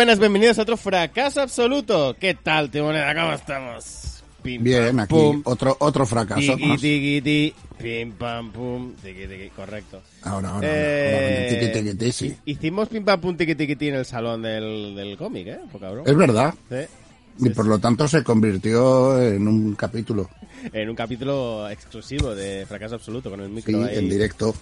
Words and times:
Buenas, 0.00 0.18
bienvenidos 0.18 0.58
a 0.58 0.62
otro 0.62 0.78
fracaso 0.78 1.42
absoluto. 1.42 2.16
¿Qué 2.18 2.32
tal, 2.32 2.70
Timoneda? 2.70 3.14
¿Cómo 3.14 3.34
estamos? 3.34 4.22
Pim, 4.42 4.64
Bien, 4.64 4.86
pam, 4.86 5.00
aquí 5.00 5.12
pum. 5.14 5.42
otro 5.44 5.76
otro 5.78 6.06
fracaso. 6.06 6.40
Tiki, 6.56 6.66
más. 6.68 6.80
tiki, 6.80 7.20
ti. 7.20 7.54
Pim, 7.76 8.12
pam, 8.12 8.50
pum. 8.50 8.94
Tiki, 8.94 9.26
tiki. 9.26 9.50
Correcto. 9.50 10.00
Ahora, 10.22 10.52
ahora, 10.52 10.66
Eh, 10.70 11.12
ahora, 11.12 11.48
tiki, 11.50 11.72
tiki, 11.82 11.98
tiki, 11.98 12.12
sí. 12.12 12.34
Hicimos 12.46 12.88
pim, 12.88 13.04
pam, 13.04 13.20
pum, 13.20 13.36
tiki, 13.36 13.54
tiki, 13.54 13.76
ti 13.76 13.88
en 13.88 13.96
el 13.96 14.06
salón 14.06 14.40
del, 14.40 14.94
del 14.96 15.18
cómic, 15.18 15.46
¿eh? 15.48 15.58
Es 16.06 16.16
verdad. 16.16 16.54
Sí. 16.70 17.44
Y 17.46 17.50
por 17.50 17.66
lo 17.66 17.78
tanto 17.78 18.08
se 18.08 18.24
convirtió 18.24 19.20
en 19.22 19.46
un 19.46 19.74
capítulo. 19.74 20.30
En 20.72 20.88
un 20.88 20.96
capítulo 20.96 21.68
exclusivo 21.68 22.34
de 22.34 22.64
fracaso 22.64 22.94
absoluto 22.94 23.28
con 23.28 23.42
el 23.42 23.48
Sí, 23.48 23.52
micro 23.52 23.84
ahí. 23.84 23.98
en 23.98 24.08
directo. 24.08 24.54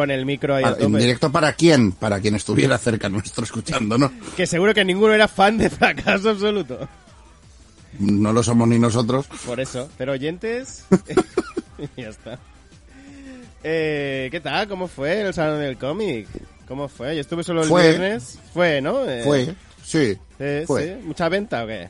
Con 0.00 0.10
el 0.10 0.24
micro 0.24 0.54
ahí 0.54 0.64
Ah, 0.64 0.76
¿En 0.78 0.94
directo 0.94 1.30
para 1.30 1.52
quién? 1.52 1.92
Para 1.92 2.20
quien 2.20 2.34
estuviera 2.34 2.78
cerca 2.78 3.10
nuestro 3.10 3.44
escuchando, 3.44 3.98
¿no? 3.98 4.10
Que 4.34 4.46
seguro 4.46 4.72
que 4.72 4.82
ninguno 4.82 5.12
era 5.12 5.28
fan 5.28 5.58
de 5.58 5.68
fracaso 5.68 6.30
absoluto. 6.30 6.88
No 7.98 8.32
lo 8.32 8.42
somos 8.42 8.66
ni 8.66 8.78
nosotros. 8.78 9.26
Por 9.44 9.60
eso. 9.60 9.90
Pero 9.98 10.12
oyentes. 10.12 10.86
ya 11.98 12.08
está. 12.08 12.38
Eh, 13.62 14.28
¿Qué 14.30 14.40
tal? 14.40 14.68
¿Cómo 14.68 14.88
fue 14.88 15.20
el 15.20 15.34
salón 15.34 15.60
del 15.60 15.76
cómic? 15.76 16.26
¿Cómo 16.66 16.88
fue? 16.88 17.14
Yo 17.16 17.20
estuve 17.20 17.44
solo 17.44 17.62
el 17.62 17.68
Fue. 17.68 17.88
viernes. 17.90 18.38
Fue, 18.54 18.80
¿no? 18.80 19.04
Eh, 19.04 19.22
Fue, 19.22 19.54
sí, 19.84 20.16
eh, 20.38 20.64
fue. 20.66 20.96
sí. 20.98 21.06
¿Mucha 21.06 21.28
venta 21.28 21.62
o 21.64 21.66
qué? 21.66 21.88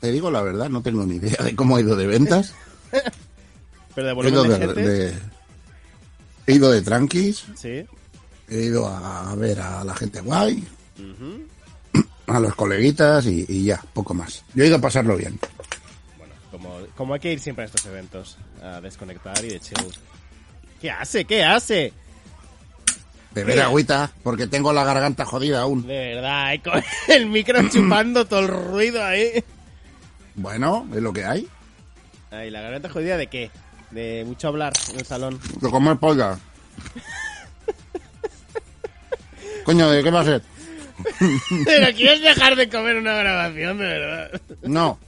Te 0.00 0.12
digo 0.12 0.30
la 0.30 0.42
verdad, 0.42 0.68
no 0.68 0.82
tengo 0.82 1.06
ni 1.06 1.16
idea 1.16 1.42
de 1.42 1.56
cómo 1.56 1.76
ha 1.76 1.80
ido 1.80 1.96
de 1.96 2.06
ventas. 2.06 2.52
Pero 3.94 4.06
de 4.08 4.12
volumen 4.12 4.42
de, 4.42 4.58
de, 4.58 4.66
gente. 4.66 4.80
de- 4.82 5.35
he 6.46 6.52
ido 6.54 6.70
de 6.70 6.82
tranquis, 6.82 7.44
Sí. 7.54 7.84
he 8.48 8.56
ido 8.58 8.86
a 8.86 9.34
ver 9.36 9.60
a 9.60 9.84
la 9.84 9.94
gente 9.94 10.20
guay, 10.20 10.64
a 12.26 12.40
los 12.40 12.54
coleguitas 12.54 13.26
y, 13.26 13.44
y 13.48 13.64
ya, 13.64 13.82
poco 13.92 14.14
más. 14.14 14.44
Yo 14.54 14.64
he 14.64 14.66
ido 14.68 14.76
a 14.76 14.80
pasarlo 14.80 15.16
bien. 15.16 15.38
Bueno, 16.18 16.34
como, 16.50 16.78
como 16.96 17.14
hay 17.14 17.20
que 17.20 17.32
ir 17.32 17.40
siempre 17.40 17.64
a 17.64 17.66
estos 17.66 17.84
eventos. 17.86 18.36
A 18.62 18.80
desconectar 18.80 19.44
y 19.44 19.48
de 19.48 19.60
chill. 19.60 19.76
¿Qué 20.80 20.90
hace? 20.90 21.24
¿Qué 21.24 21.44
hace? 21.44 21.92
Beber 23.32 23.60
agüita, 23.60 24.10
porque 24.22 24.46
tengo 24.46 24.72
la 24.72 24.82
garganta 24.84 25.24
jodida 25.26 25.60
aún. 25.60 25.86
De 25.86 26.14
verdad, 26.14 26.54
con 26.64 26.82
el 27.14 27.26
micro 27.26 27.68
chupando 27.68 28.24
todo 28.26 28.40
el 28.40 28.48
ruido 28.48 29.04
ahí. 29.04 29.44
Bueno, 30.34 30.88
es 30.94 31.02
lo 31.02 31.12
que 31.12 31.24
hay. 31.24 31.46
Ay, 32.30 32.50
¿la 32.50 32.60
garganta 32.62 32.88
jodida 32.88 33.16
de 33.16 33.26
qué? 33.28 33.50
De 33.96 34.24
mucho 34.26 34.48
hablar 34.48 34.74
en 34.92 35.00
el 35.00 35.06
salón. 35.06 35.40
De 35.58 35.70
comer 35.70 35.96
polla. 35.96 36.38
Coño, 39.64 39.88
¿de 39.88 40.02
qué 40.04 40.10
va 40.10 40.20
a 40.20 40.24
ser? 40.24 40.42
Pero 41.64 41.96
quieres 41.96 42.20
dejar 42.20 42.56
de 42.56 42.68
comer 42.68 42.96
una 42.96 43.14
grabación, 43.14 43.78
de 43.78 43.84
verdad. 43.84 44.40
No. 44.64 44.98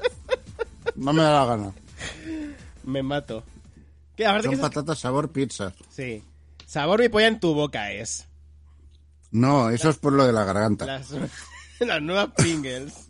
No 0.96 1.12
me 1.12 1.22
da 1.22 1.32
la 1.32 1.44
gana. 1.44 1.72
Me 2.84 3.02
mato. 3.02 3.44
Son 4.16 4.50
que 4.50 4.56
patatas 4.56 4.98
sabor 4.98 5.32
pizza. 5.32 5.74
Sí. 5.90 6.24
Sabor 6.64 7.00
mi 7.00 7.10
polla 7.10 7.26
en 7.26 7.40
tu 7.40 7.52
boca 7.52 7.92
es. 7.92 8.26
No, 9.30 9.68
eso 9.68 9.90
es 9.90 9.98
por 9.98 10.14
lo 10.14 10.24
de 10.24 10.32
la 10.32 10.44
garganta. 10.44 10.86
Las, 10.86 11.10
las 11.80 12.00
nuevas 12.00 12.30
Pringles. 12.34 13.07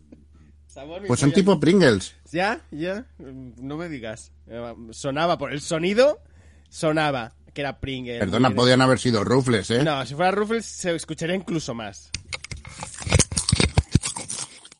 Sabor 0.79 1.03
Pues 1.09 1.19
son 1.19 1.33
tipo 1.33 1.59
Pringles. 1.59 2.15
¿Ya? 2.31 2.61
¿Ya? 2.71 3.05
No 3.19 3.77
me 3.77 3.89
digas. 3.89 4.31
Eh, 4.47 4.75
Sonaba 4.93 5.37
por 5.37 5.53
el 5.53 5.61
sonido, 5.61 6.21
sonaba 6.69 7.33
que 7.53 7.63
era 7.63 7.81
Pringles. 7.81 8.21
Perdona, 8.21 8.51
podían 8.51 8.81
haber 8.81 9.01
sido 9.01 9.25
rufles, 9.25 9.73
¿eh? 9.73 9.83
No, 9.83 10.07
si 10.07 10.15
fuera 10.15 10.31
Ruffles 10.31 10.65
se 10.65 10.95
escucharía 10.95 11.35
incluso 11.35 11.75
más. 11.75 12.13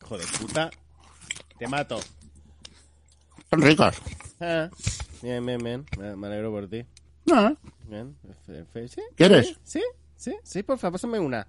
Hijo 0.01 0.17
de 0.17 0.25
puta. 0.39 0.69
Te 1.57 1.67
mato. 1.67 1.99
Son 3.49 3.61
ricas. 3.61 3.97
Ah, 4.39 4.69
bien, 5.21 5.45
bien, 5.45 5.61
bien. 5.61 5.85
Me, 6.17 6.27
alegro 6.27 6.49
por 6.49 6.69
ti. 6.69 6.85
Ah, 7.29 7.53
Bien. 7.89 8.15
¿Sí? 8.87 9.01
¿Quieres? 9.17 9.57
¿Sí? 9.65 9.81
¿Sí? 10.15 10.33
Sí, 10.43 10.63
por 10.63 10.77
favor, 10.77 10.93
pásame 10.93 11.19
una. 11.19 11.45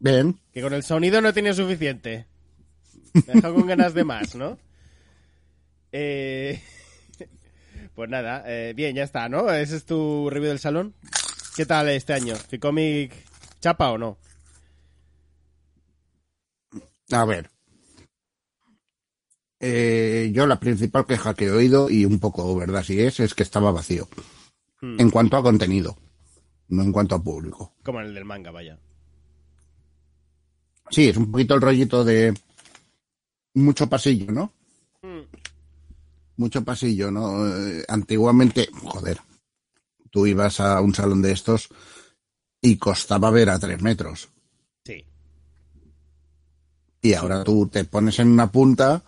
Bien. 0.00 0.36
Que 0.52 0.62
con 0.62 0.74
el 0.74 0.82
sonido 0.82 1.20
no 1.20 1.32
tenía 1.32 1.54
suficiente. 1.54 2.26
Me 3.14 3.34
dejado 3.34 3.54
con 3.54 3.66
ganas 3.66 3.94
de 3.94 4.04
más, 4.04 4.34
¿no? 4.34 4.58
Eh... 5.92 6.60
Pues 7.94 8.10
nada, 8.10 8.42
eh, 8.46 8.72
bien, 8.74 8.96
ya 8.96 9.04
está, 9.04 9.28
¿no? 9.28 9.48
Ese 9.52 9.76
es 9.76 9.84
tu 9.84 10.28
review 10.28 10.48
del 10.48 10.58
salón. 10.58 10.94
¿Qué 11.54 11.64
tal 11.64 11.88
este 11.90 12.12
año? 12.12 12.34
¿Ficomic 12.34 13.12
chapa 13.60 13.92
o 13.92 13.98
no? 13.98 14.18
A 17.12 17.24
ver. 17.24 17.50
Eh, 19.60 20.30
yo 20.34 20.46
la 20.46 20.58
principal 20.58 21.06
queja 21.06 21.34
que 21.34 21.46
he 21.46 21.50
oído, 21.52 21.88
y 21.88 22.04
un 22.04 22.18
poco 22.18 22.54
verdad 22.56 22.82
si 22.82 23.00
es, 23.00 23.20
es 23.20 23.34
que 23.34 23.44
estaba 23.44 23.70
vacío. 23.70 24.08
Hmm. 24.80 25.00
En 25.00 25.10
cuanto 25.10 25.36
a 25.36 25.42
contenido, 25.42 25.96
no 26.68 26.82
en 26.82 26.92
cuanto 26.92 27.14
a 27.14 27.22
público. 27.22 27.74
Como 27.84 28.00
el 28.00 28.12
del 28.12 28.24
manga, 28.24 28.50
vaya. 28.50 28.78
Sí, 30.90 31.08
es 31.08 31.16
un 31.16 31.30
poquito 31.30 31.54
el 31.54 31.62
rollito 31.62 32.04
de 32.04 32.34
mucho 33.54 33.88
pasillo, 33.88 34.30
¿no? 34.32 34.52
Hmm. 35.02 35.22
Mucho 36.36 36.64
pasillo, 36.64 37.10
¿no? 37.10 37.46
Eh, 37.46 37.84
antiguamente, 37.88 38.68
joder, 38.82 39.18
tú 40.10 40.26
ibas 40.26 40.60
a 40.60 40.80
un 40.80 40.94
salón 40.94 41.22
de 41.22 41.32
estos 41.32 41.68
y 42.60 42.76
costaba 42.76 43.30
ver 43.30 43.50
a 43.50 43.58
tres 43.58 43.80
metros. 43.82 44.28
Sí. 44.84 45.04
Y 47.02 47.12
ahora 47.14 47.44
tú 47.44 47.68
te 47.68 47.84
pones 47.84 48.18
en 48.18 48.28
una 48.28 48.50
punta 48.50 49.02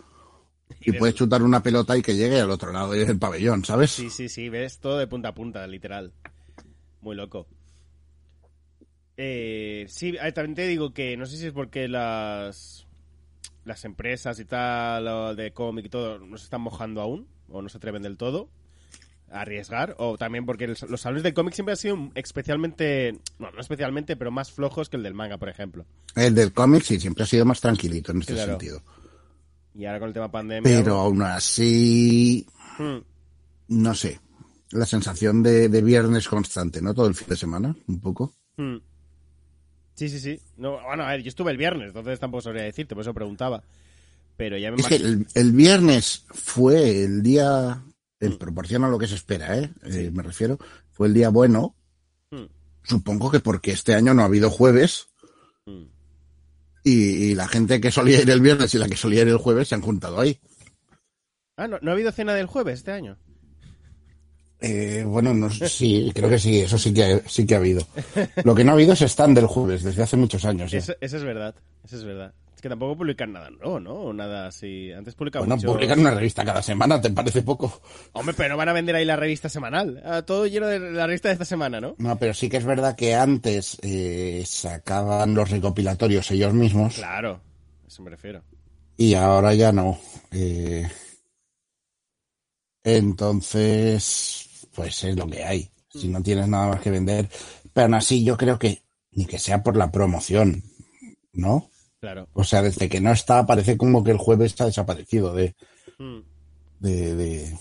y, 0.81 0.93
puedes 0.93 1.15
chutar 1.15 1.43
una 1.43 1.61
pelota 1.61 1.97
y 1.97 2.01
que 2.01 2.15
llegue 2.15 2.39
al 2.39 2.51
otro 2.51 2.71
lado 2.71 2.91
del 2.91 3.19
pabellón, 3.19 3.65
¿sabes? 3.65 3.91
Sí, 3.91 4.09
sí, 4.09 4.29
sí, 4.29 4.49
ves 4.49 4.79
todo 4.79 4.97
de 4.97 5.07
punta 5.07 5.29
a 5.29 5.33
punta, 5.33 5.67
literal. 5.67 6.13
Muy 7.01 7.15
loco. 7.15 7.47
Eh, 9.17 9.85
sí, 9.89 10.15
eh, 10.21 10.31
también 10.31 10.55
te 10.55 10.67
digo 10.67 10.93
que 10.93 11.17
no 11.17 11.25
sé 11.25 11.37
si 11.37 11.47
es 11.47 11.53
porque 11.53 11.87
las 11.87 12.86
las 13.67 13.85
empresas 13.85 14.39
y 14.39 14.45
tal, 14.45 15.07
o 15.07 15.35
de 15.35 15.51
cómic 15.51 15.85
y 15.85 15.89
todo, 15.89 16.19
no 16.19 16.37
se 16.37 16.45
están 16.45 16.61
mojando 16.61 17.01
aún, 17.01 17.27
o 17.49 17.61
no 17.61 17.69
se 17.69 17.77
atreven 17.77 18.01
del 18.01 18.17
todo 18.17 18.49
a 19.29 19.41
arriesgar, 19.41 19.93
o 19.99 20.17
también 20.17 20.45
porque 20.45 20.63
el- 20.63 20.77
los 20.89 21.01
salones 21.01 21.21
del 21.23 21.33
cómic 21.33 21.53
siempre 21.53 21.73
han 21.73 21.77
sido 21.77 21.97
especialmente, 22.15 23.19
no, 23.39 23.51
no 23.51 23.59
especialmente, 23.59 24.15
pero 24.15 24.31
más 24.31 24.51
flojos 24.51 24.87
que 24.89 24.95
el 24.95 25.03
del 25.03 25.13
manga, 25.13 25.37
por 25.37 25.49
ejemplo. 25.49 25.85
El 26.15 26.33
del 26.33 26.53
cómic 26.53 26.83
sí, 26.83 26.97
siempre 26.99 27.23
ha 27.25 27.27
sido 27.27 27.43
más 27.45 27.59
tranquilito 27.59 28.13
en 28.13 28.19
este 28.21 28.33
Claro. 28.33 28.51
sentido. 28.53 28.81
Y 29.75 29.85
ahora 29.85 29.99
con 29.99 30.07
el 30.07 30.13
tema 30.13 30.31
pandemia... 30.31 30.63
Pero 30.63 30.95
aún 30.97 31.21
así, 31.21 32.47
Hmm. 32.79 32.99
no 33.67 33.93
sé, 33.93 34.19
la 34.71 34.85
sensación 34.85 35.43
de, 35.43 35.67
de 35.69 35.81
viernes 35.81 36.27
constante, 36.27 36.81
¿no? 36.81 36.93
Todo 36.93 37.07
el 37.07 37.15
fin 37.15 37.27
de 37.27 37.35
semana, 37.35 37.75
un 37.87 37.99
poco. 37.99 38.33
Hmm. 38.55 38.77
Sí, 39.97 40.09
sí, 40.09 40.19
sí. 40.19 40.39
No, 40.57 40.79
bueno, 40.83 41.03
a 41.03 41.09
ver, 41.09 41.23
yo 41.23 41.29
estuve 41.29 41.49
el 41.49 41.57
viernes, 41.57 41.87
entonces 41.87 42.19
tampoco 42.19 42.43
sabría 42.43 42.61
decirte, 42.61 42.93
por 42.93 43.01
eso 43.01 43.15
preguntaba. 43.15 43.63
Pero 44.37 44.55
ya 44.55 44.69
me 44.69 44.77
Es 44.77 44.85
que 44.85 44.97
el, 44.97 45.25
el 45.33 45.51
viernes 45.51 46.23
fue 46.29 47.03
el 47.03 47.23
día, 47.23 47.81
en 48.19 48.37
proporción 48.37 48.83
a 48.83 48.89
lo 48.89 48.99
que 48.99 49.07
se 49.07 49.15
espera, 49.15 49.57
¿eh? 49.57 49.71
Eh, 49.85 50.11
me 50.13 50.21
refiero, 50.21 50.59
fue 50.91 51.07
el 51.07 51.15
día 51.15 51.29
bueno. 51.29 51.75
Hmm. 52.29 52.45
Supongo 52.83 53.31
que 53.31 53.39
porque 53.39 53.71
este 53.71 53.95
año 53.95 54.13
no 54.13 54.21
ha 54.21 54.25
habido 54.25 54.51
jueves 54.51 55.07
Hmm. 55.65 55.87
y, 56.83 57.31
y 57.31 57.35
la 57.35 57.47
gente 57.47 57.81
que 57.81 57.91
solía 57.91 58.21
ir 58.21 58.29
el 58.29 58.39
viernes 58.39 58.73
y 58.73 58.77
la 58.77 58.87
que 58.87 58.95
solía 58.95 59.23
ir 59.23 59.27
el 59.27 59.37
jueves 59.37 59.67
se 59.67 59.75
han 59.75 59.81
juntado 59.81 60.19
ahí. 60.19 60.39
Ah, 61.57 61.67
¿no, 61.67 61.79
¿no 61.81 61.89
ha 61.89 61.93
habido 61.95 62.11
cena 62.11 62.35
del 62.35 62.45
jueves 62.45 62.75
este 62.75 62.91
año? 62.91 63.17
Eh, 64.59 65.03
bueno, 65.05 65.33
no, 65.33 65.49
sí, 65.51 66.11
creo 66.15 66.29
que 66.29 66.39
sí, 66.39 66.59
eso 66.61 66.77
sí 66.77 66.93
que, 66.93 67.21
sí 67.27 67.45
que 67.45 67.55
ha 67.55 67.57
habido. 67.57 67.85
Lo 68.43 68.55
que 68.55 68.63
no 68.63 68.71
ha 68.71 68.73
habido 68.73 68.93
es 68.93 69.01
stand 69.01 69.35
del 69.37 69.45
jueves, 69.47 69.83
desde 69.83 70.01
hace 70.03 70.17
muchos 70.17 70.45
años. 70.45 70.73
Eso, 70.73 70.93
eso 70.99 71.17
es 71.17 71.23
verdad, 71.23 71.53
eso 71.85 71.95
es 71.97 72.03
verdad. 72.03 72.33
Es 72.55 72.61
que 72.61 72.69
tampoco 72.69 72.97
publican 72.97 73.33
nada 73.33 73.51
nuevo, 73.51 73.79
¿no? 73.79 73.93
O 73.93 74.13
nada 74.13 74.47
así. 74.47 74.91
Antes 74.91 75.13
publicaban 75.13 75.47
Bueno, 75.47 75.61
publican 75.61 75.99
una 75.99 76.09
revista 76.09 76.43
cada 76.43 76.63
semana, 76.63 76.99
¿te 76.99 77.11
parece 77.11 77.43
poco? 77.43 77.81
Hombre, 78.13 78.33
pero 78.35 78.49
no 78.49 78.57
van 78.57 78.69
a 78.69 78.73
vender 78.73 78.95
ahí 78.95 79.05
la 79.05 79.15
revista 79.15 79.47
semanal. 79.47 80.01
Ah, 80.03 80.23
todo 80.23 80.47
lleno 80.47 80.65
de 80.65 80.79
la 80.79 81.05
revista 81.05 81.27
de 81.29 81.33
esta 81.33 81.45
semana, 81.45 81.79
¿no? 81.79 81.93
No, 81.99 82.17
pero 82.17 82.33
sí 82.33 82.49
que 82.49 82.57
es 82.57 82.65
verdad 82.65 82.95
que 82.95 83.13
antes 83.13 83.77
eh, 83.83 84.43
sacaban 84.47 85.35
los 85.35 85.51
recopilatorios 85.51 86.31
ellos 86.31 86.51
mismos 86.55 86.95
Claro, 86.95 87.39
eso 87.87 88.01
me 88.01 88.09
refiero. 88.09 88.41
y 88.97 89.13
ahora 89.13 89.53
ya 89.53 89.71
no. 89.71 89.99
Eh, 90.31 90.87
entonces, 92.83 94.46
pues 94.77 95.03
es 95.03 95.15
lo 95.17 95.27
que 95.27 95.43
hay. 95.43 95.69
Si 95.89 96.07
no 96.07 96.21
tienes 96.21 96.47
nada 96.47 96.67
más 96.69 96.81
que 96.81 96.91
vender. 96.91 97.27
Pero 97.73 97.85
aún 97.85 97.95
así 97.95 98.23
yo 98.23 98.37
creo 98.37 98.59
que 98.59 98.83
ni 99.11 99.25
que 99.25 99.39
sea 99.39 99.63
por 99.63 99.75
la 99.75 99.91
promoción, 99.91 100.63
¿no? 101.33 101.69
Claro. 101.99 102.29
O 102.33 102.43
sea, 102.43 102.61
desde 102.61 102.87
que 102.87 103.01
no 103.01 103.11
está, 103.11 103.45
parece 103.47 103.75
como 103.75 104.03
que 104.03 104.11
el 104.11 104.17
jueves 104.17 104.51
está 104.51 104.65
desaparecido 104.67 105.33
de, 105.33 105.55
Hmm. 105.97 106.19
de, 106.79 107.15
de 107.15 107.57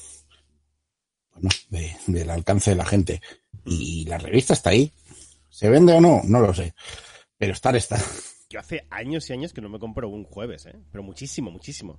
bueno, 1.33 1.49
de- 1.71 1.97
del 2.07 2.29
alcance 2.31 2.71
de 2.71 2.77
la 2.77 2.85
gente. 2.85 3.23
Y 3.65 4.05
la 4.05 4.19
revista 4.19 4.53
está 4.53 4.71
ahí. 4.71 4.93
¿Se 5.49 5.71
vende 5.71 5.95
o 5.95 6.01
no? 6.03 6.21
No 6.25 6.41
lo 6.41 6.53
sé. 6.53 6.75
Pero 7.39 7.55
estar 7.55 7.75
está. 7.77 7.99
Yo 8.51 8.61
hace 8.61 8.87
años 8.91 9.29
y 9.31 9.33
años 9.33 9.53
que 9.55 9.61
no 9.63 9.69
me 9.71 9.79
compro 9.79 10.09
un 10.09 10.25
jueves, 10.25 10.67
¿eh? 10.67 10.77
Pero 10.93 11.03
muchísimo, 11.03 11.51
muchísimo. 11.51 11.99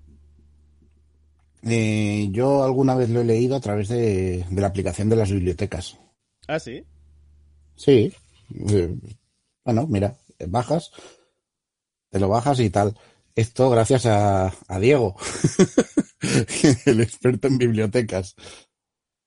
Eh, 1.64 2.30
yo 2.32 2.64
alguna 2.64 2.96
vez 2.96 3.10
lo 3.10 3.22
he 3.22 3.26
leído 3.26 3.56
a 3.56 3.60
través 3.60 3.90
de, 3.90 4.46
de 4.50 4.62
la 4.62 4.68
aplicación 4.68 5.10
de 5.10 5.16
las 5.16 5.32
bibliotecas. 5.32 5.98
Ah, 6.48 6.60
sí. 6.60 6.84
Sí. 7.76 8.14
Eh, 8.70 8.96
bueno, 9.66 9.86
mira, 9.88 10.18
bajas, 10.48 10.92
te 12.10 12.20
lo 12.20 12.30
bajas 12.30 12.60
y 12.60 12.70
tal. 12.70 12.98
Esto 13.36 13.70
gracias 13.70 14.06
a, 14.08 14.48
a 14.68 14.80
Diego, 14.80 15.16
el 16.86 17.02
experto 17.02 17.48
en 17.48 17.58
bibliotecas. 17.58 18.36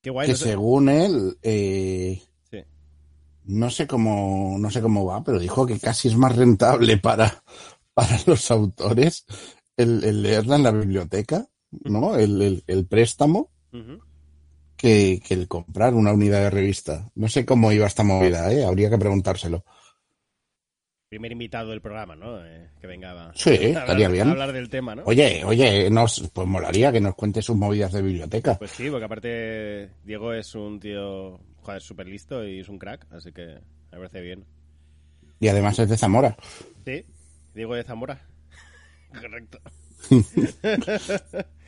Qué 0.03 0.11
guay. 0.11 0.27
que 0.27 0.33
no 0.33 0.39
sé- 0.39 0.45
según 0.45 0.89
él, 0.89 1.39
eh, 1.43 2.21
Sí. 2.51 2.59
no 3.45 3.71
sé 3.71 3.87
cómo, 3.87 4.57
no 4.59 4.71
sé 4.71 4.81
cómo 4.81 5.05
va, 5.05 5.23
pero 5.23 5.39
dijo 5.39 5.67
que 5.67 5.79
casi 5.79 6.09
es 6.09 6.17
más 6.17 6.35
rentable 6.35 6.97
para, 6.97 7.45
para 7.95 8.19
los 8.27 8.51
autores 8.51 9.27
el, 9.77 10.03
el 10.05 10.23
leerla 10.23 10.57
en 10.57 10.63
la 10.65 10.71
biblioteca, 10.73 11.47
¿no? 11.71 12.17
El, 12.17 12.41
el- 12.43 12.65
el 12.67 12.87
préstamo 12.87 13.51
que, 14.77 15.21
que 15.27 15.35
el 15.35 15.47
comprar 15.49 15.95
una 15.95 16.13
unidad 16.13 16.41
de 16.41 16.51
revista. 16.51 17.11
No 17.15 17.29
sé 17.29 17.45
cómo 17.45 17.71
iba 17.73 17.87
esta 17.87 18.03
movida, 18.03 18.53
¿eh? 18.53 18.65
Habría 18.65 18.89
que 18.91 18.99
preguntárselo. 18.99 19.65
Primer 21.09 21.33
invitado 21.33 21.71
del 21.71 21.81
programa, 21.81 22.15
¿no? 22.15 22.45
Eh, 22.47 22.71
que 22.81 22.87
venga 22.87 23.11
a, 23.31 23.33
Sí, 23.35 23.51
a 23.51 23.53
estaría 23.55 24.07
hablar, 24.07 24.13
bien. 24.13 24.29
a 24.29 24.31
hablar 24.31 24.53
del 24.53 24.71
tema, 24.71 24.95
¿no? 24.95 25.03
Oye, 25.07 25.45
oye, 25.45 25.91
nos, 25.91 26.31
pues 26.33 26.47
molaría 26.47 26.93
que 26.93 27.01
nos 27.01 27.17
cuente 27.17 27.43
sus 27.43 27.57
movidas 27.57 27.93
de 27.93 28.01
biblioteca. 28.01 28.57
Pues 28.59 28.71
sí, 28.71 28.89
porque 28.89 29.05
aparte 29.07 29.91
Diego 30.05 30.33
es 30.33 30.55
un 30.55 30.79
tío, 30.79 31.41
joder, 31.63 31.83
súper 31.83 32.07
listo 32.07 32.47
y 32.47 32.61
es 32.61 32.69
un 32.69 32.79
crack, 32.79 33.07
así 33.13 33.33
que 33.33 33.45
me 33.91 33.99
parece 33.99 34.21
bien. 34.21 34.45
Y 35.41 35.49
además 35.49 35.79
es 35.81 35.89
de 35.89 35.97
Zamora. 35.99 36.37
Sí, 36.85 37.05
Diego 37.55 37.75
de 37.75 37.83
Zamora. 37.83 38.25
Correcto. 39.21 39.59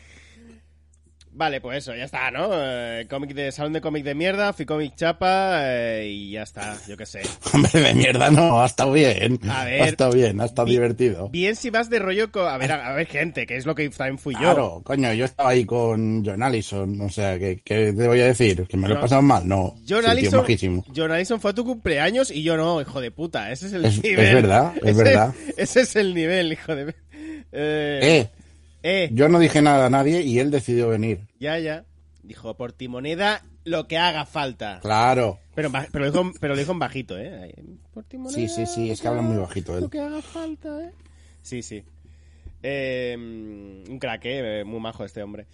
vale, 1.34 1.60
pues 1.60 1.78
eso, 1.78 1.94
ya 1.94 2.04
está, 2.04 2.30
¿no? 2.30 2.48
Eh, 2.52 3.06
cómic 3.08 3.32
de 3.34 3.50
salón 3.52 3.72
de 3.72 3.80
cómic 3.80 4.04
de 4.04 4.14
mierda, 4.14 4.52
Ficomic 4.52 4.94
chapa 4.96 5.60
eh, 5.64 6.08
y 6.08 6.30
ya 6.32 6.42
está, 6.42 6.76
yo 6.88 6.96
qué 6.96 7.06
sé. 7.06 7.22
Hombre, 7.52 7.80
de 7.80 7.94
mierda 7.94 8.30
no, 8.30 8.62
ha 8.62 8.66
estado 8.66 8.92
bien. 8.92 9.38
A 9.48 9.64
ver. 9.64 9.82
ha 9.82 9.86
estado 9.88 10.12
bien, 10.12 10.40
ha 10.40 10.44
estado 10.46 10.68
divertido. 10.68 11.28
Bien 11.28 11.56
si 11.56 11.70
vas 11.70 11.90
de 11.90 11.98
rollo 11.98 12.30
con... 12.30 12.46
A 12.46 12.56
ver, 12.58 12.72
a, 12.72 12.92
ver, 12.94 13.06
gente, 13.06 13.46
que 13.46 13.56
es 13.56 13.66
lo 13.66 13.74
que 13.74 13.88
también 13.90 14.18
fui 14.18 14.34
yo. 14.34 14.40
Claro, 14.40 14.82
coño, 14.84 15.12
yo 15.14 15.24
estaba 15.24 15.50
ahí 15.50 15.64
con 15.64 16.24
John 16.24 16.42
Allison, 16.42 17.00
o 17.00 17.08
sea, 17.10 17.38
¿qué, 17.38 17.60
qué 17.64 17.92
te 17.92 18.06
voy 18.08 18.20
a 18.20 18.26
decir? 18.26 18.66
¿Que 18.66 18.76
me 18.76 18.88
lo 18.88 18.94
he 18.96 18.98
pasado 18.98 19.22
mal? 19.22 19.46
No, 19.48 19.74
John 19.88 20.02
sí, 20.04 20.10
Allison. 20.10 20.84
John 20.94 21.10
Allison 21.12 21.40
fue 21.40 21.50
a 21.52 21.54
tu 21.54 21.64
cumpleaños 21.64 22.30
y 22.30 22.42
yo 22.42 22.56
no, 22.56 22.80
hijo 22.80 23.00
de 23.00 23.10
puta. 23.10 23.50
Ese 23.52 23.66
es 23.66 23.72
el 23.72 23.84
Es- 23.84 23.96
es 23.98 24.02
nivel. 24.04 24.34
verdad, 24.34 24.72
es 24.82 24.90
Ese- 24.90 25.02
verdad. 25.04 25.34
Ese 25.56 25.80
es 25.80 25.96
el 25.96 26.14
nivel, 26.14 26.52
hijo 26.52 26.74
de... 26.76 26.94
Eh, 27.54 28.00
Eh, 28.02 28.30
eh, 28.82 29.08
yo 29.12 29.28
no 29.28 29.38
dije 29.38 29.62
nada 29.62 29.86
a 29.86 29.90
nadie 29.90 30.22
y 30.22 30.38
él 30.38 30.50
decidió 30.50 30.88
venir. 30.88 31.20
ya, 31.38 31.58
ya. 31.58 31.84
Dijo, 32.22 32.56
por 32.56 32.72
timoneda, 32.72 33.44
lo 33.64 33.88
que 33.88 33.98
haga 33.98 34.24
falta. 34.26 34.78
Claro. 34.80 35.40
Pero, 35.56 35.72
pero, 35.90 36.04
lo 36.04 36.12
dijo, 36.12 36.32
pero 36.40 36.54
lo 36.54 36.60
dijo 36.60 36.70
en 36.70 36.78
bajito, 36.78 37.18
¿eh? 37.18 37.52
Por 37.92 38.04
timoneda, 38.04 38.36
Sí, 38.36 38.48
sí, 38.48 38.64
sí, 38.64 38.90
es 38.90 39.00
que 39.00 39.08
habla 39.08 39.22
muy 39.22 39.36
bajito 39.38 39.74
él. 39.74 39.82
Lo 39.82 39.90
que 39.90 39.98
haga 39.98 40.22
falta, 40.22 40.82
¿eh? 40.84 40.92
Sí, 41.42 41.62
sí. 41.62 41.82
Eh, 42.62 43.16
un 43.18 43.98
crack, 43.98 44.20
¿eh? 44.24 44.62
Muy 44.64 44.78
majo 44.78 45.04
este 45.04 45.20
hombre. 45.22 45.46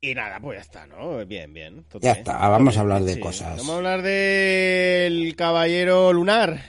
Y 0.00 0.14
nada, 0.14 0.38
pues 0.40 0.58
ya 0.58 0.62
está, 0.62 0.86
¿no? 0.86 1.24
Bien, 1.24 1.52
bien. 1.52 1.84
Ya 1.94 1.98
bien, 2.00 2.16
está, 2.16 2.48
vamos 2.48 2.76
a 2.76 2.80
hablar 2.80 3.02
de 3.02 3.14
sí. 3.14 3.20
cosas. 3.20 3.56
Vamos 3.56 3.70
a 3.70 3.76
hablar 3.76 4.02
del 4.02 5.34
caballero 5.36 6.12
lunar. 6.12 6.60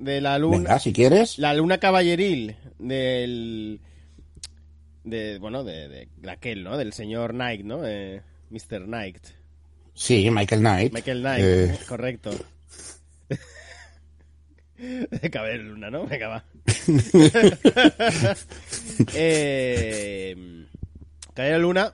De 0.00 0.20
la 0.22 0.38
luna. 0.38 0.56
Venga, 0.56 0.78
si 0.78 0.92
quieres. 0.92 1.38
La 1.38 1.52
luna 1.54 1.78
caballeril. 1.78 2.56
Del. 2.78 3.80
De, 5.04 5.38
bueno, 5.38 5.62
de, 5.62 5.88
de, 5.88 6.08
de 6.16 6.30
aquel, 6.30 6.64
¿no? 6.64 6.76
Del 6.78 6.92
señor 6.94 7.32
Knight, 7.32 7.64
¿no? 7.64 7.86
Eh, 7.86 8.22
Mr. 8.50 8.84
Knight. 8.86 9.18
Sí, 9.94 10.30
Michael 10.30 10.60
Knight. 10.62 10.92
Michael 10.94 11.20
Knight, 11.20 11.44
Eh, 11.44 11.78
correcto. 11.88 12.30
De 14.78 15.30
caballero 15.30 15.64
luna, 15.64 15.90
¿no? 15.90 16.06
Venga, 16.06 16.28
va. 16.28 16.44
eh, 19.14 20.66
caballero 21.34 21.58
luna. 21.58 21.92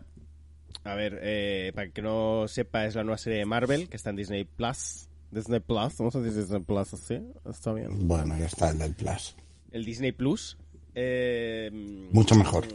A 0.85 0.95
ver, 0.95 1.19
eh, 1.23 1.73
para 1.75 1.89
que 1.91 2.01
no 2.03 2.47
sepa, 2.47 2.87
es 2.87 2.95
la 2.95 3.03
nueva 3.03 3.19
serie 3.19 3.41
de 3.41 3.45
Marvel 3.47 3.89
que 3.89 3.97
está 3.97 4.11
en 4.11 4.17
Disney 4.17 4.45
Plus. 4.45 5.09
Disney 5.37 5.61
Plus, 5.61 5.99
vamos 5.99 6.17
a 6.17 6.21
decir 6.21 6.41
Disney 6.41 6.63
Plus 6.63 6.95
así. 6.95 7.21
Está 7.49 7.73
bien. 7.75 8.09
bueno, 8.09 8.37
ya 8.39 8.47
está 8.47 8.71
el 8.71 8.79
del 8.79 8.95
Plus. 8.95 9.37
El 9.71 9.85
Disney 9.85 10.13
Plus. 10.13 10.57
Eh, 10.95 11.71
Mucho 12.11 12.35
mejor. 12.35 12.67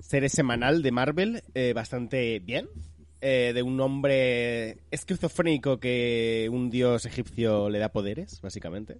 serie 0.00 0.30
semanal 0.30 0.82
de 0.82 0.90
Marvel, 0.92 1.42
eh, 1.54 1.72
bastante 1.74 2.38
bien. 2.38 2.68
Eh, 3.20 3.52
de 3.54 3.62
un 3.62 3.78
hombre 3.80 4.78
esquizofrénico 4.90 5.78
que 5.78 6.48
un 6.50 6.70
dios 6.70 7.04
egipcio 7.04 7.68
le 7.68 7.78
da 7.80 7.90
poderes, 7.90 8.40
básicamente. 8.40 8.98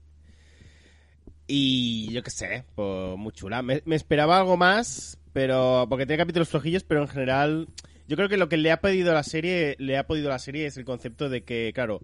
Y 1.47 2.11
yo 2.13 2.23
qué 2.23 2.31
sé, 2.31 2.65
pues 2.75 3.17
muy 3.17 3.33
chula. 3.33 3.63
Me, 3.63 3.81
me 3.87 3.97
esperaba 3.97 4.39
algo 4.39 4.57
más, 4.59 5.19
pero 5.33 5.87
porque 5.89 6.05
tiene 6.05 6.19
capítulos 6.23 6.49
flojillos, 6.51 6.85
pero 6.85 7.01
en 7.01 7.09
general 7.09 7.69
yo 8.09 8.17
creo 8.17 8.29
que 8.29 8.37
lo 8.37 8.49
que 8.51 8.57
le 8.59 8.73
ha 8.73 8.81
pedido 8.81 9.15
la 9.15 9.23
serie, 9.23 9.77
le 9.79 9.97
ha 9.97 10.07
podido 10.07 10.29
la 10.29 10.39
serie 10.39 10.67
es 10.67 10.77
el 10.77 10.85
concepto 10.85 11.29
de 11.31 11.45
que, 11.45 11.73
claro, 11.75 12.03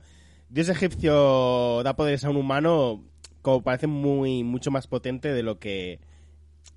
dios 0.48 0.68
egipcio 0.68 1.82
da 1.82 1.96
poderes 1.96 2.24
a 2.24 2.30
un 2.30 2.36
humano 2.36 3.04
como 3.42 3.62
parece 3.62 3.86
muy 3.86 4.42
mucho 4.42 4.70
más 4.70 4.86
potente 4.86 5.32
de 5.32 5.42
lo 5.42 5.58
que 5.58 6.00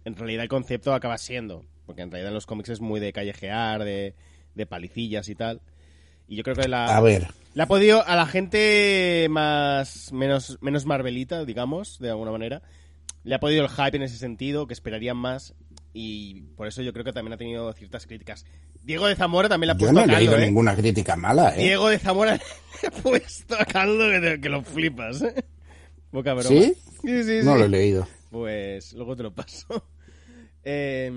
en 0.06 0.16
realidad 0.16 0.44
el 0.44 0.50
concepto 0.50 0.94
acaba 0.94 1.18
siendo. 1.18 1.66
Porque 1.86 2.02
en 2.02 2.12
realidad 2.12 2.30
en 2.30 2.36
los 2.36 2.46
cómics 2.46 2.70
es 2.70 2.82
muy 2.82 3.00
de 3.00 3.14
callejear, 3.14 3.84
de, 3.84 4.14
de 4.56 4.66
palicillas 4.66 5.30
y 5.30 5.36
tal. 5.36 5.62
Y 6.28 6.36
yo 6.36 6.44
creo 6.44 6.56
que 6.56 6.68
la, 6.68 6.86
A 6.86 7.00
ver, 7.00 7.28
le 7.54 7.64
ha 7.64 7.68
podido 7.68 8.06
a 8.06 8.16
la 8.16 8.26
gente 8.26 9.28
más 9.30 10.12
menos 10.12 10.58
menos 10.62 10.86
Marvelita, 10.86 11.46
digamos, 11.46 12.00
de 12.00 12.10
alguna 12.10 12.32
manera. 12.32 12.62
Le 13.24 13.36
ha 13.36 13.40
podido 13.40 13.64
el 13.64 13.70
hype 13.70 13.96
en 13.96 14.04
ese 14.04 14.18
sentido, 14.18 14.68
que 14.68 14.74
esperarían 14.74 15.18
más. 15.18 15.54
Y 16.00 16.42
por 16.56 16.68
eso 16.68 16.84
yo 16.84 16.94
creo 16.94 17.04
que 17.04 17.12
también 17.12 17.34
ha 17.34 17.38
tenido 17.38 17.74
ciertas 17.74 18.06
críticas. 18.06 18.46
Diego 18.84 19.08
de 19.08 19.16
Zamora 19.16 19.50
también 19.50 19.70
le 19.70 19.72
ha 19.72 19.76
yo 19.76 19.80
puesto 19.80 19.94
no 19.94 20.00
he 20.02 20.04
a 20.04 20.06
caldo, 20.06 20.20
leído 20.20 20.38
¿eh? 20.38 20.46
ninguna 20.46 20.76
crítica 20.76 21.16
mala, 21.16 21.56
¿eh? 21.56 21.64
Diego 21.64 21.90
de 21.90 21.98
Zamora 21.98 22.36
le 22.84 22.88
ha 22.88 22.92
puesto 22.92 23.56
a 23.60 23.66
caldo 23.66 24.06
que, 24.10 24.40
que 24.40 24.48
lo 24.48 24.62
flipas, 24.62 25.24
¿eh? 25.24 25.44
Poca 26.12 26.36
broma. 26.36 26.50
¿Sí? 26.50 26.76
Sí, 27.04 27.24
sí, 27.24 27.40
No 27.44 27.56
lo 27.58 27.66
he 27.66 27.70
leído. 27.70 28.08
Pues 28.30 28.94
luego 28.94 29.16
te 29.16 29.24
lo 29.24 29.34
paso. 29.34 29.66
Eh, 30.70 31.10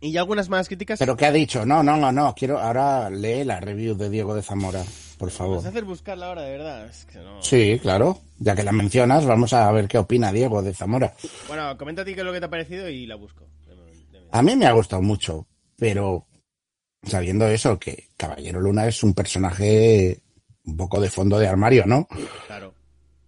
y 0.00 0.12
ya 0.12 0.20
algunas 0.20 0.48
más 0.48 0.68
críticas. 0.68 1.00
¿Pero 1.00 1.16
qué 1.16 1.26
ha 1.26 1.32
dicho? 1.32 1.66
No, 1.66 1.82
no, 1.82 1.96
no, 1.96 2.12
no. 2.12 2.32
Quiero 2.36 2.56
ahora 2.60 3.10
lee 3.10 3.42
la 3.42 3.58
review 3.58 3.96
de 3.96 4.08
Diego 4.08 4.32
de 4.32 4.42
Zamora, 4.42 4.84
por 5.18 5.32
favor. 5.32 5.56
¿Vas 5.56 5.66
a 5.66 5.70
hacer 5.70 5.82
buscarla 5.82 6.26
ahora, 6.28 6.42
de 6.42 6.52
verdad? 6.52 6.86
Es 6.86 7.04
que 7.06 7.18
no. 7.18 7.42
Sí, 7.42 7.80
claro. 7.82 8.20
Ya 8.38 8.54
que 8.54 8.62
la 8.62 8.70
mencionas, 8.70 9.26
vamos 9.26 9.52
a 9.54 9.72
ver 9.72 9.88
qué 9.88 9.98
opina 9.98 10.30
Diego 10.30 10.62
de 10.62 10.72
Zamora. 10.72 11.14
Bueno, 11.48 11.76
comenta 11.76 12.02
a 12.02 12.04
ti 12.04 12.14
qué 12.14 12.20
es 12.20 12.26
lo 12.26 12.32
que 12.32 12.38
te 12.38 12.46
ha 12.46 12.50
parecido 12.50 12.88
y 12.88 13.06
la 13.06 13.16
busco. 13.16 13.44
A 14.34 14.42
mí 14.42 14.56
me 14.56 14.66
ha 14.66 14.72
gustado 14.72 15.00
mucho, 15.00 15.46
pero 15.76 16.26
sabiendo 17.04 17.46
eso, 17.46 17.78
que 17.78 18.08
Caballero 18.16 18.60
Luna 18.60 18.86
es 18.88 19.02
un 19.04 19.14
personaje 19.14 20.20
un 20.64 20.76
poco 20.76 21.00
de 21.00 21.08
fondo 21.08 21.38
de 21.38 21.46
armario, 21.46 21.84
¿no? 21.86 22.08
Claro. 22.48 22.74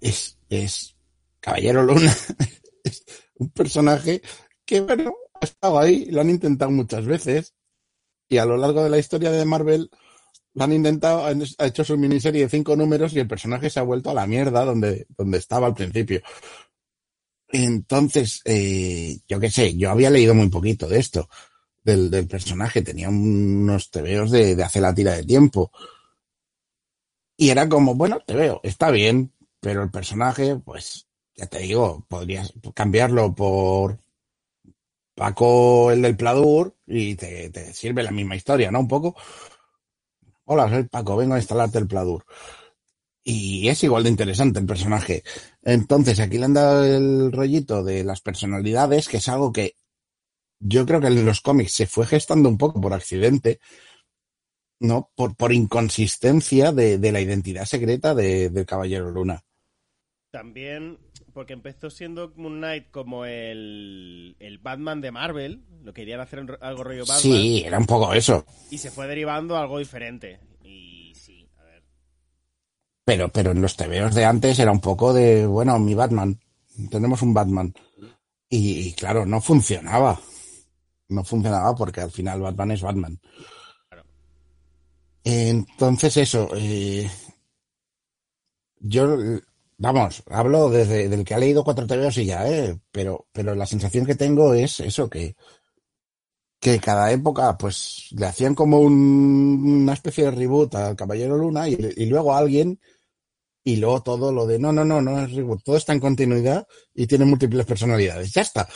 Es, 0.01 0.37
es 0.49 0.97
Caballero 1.39 1.85
Luna, 1.85 2.13
es 2.85 3.05
un 3.37 3.51
personaje 3.51 4.21
que, 4.65 4.81
bueno, 4.81 5.15
ha 5.41 5.45
estado 5.45 5.79
ahí, 5.79 6.07
lo 6.07 6.23
han 6.23 6.31
intentado 6.31 6.73
muchas 6.73 7.05
veces, 7.07 7.55
y 8.29 8.39
a 8.39 8.45
lo 8.45 8.57
largo 8.57 8.83
de 8.83 8.91
la 8.91 8.99
historia 8.99 9.31
de 9.31 9.45
Marvel 9.45 9.89
lo 10.55 10.65
han 10.65 10.73
intentado, 10.73 11.25
han- 11.25 11.45
ha 11.59 11.67
hecho 11.67 11.85
su 11.85 11.97
miniserie 11.97 12.43
de 12.43 12.49
cinco 12.49 12.75
números 12.75 13.13
y 13.13 13.21
el 13.21 13.29
personaje 13.29 13.71
se 13.71 13.79
ha 13.79 13.85
vuelto 13.85 14.11
a 14.11 14.15
la 14.15 14.27
mierda 14.27 14.65
donde, 14.65 15.07
donde 15.17 15.39
estaba 15.39 15.69
al 15.69 15.75
principio. 15.75 16.21
Entonces, 17.49 18.43
eh, 18.45 19.19
yo 19.29 19.39
qué 19.41 19.51
sé, 19.51 19.77
yo 19.77 19.91
había 19.91 20.11
leído 20.11 20.35
muy 20.35 20.49
poquito 20.49 20.89
de 20.89 20.99
esto, 20.99 21.29
del, 21.85 22.11
del 22.11 22.27
personaje, 22.29 22.83
tenía 22.83 23.09
unos 23.11 23.91
tebeos 23.91 24.31
de, 24.31 24.57
de 24.57 24.65
hace 24.65 24.81
la 24.81 24.95
tira 24.95 25.15
de 25.15 25.25
tiempo. 25.25 25.73
Y 27.39 27.51
era 27.51 27.69
como, 27.69 27.95
bueno, 27.95 28.21
te 28.21 28.35
veo, 28.35 28.61
está 28.63 28.91
bien, 28.91 29.33
pero 29.61 29.83
el 29.83 29.91
personaje, 29.91 30.57
pues, 30.57 31.07
ya 31.35 31.47
te 31.47 31.59
digo, 31.61 32.05
podrías 32.09 32.53
cambiarlo 32.75 33.35
por 33.35 33.99
Paco 35.17 35.91
el 35.91 36.03
del 36.03 36.17
Pladur 36.17 36.77
y 36.87 37.17
te, 37.17 37.51
te 37.51 37.73
sirve 37.73 38.03
la 38.05 38.11
misma 38.13 38.37
historia, 38.37 38.71
¿no? 38.71 38.81
Un 38.81 38.89
poco. 38.89 39.17
Hola, 40.47 40.69
soy 40.71 40.85
Paco, 40.85 41.17
vengo 41.17 41.35
a 41.35 41.39
instalarte 41.39 41.79
el 41.79 41.87
Pladur. 41.87 42.25
Y 43.29 43.69
es 43.69 43.83
igual 43.83 44.05
de 44.05 44.11
interesante 44.11 44.61
el 44.61 44.67
personaje. 44.67 45.25
Entonces, 45.65 46.21
aquí 46.21 46.39
le 46.39 46.45
han 46.45 46.55
dado 46.55 46.85
el 46.85 47.33
rollito 47.33 47.83
de 47.83 48.05
las 48.05 48.21
personalidades, 48.21 49.09
que 49.09 49.17
es 49.17 49.29
algo 49.29 49.53
que 49.53 49.75
yo 50.61 50.87
creo 50.87 51.01
que 51.01 51.09
en 51.09 51.27
los 51.27 51.41
cómics 51.41 51.75
se 51.75 51.89
fue 51.89 52.07
gestando 52.07 52.49
un 52.49 52.57
poco 52.57 52.81
por 52.81 52.95
accidente, 52.95 53.59
¿no? 54.79 55.11
Por, 55.17 55.35
por 55.35 55.53
inconsistencia 55.53 56.71
de, 56.71 56.99
de 56.99 57.11
la 57.13 57.21
identidad 57.21 57.65
secreta 57.65 58.15
de, 58.15 58.49
del 58.51 58.65
Caballero 58.65 59.11
Luna. 59.11 59.43
También 60.31 60.99
porque 61.33 61.53
empezó 61.53 61.91
siendo 61.91 62.33
Moon 62.37 62.59
Knight 62.59 62.91
como 62.93 63.25
el, 63.25 64.37
el 64.39 64.59
Batman 64.59 65.01
de 65.01 65.11
Marvel, 65.11 65.65
lo 65.83 65.93
querían 65.93 66.21
hacer 66.21 66.45
algo 66.61 66.85
rollo 66.85 67.05
Batman, 67.05 67.19
Sí, 67.21 67.63
era 67.67 67.79
un 67.79 67.87
poco 67.87 68.15
eso. 68.15 68.47
y 68.71 68.79
se 68.79 68.91
fue 68.91 69.07
derivando 69.09 69.57
a 69.57 69.63
algo 69.63 69.79
diferente. 69.79 70.39
Pero, 73.09 73.25
pero 73.37 73.53
en 73.53 73.63
los 73.63 73.77
tebeos 73.77 74.15
de 74.15 74.25
antes 74.25 74.59
era 74.59 74.73
un 74.73 74.81
poco 74.81 75.13
de, 75.15 75.47
bueno, 75.47 75.79
mi 75.79 75.95
Batman. 75.95 76.39
Tenemos 76.91 77.23
un 77.23 77.33
Batman. 77.33 77.73
Y, 78.51 78.89
y 78.89 78.93
claro, 78.95 79.27
no 79.27 79.41
funcionaba. 79.41 80.21
No 81.09 81.25
funcionaba 81.25 81.75
porque 81.77 82.01
al 82.03 82.11
final 82.13 82.41
Batman 82.43 82.73
es 82.73 82.83
Batman. 82.83 83.21
Claro. 83.91 84.05
Entonces 85.25 86.17
eso, 86.17 86.49
eh, 86.57 87.11
yo, 88.81 89.17
vamos, 89.79 90.23
hablo 90.31 90.71
desde 90.71 91.09
del 91.09 91.25
que 91.25 91.35
ha 91.35 91.39
leído 91.39 91.65
cuatro 91.65 91.87
tebeos 91.87 92.17
y 92.19 92.27
ya, 92.27 92.49
eh, 92.49 92.79
pero, 92.93 93.27
pero 93.33 93.55
la 93.55 93.67
sensación 93.67 94.07
que 94.07 94.15
tengo 94.15 94.55
es 94.55 94.81
eso, 94.81 95.09
que, 95.09 95.35
que 96.61 96.81
cada 96.81 97.13
época, 97.13 97.57
pues, 97.59 98.09
le 98.13 98.27
hacían 98.27 98.55
como 98.55 98.81
un- 98.81 99.83
una 99.83 99.93
especie 99.93 100.25
de 100.25 100.31
reboot 100.33 100.75
al 100.75 100.97
Caballero 100.97 101.37
Luna 101.37 101.69
y, 101.69 101.77
y 101.97 102.07
luego 102.07 102.35
alguien, 102.35 102.81
y 103.67 103.79
luego 103.79 104.01
todo 104.01 104.33
lo 104.33 104.47
de, 104.47 104.61
no, 104.61 104.71
no, 104.73 104.85
no, 104.85 105.03
no 105.03 105.21
es 105.21 105.33
reboot, 105.33 105.65
todo 105.65 105.77
está 105.77 105.93
en 105.93 105.99
continuidad 105.99 106.69
y 106.95 107.09
tiene 107.09 107.25
múltiples 107.25 107.67
personalidades, 107.67 108.33
ya 108.33 108.43
está. 108.43 108.69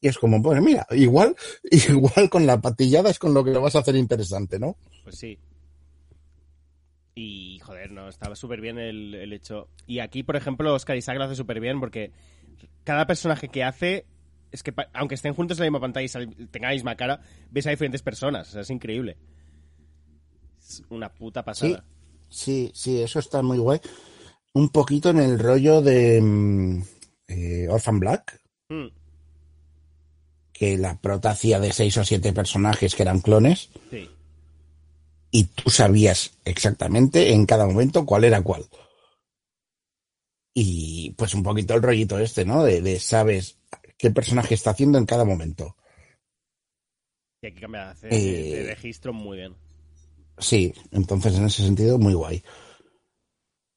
Y 0.00 0.08
es 0.08 0.16
como, 0.16 0.42
pues 0.42 0.62
mira, 0.62 0.86
igual, 0.92 1.36
igual 1.70 2.30
con 2.30 2.46
la 2.46 2.58
patillada 2.58 3.10
es 3.10 3.18
con 3.18 3.34
lo 3.34 3.44
que 3.44 3.50
lo 3.50 3.60
vas 3.60 3.76
a 3.76 3.80
hacer 3.80 3.96
interesante, 3.96 4.58
¿no? 4.58 4.78
Pues 5.04 5.18
sí. 5.18 5.38
Y, 7.14 7.58
joder, 7.58 7.92
no, 7.92 8.08
estaba 8.08 8.34
súper 8.36 8.62
bien 8.62 8.78
el, 8.78 9.14
el 9.14 9.34
hecho. 9.34 9.68
Y 9.86 9.98
aquí, 9.98 10.22
por 10.22 10.36
ejemplo, 10.36 10.72
Oscar 10.72 10.96
Isaac 10.96 11.18
lo 11.18 11.24
hace 11.24 11.36
súper 11.36 11.60
bien 11.60 11.78
porque 11.78 12.10
cada 12.84 13.06
personaje 13.06 13.48
que 13.48 13.64
hace 13.64 14.06
es 14.50 14.62
que, 14.62 14.72
aunque 14.94 15.16
estén 15.16 15.34
juntos 15.34 15.58
en 15.58 15.64
la 15.64 15.70
misma 15.72 15.80
pantalla 15.80 16.22
y 16.22 16.46
tengan 16.46 16.70
la 16.70 16.74
misma 16.74 16.96
cara, 16.96 17.20
ves 17.50 17.66
a 17.66 17.70
diferentes 17.70 18.00
personas. 18.00 18.48
O 18.48 18.52
sea, 18.52 18.62
es 18.62 18.70
increíble. 18.70 19.18
Es 20.58 20.82
una 20.88 21.12
puta 21.12 21.44
pasada. 21.44 21.84
Sí, 21.86 21.99
sí, 22.30 23.00
eso 23.02 23.18
está 23.18 23.42
muy 23.42 23.58
guay. 23.58 23.80
Un 24.52 24.68
poquito 24.70 25.10
en 25.10 25.18
el 25.18 25.38
rollo 25.38 25.80
de 25.82 26.20
mm, 26.20 26.82
eh, 27.28 27.68
Orphan 27.68 28.00
Black, 28.00 28.40
Mm, 28.68 28.86
que 30.52 30.78
la 30.78 31.00
prota 31.00 31.30
hacía 31.30 31.58
de 31.58 31.72
seis 31.72 31.96
o 31.96 32.04
siete 32.04 32.32
personajes 32.32 32.94
que 32.94 33.02
eran 33.02 33.20
clones 33.20 33.70
sí. 33.90 34.08
y 35.32 35.44
tú 35.44 35.70
sabías 35.70 36.38
exactamente 36.44 37.32
en 37.32 37.46
cada 37.46 37.66
momento 37.66 38.06
cuál 38.06 38.24
era 38.24 38.42
cuál. 38.42 38.64
Y 40.54 41.12
pues 41.16 41.34
un 41.34 41.42
poquito 41.42 41.74
el 41.74 41.82
rollito 41.82 42.18
este, 42.18 42.44
¿no? 42.44 42.62
De, 42.64 42.82
de 42.82 42.98
sabes 43.00 43.56
qué 43.96 44.10
personaje 44.10 44.54
está 44.54 44.70
haciendo 44.70 44.98
en 44.98 45.06
cada 45.06 45.24
momento. 45.24 45.76
Y 47.42 47.46
aquí 47.48 47.60
cambia 47.60 47.86
de, 47.86 47.90
hacer- 47.92 48.12
Eh. 48.12 48.52
de 48.64 48.74
registro 48.74 49.12
muy 49.12 49.38
bien. 49.38 49.54
Sí, 50.40 50.72
entonces 50.90 51.36
en 51.36 51.44
ese 51.46 51.62
sentido 51.62 51.98
muy 51.98 52.14
guay. 52.14 52.42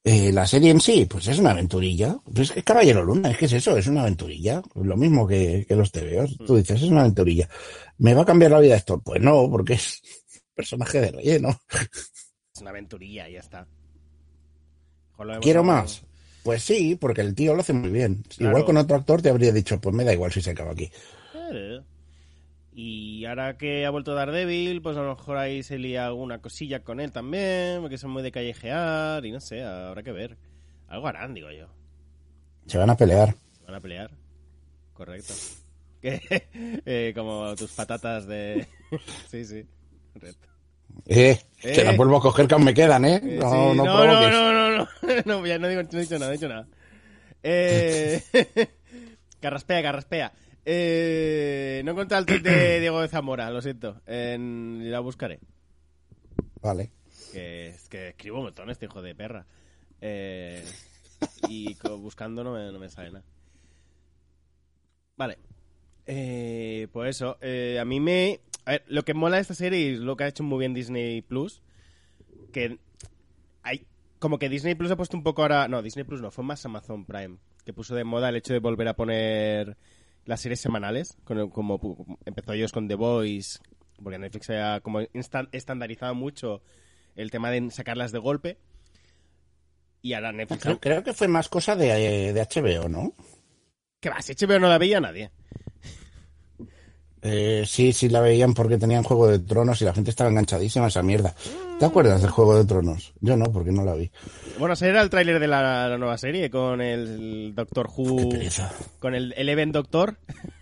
Eh, 0.05 0.33
la 0.33 0.45
serie 0.45 0.69
en 0.71 0.81
sí, 0.81 1.05
pues 1.05 1.27
es 1.27 1.39
una 1.39 1.51
aventurilla. 1.51 2.17
Pues 2.25 2.49
es 2.49 2.51
que 2.51 2.63
Caballero 2.63 3.03
Luna, 3.03 3.31
es 3.31 3.37
que 3.37 3.45
es 3.45 3.53
eso, 3.53 3.77
es 3.77 3.87
una 3.87 4.01
aventurilla. 4.01 4.61
Lo 4.75 4.97
mismo 4.97 5.25
que, 5.25 5.65
que 5.67 5.75
los 5.75 5.91
TVOs. 5.91 6.37
Tú 6.45 6.57
dices, 6.57 6.81
es 6.81 6.89
una 6.89 7.01
aventurilla. 7.01 7.47
¿Me 7.99 8.13
va 8.13 8.23
a 8.23 8.25
cambiar 8.25 8.51
la 8.51 8.59
vida 8.59 8.75
esto? 8.75 8.99
Pues 8.99 9.21
no, 9.21 9.49
porque 9.49 9.73
es 9.73 10.01
personaje 10.53 10.99
de 10.99 11.11
relleno. 11.11 11.57
Es 12.53 12.61
una 12.61 12.71
aventurilla, 12.71 13.29
ya 13.29 13.39
está. 13.39 13.67
¿Quiero 15.41 15.63
más? 15.63 16.03
Pues 16.43 16.63
sí, 16.63 16.95
porque 16.99 17.21
el 17.21 17.33
tío 17.33 17.53
lo 17.53 17.61
hace 17.61 17.73
muy 17.73 17.89
bien. 17.89 18.23
Claro. 18.27 18.51
Igual 18.51 18.65
con 18.65 18.77
otro 18.77 18.97
actor 18.97 19.21
te 19.21 19.29
habría 19.29 19.53
dicho, 19.53 19.79
pues 19.79 19.95
me 19.95 20.03
da 20.03 20.13
igual 20.13 20.31
si 20.31 20.41
se 20.41 20.51
acaba 20.51 20.71
aquí. 20.71 20.91
Claro. 21.31 21.85
Y 22.75 23.25
ahora 23.25 23.55
que 23.57 23.85
ha 23.85 23.89
vuelto 23.91 24.15
Daredevil, 24.15 24.81
pues 24.81 24.97
a 24.97 25.01
lo 25.01 25.15
mejor 25.15 25.37
ahí 25.37 25.61
se 25.61 25.77
lía 25.77 26.07
alguna 26.07 26.39
cosilla 26.39 26.79
con 26.83 26.99
él 26.99 27.11
también, 27.11 27.81
porque 27.81 27.97
son 27.99 28.09
muy 28.11 28.23
de 28.23 28.31
callejear 28.31 29.23
y 29.25 29.31
no 29.31 29.39
sé, 29.39 29.63
habrá 29.63 30.01
que 30.01 30.11
ver. 30.11 30.37
Algo 30.87 31.07
harán, 31.07 31.33
digo 31.33 31.51
yo. 31.51 31.67
Se 32.65 32.77
van 32.77 32.89
a 32.89 32.97
pelear. 32.97 33.35
Van 33.65 33.75
a 33.75 33.79
pelear. 33.81 34.11
Correcto. 34.93 35.33
Eh, 36.05 37.13
como 37.15 37.55
tus 37.55 37.71
patatas 37.71 38.27
de... 38.27 38.67
sí, 39.29 39.45
sí. 39.45 39.63
Correcto. 40.11 40.47
Eh, 41.05 41.39
Eh. 41.61 41.83
las 41.85 41.95
vuelvo 41.95 42.17
a 42.17 42.21
coger 42.21 42.45
que 42.45 42.55
aún 42.55 42.65
me 42.65 42.73
quedan, 42.73 43.05
¿eh? 43.05 43.21
Eh, 43.23 43.37
No, 43.39 43.49
sí, 43.71 43.77
no, 43.77 43.85
no, 43.85 44.05
no, 44.05 44.29
no, 44.29 44.77
no, 44.77 44.87
no, 45.25 45.47
ya 45.47 45.57
no, 45.59 45.67
digo, 45.69 45.81
no 45.83 45.97
he 45.97 46.01
dicho 46.01 46.19
nada, 46.19 46.25
no 46.25 46.31
he 46.31 46.37
dicho 46.37 46.49
nada. 46.49 46.67
Eh, 47.41 48.21
carraspea, 49.39 49.81
carraspea. 49.81 50.33
Eh, 50.65 51.81
no 51.83 51.91
he 51.91 51.93
encontrado 51.93 52.21
el 52.21 52.25
tweet 52.25 52.39
de 52.39 52.79
Diego 52.79 53.01
de 53.01 53.07
Zamora, 53.07 53.49
lo 53.49 53.61
siento. 53.61 54.01
En, 54.05 54.91
la 54.91 54.99
buscaré. 54.99 55.39
Vale. 56.61 56.91
Que, 57.31 57.69
es 57.69 57.89
que 57.89 58.09
escribo 58.09 58.37
un 58.37 58.45
montón 58.45 58.69
este 58.69 58.85
hijo 58.85 59.01
de 59.01 59.15
perra. 59.15 59.45
Eh, 59.99 60.63
y 61.49 61.75
buscando 61.99 62.43
no 62.43 62.53
me, 62.53 62.71
no 62.71 62.79
me 62.79 62.89
sale 62.89 63.11
nada. 63.11 63.25
Vale. 65.15 65.37
Eh, 66.05 66.87
pues 66.91 67.15
eso. 67.15 67.37
eh, 67.41 67.79
a 67.79 67.85
mí 67.85 67.99
me... 67.99 68.39
A 68.65 68.71
ver, 68.71 68.83
lo 68.87 69.03
que 69.03 69.13
mola 69.13 69.35
de 69.35 69.41
esta 69.41 69.55
serie 69.55 69.79
y 69.79 69.95
lo 69.97 70.15
que 70.15 70.23
ha 70.23 70.27
hecho 70.27 70.43
muy 70.43 70.59
bien 70.59 70.73
Disney 70.73 71.21
Plus, 71.21 71.61
que 72.51 72.79
hay... 73.61 73.85
Como 74.19 74.39
que 74.39 74.47
Disney 74.47 74.75
Plus 74.75 74.91
ha 74.91 74.95
puesto 74.95 75.17
un 75.17 75.23
poco 75.23 75.41
ahora... 75.41 75.67
No, 75.67 75.81
Disney 75.81 76.05
Plus 76.05 76.21
no, 76.21 76.31
fue 76.31 76.45
más 76.45 76.65
Amazon 76.65 77.05
Prime, 77.05 77.37
que 77.65 77.73
puso 77.73 77.93
de 77.95 78.05
moda 78.05 78.29
el 78.29 78.37
hecho 78.37 78.53
de 78.53 78.59
volver 78.59 78.87
a 78.87 78.95
poner 78.95 79.75
las 80.25 80.41
series 80.41 80.59
semanales, 80.61 81.17
con 81.23 81.37
el- 81.39 81.49
como 81.49 81.79
pu- 81.79 82.17
empezó 82.25 82.53
ellos 82.53 82.71
con 82.71 82.87
The 82.87 82.95
Voice, 82.95 83.59
porque 84.01 84.17
Netflix 84.19 84.49
ha 84.51 84.79
como 84.81 85.01
estandarizado 85.51 86.15
mucho 86.15 86.61
el 87.15 87.29
tema 87.31 87.51
de 87.51 87.69
sacarlas 87.71 88.11
de 88.11 88.19
golpe. 88.19 88.57
Y 90.01 90.13
ahora 90.13 90.31
Netflix... 90.33 90.63
Creo, 90.63 90.79
creo 90.79 91.03
que 91.03 91.13
fue 91.13 91.27
más 91.27 91.47
cosa 91.49 91.75
de, 91.75 92.33
de 92.33 92.41
HBO, 92.41 92.89
¿no? 92.89 93.13
¿Qué 94.01 94.09
va? 94.09 94.21
Si 94.21 94.33
HBO 94.33 94.59
no 94.59 94.67
la 94.67 94.77
veía 94.77 94.99
nadie. 94.99 95.31
Eh, 97.23 97.63
sí, 97.65 97.93
sí 97.93 98.09
la 98.09 98.19
veían 98.19 98.53
porque 98.53 98.77
tenían 98.77 99.03
Juego 99.03 99.27
de 99.27 99.39
Tronos 99.39 99.81
y 99.81 99.85
la 99.85 99.93
gente 99.93 100.09
estaba 100.09 100.29
enganchadísima 100.29 100.85
a 100.85 100.87
esa 100.89 101.01
mierda. 101.03 101.33
¿Te 101.79 101.85
acuerdas 101.85 102.21
del 102.21 102.31
Juego 102.31 102.57
de 102.57 102.65
Tronos? 102.65 103.13
Yo 103.21 103.37
no, 103.37 103.45
porque 103.45 103.71
no 103.71 103.83
la 103.85 103.95
vi. 103.95 104.11
Bueno, 104.59 104.73
ese 104.73 104.89
era 104.89 105.01
el 105.01 105.09
tráiler 105.09 105.39
de 105.39 105.47
la, 105.47 105.87
la 105.87 105.97
nueva 105.97 106.17
serie 106.17 106.49
con 106.49 106.81
el 106.81 107.53
Doctor 107.55 107.89
Who, 107.95 108.29
con 108.99 109.15
el 109.15 109.33
Eleven 109.37 109.71
Doctor. 109.71 110.17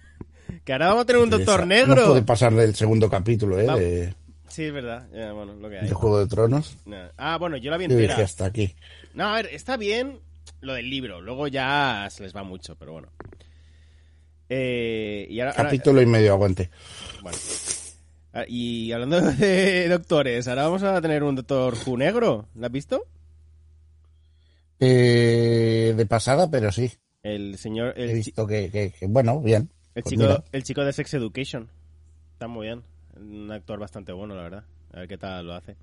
que 0.64 0.74
ahora 0.74 0.90
vamos 0.90 1.04
a 1.04 1.06
tener 1.06 1.22
un. 1.22 1.30
Doctor 1.32 1.62
No 1.62 1.66
negro. 1.66 2.08
puede 2.10 2.22
pasar 2.22 2.54
del 2.54 2.76
segundo 2.76 3.10
capítulo, 3.10 3.60
¿eh? 3.60 3.66
De, 3.80 4.16
Sí, 4.48 4.66
es 4.66 4.74
verdad. 4.74 5.08
Ya, 5.14 5.32
bueno, 5.32 5.54
lo 5.54 5.70
que 5.70 5.80
hay. 5.80 5.88
de 5.88 5.94
Juego 5.94 6.20
de 6.20 6.28
Tronos. 6.28 6.78
Nah. 6.86 7.08
Ah, 7.18 7.38
bueno, 7.38 7.56
yo 7.58 7.72
la 7.72 7.78
vi 7.78 7.86
Yo 7.88 7.96
dije 7.96 8.04
entera. 8.04 8.26
hasta 8.26 8.46
aquí. 8.46 8.76
No, 9.14 9.30
a 9.30 9.36
ver, 9.36 9.48
está 9.54 9.78
bien 9.78 10.20
lo 10.60 10.74
del 10.74 10.90
libro. 10.90 11.22
Luego 11.22 11.48
ya 11.48 12.08
se 12.12 12.22
les 12.24 12.36
va 12.36 12.44
mucho, 12.44 12.76
pero 12.76 12.92
bueno. 12.92 13.08
Eh, 14.54 15.28
y 15.30 15.40
ahora, 15.40 15.52
ahora- 15.52 15.64
Capítulo 15.64 16.02
y 16.02 16.06
medio 16.06 16.34
aguante. 16.34 16.70
bueno. 17.22 17.38
Ah, 18.34 18.44
Y 18.50 18.92
hablando 18.92 19.22
de 19.32 19.88
doctores, 19.88 20.46
ahora 20.50 20.64
vamos 20.64 20.84
a 20.84 21.00
tener 21.02 21.24
un 21.24 21.36
Doctor 21.36 21.74
Who 21.86 21.96
negro. 21.98 22.48
¿Lo 22.56 22.66
has 22.66 22.72
visto? 22.72 23.06
Eh, 24.80 25.94
de 25.96 26.06
pasada, 26.06 26.50
pero 26.50 26.72
sí. 26.72 26.92
El 27.24 27.58
señor... 27.58 27.94
He 27.98 28.06
El, 28.10 28.14
visto 28.16 28.46
que, 28.48 28.70
que- 28.72 28.92
que, 28.92 29.08
bueno, 29.08 29.40
bien. 29.42 29.70
el 29.96 30.04
Pues 30.04 30.12
chico, 30.12 30.24
mira. 30.24 30.44
el 30.52 30.64
chico 30.64 30.84
de 30.84 30.92
Sex 30.94 31.14
Education. 31.14 31.70
Está 32.34 32.48
muy 32.48 32.68
bien. 32.68 32.84
Un 33.16 33.52
actor 33.52 33.80
bastante 33.80 34.12
bueno, 34.12 34.36
la 34.36 34.42
verdad. 34.44 34.64
A 34.94 35.00
ver 35.00 35.08
qué 35.08 35.18
tal 35.18 35.46
lo 35.48 35.54
hace. 35.54 35.76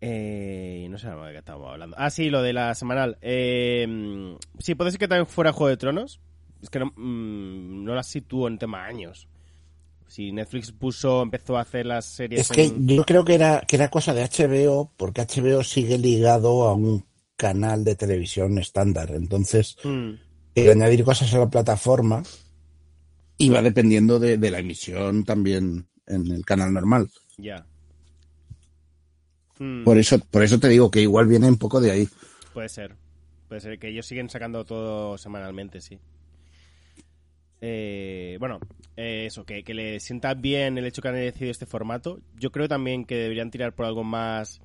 Eh, 0.00 0.86
no 0.90 0.98
sé 0.98 1.08
de 1.08 1.32
qué 1.32 1.38
estábamos 1.38 1.70
hablando. 1.70 1.94
Ah, 1.98 2.10
sí, 2.10 2.30
lo 2.30 2.42
de 2.42 2.52
la 2.52 2.74
semanal. 2.74 3.18
Eh, 3.20 4.36
sí, 4.58 4.74
puede 4.74 4.90
ser 4.90 4.98
que 4.98 5.06
también 5.08 5.26
fuera 5.28 5.52
Juego 5.52 5.68
de 5.68 5.76
Tronos. 5.76 6.20
Es 6.62 6.70
que 6.70 6.78
no, 6.78 6.86
mm, 6.96 7.84
no 7.84 7.94
la 7.94 8.02
sitúo 8.02 8.48
en 8.48 8.58
tema 8.58 8.84
años. 8.84 9.28
Si 10.08 10.32
Netflix 10.32 10.72
puso, 10.72 11.22
empezó 11.22 11.56
a 11.58 11.62
hacer 11.62 11.86
las 11.86 12.06
series. 12.06 12.42
Es 12.42 12.50
que 12.50 12.62
en- 12.64 12.86
yo 12.88 13.04
creo 13.04 13.24
que 13.24 13.34
era, 13.34 13.62
que 13.66 13.76
era 13.76 13.90
cosa 13.90 14.12
de 14.14 14.22
HBO, 14.22 14.92
porque 14.96 15.20
HBO 15.22 15.62
sigue 15.64 15.98
ligado 15.98 16.68
a 16.68 16.74
un 16.74 17.04
canal 17.36 17.84
de 17.84 17.94
televisión 17.96 18.58
estándar. 18.58 19.10
Entonces, 19.12 19.76
Mm, 19.84 20.18
el 20.54 20.70
añadir 20.70 21.04
cosas 21.04 21.32
a 21.34 21.38
la 21.40 21.50
plataforma 21.50 22.22
iba 23.38 23.60
dependiendo 23.62 24.18
de, 24.18 24.38
de 24.38 24.50
la 24.50 24.60
emisión 24.60 25.24
también 25.24 25.86
en 26.06 26.26
el 26.30 26.44
canal 26.46 26.72
normal. 26.72 27.10
ya. 27.38 27.64
Mm, 29.60 29.84
Por 29.84 29.96
eso, 29.98 30.18
por 30.18 30.42
eso 30.42 30.58
te 30.58 30.68
digo 30.68 30.90
que 30.90 31.00
igual 31.00 31.26
viene 31.26 31.48
un 31.48 31.56
poco 31.58 31.80
de 31.80 31.90
ahí. 31.92 32.08
Puede 32.52 32.68
ser. 32.68 32.96
Puede 33.48 33.60
ser 33.60 33.78
que 33.78 33.88
ellos 33.88 34.06
siguen 34.06 34.30
sacando 34.30 34.64
todo 34.64 35.18
semanalmente, 35.18 35.80
sí. 35.80 35.98
Eh, 37.62 38.36
bueno, 38.38 38.58
eh, 38.96 39.24
eso, 39.26 39.46
que, 39.46 39.64
que 39.64 39.72
le 39.72 40.00
sienta 40.00 40.34
bien 40.34 40.76
el 40.76 40.84
hecho 40.84 41.00
que 41.00 41.08
han 41.08 41.14
decidido 41.14 41.52
este 41.52 41.64
formato. 41.64 42.20
Yo 42.34 42.52
creo 42.52 42.68
también 42.68 43.06
que 43.06 43.14
deberían 43.16 43.50
tirar 43.50 43.74
por 43.74 43.86
algo 43.86 44.04
más 44.04 44.60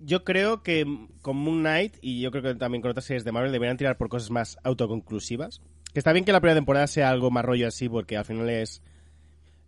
yo 0.00 0.24
creo 0.24 0.62
que 0.62 0.84
con 1.22 1.36
Moon 1.36 1.60
Knight 1.60 1.96
y 2.00 2.20
yo 2.20 2.30
creo 2.30 2.42
que 2.42 2.54
también 2.56 2.82
con 2.82 2.90
otras 2.90 3.04
series 3.04 3.24
de 3.24 3.32
Marvel 3.32 3.52
deberían 3.52 3.76
tirar 3.76 3.96
por 3.96 4.08
cosas 4.08 4.30
más 4.30 4.58
autoconclusivas. 4.64 5.60
Que 5.92 6.00
está 6.00 6.12
bien 6.12 6.24
que 6.24 6.32
la 6.32 6.40
primera 6.40 6.58
temporada 6.58 6.86
sea 6.86 7.10
algo 7.10 7.30
más 7.30 7.44
rollo 7.44 7.68
así, 7.68 7.88
porque 7.88 8.16
al 8.16 8.24
final 8.24 8.48
es 8.50 8.82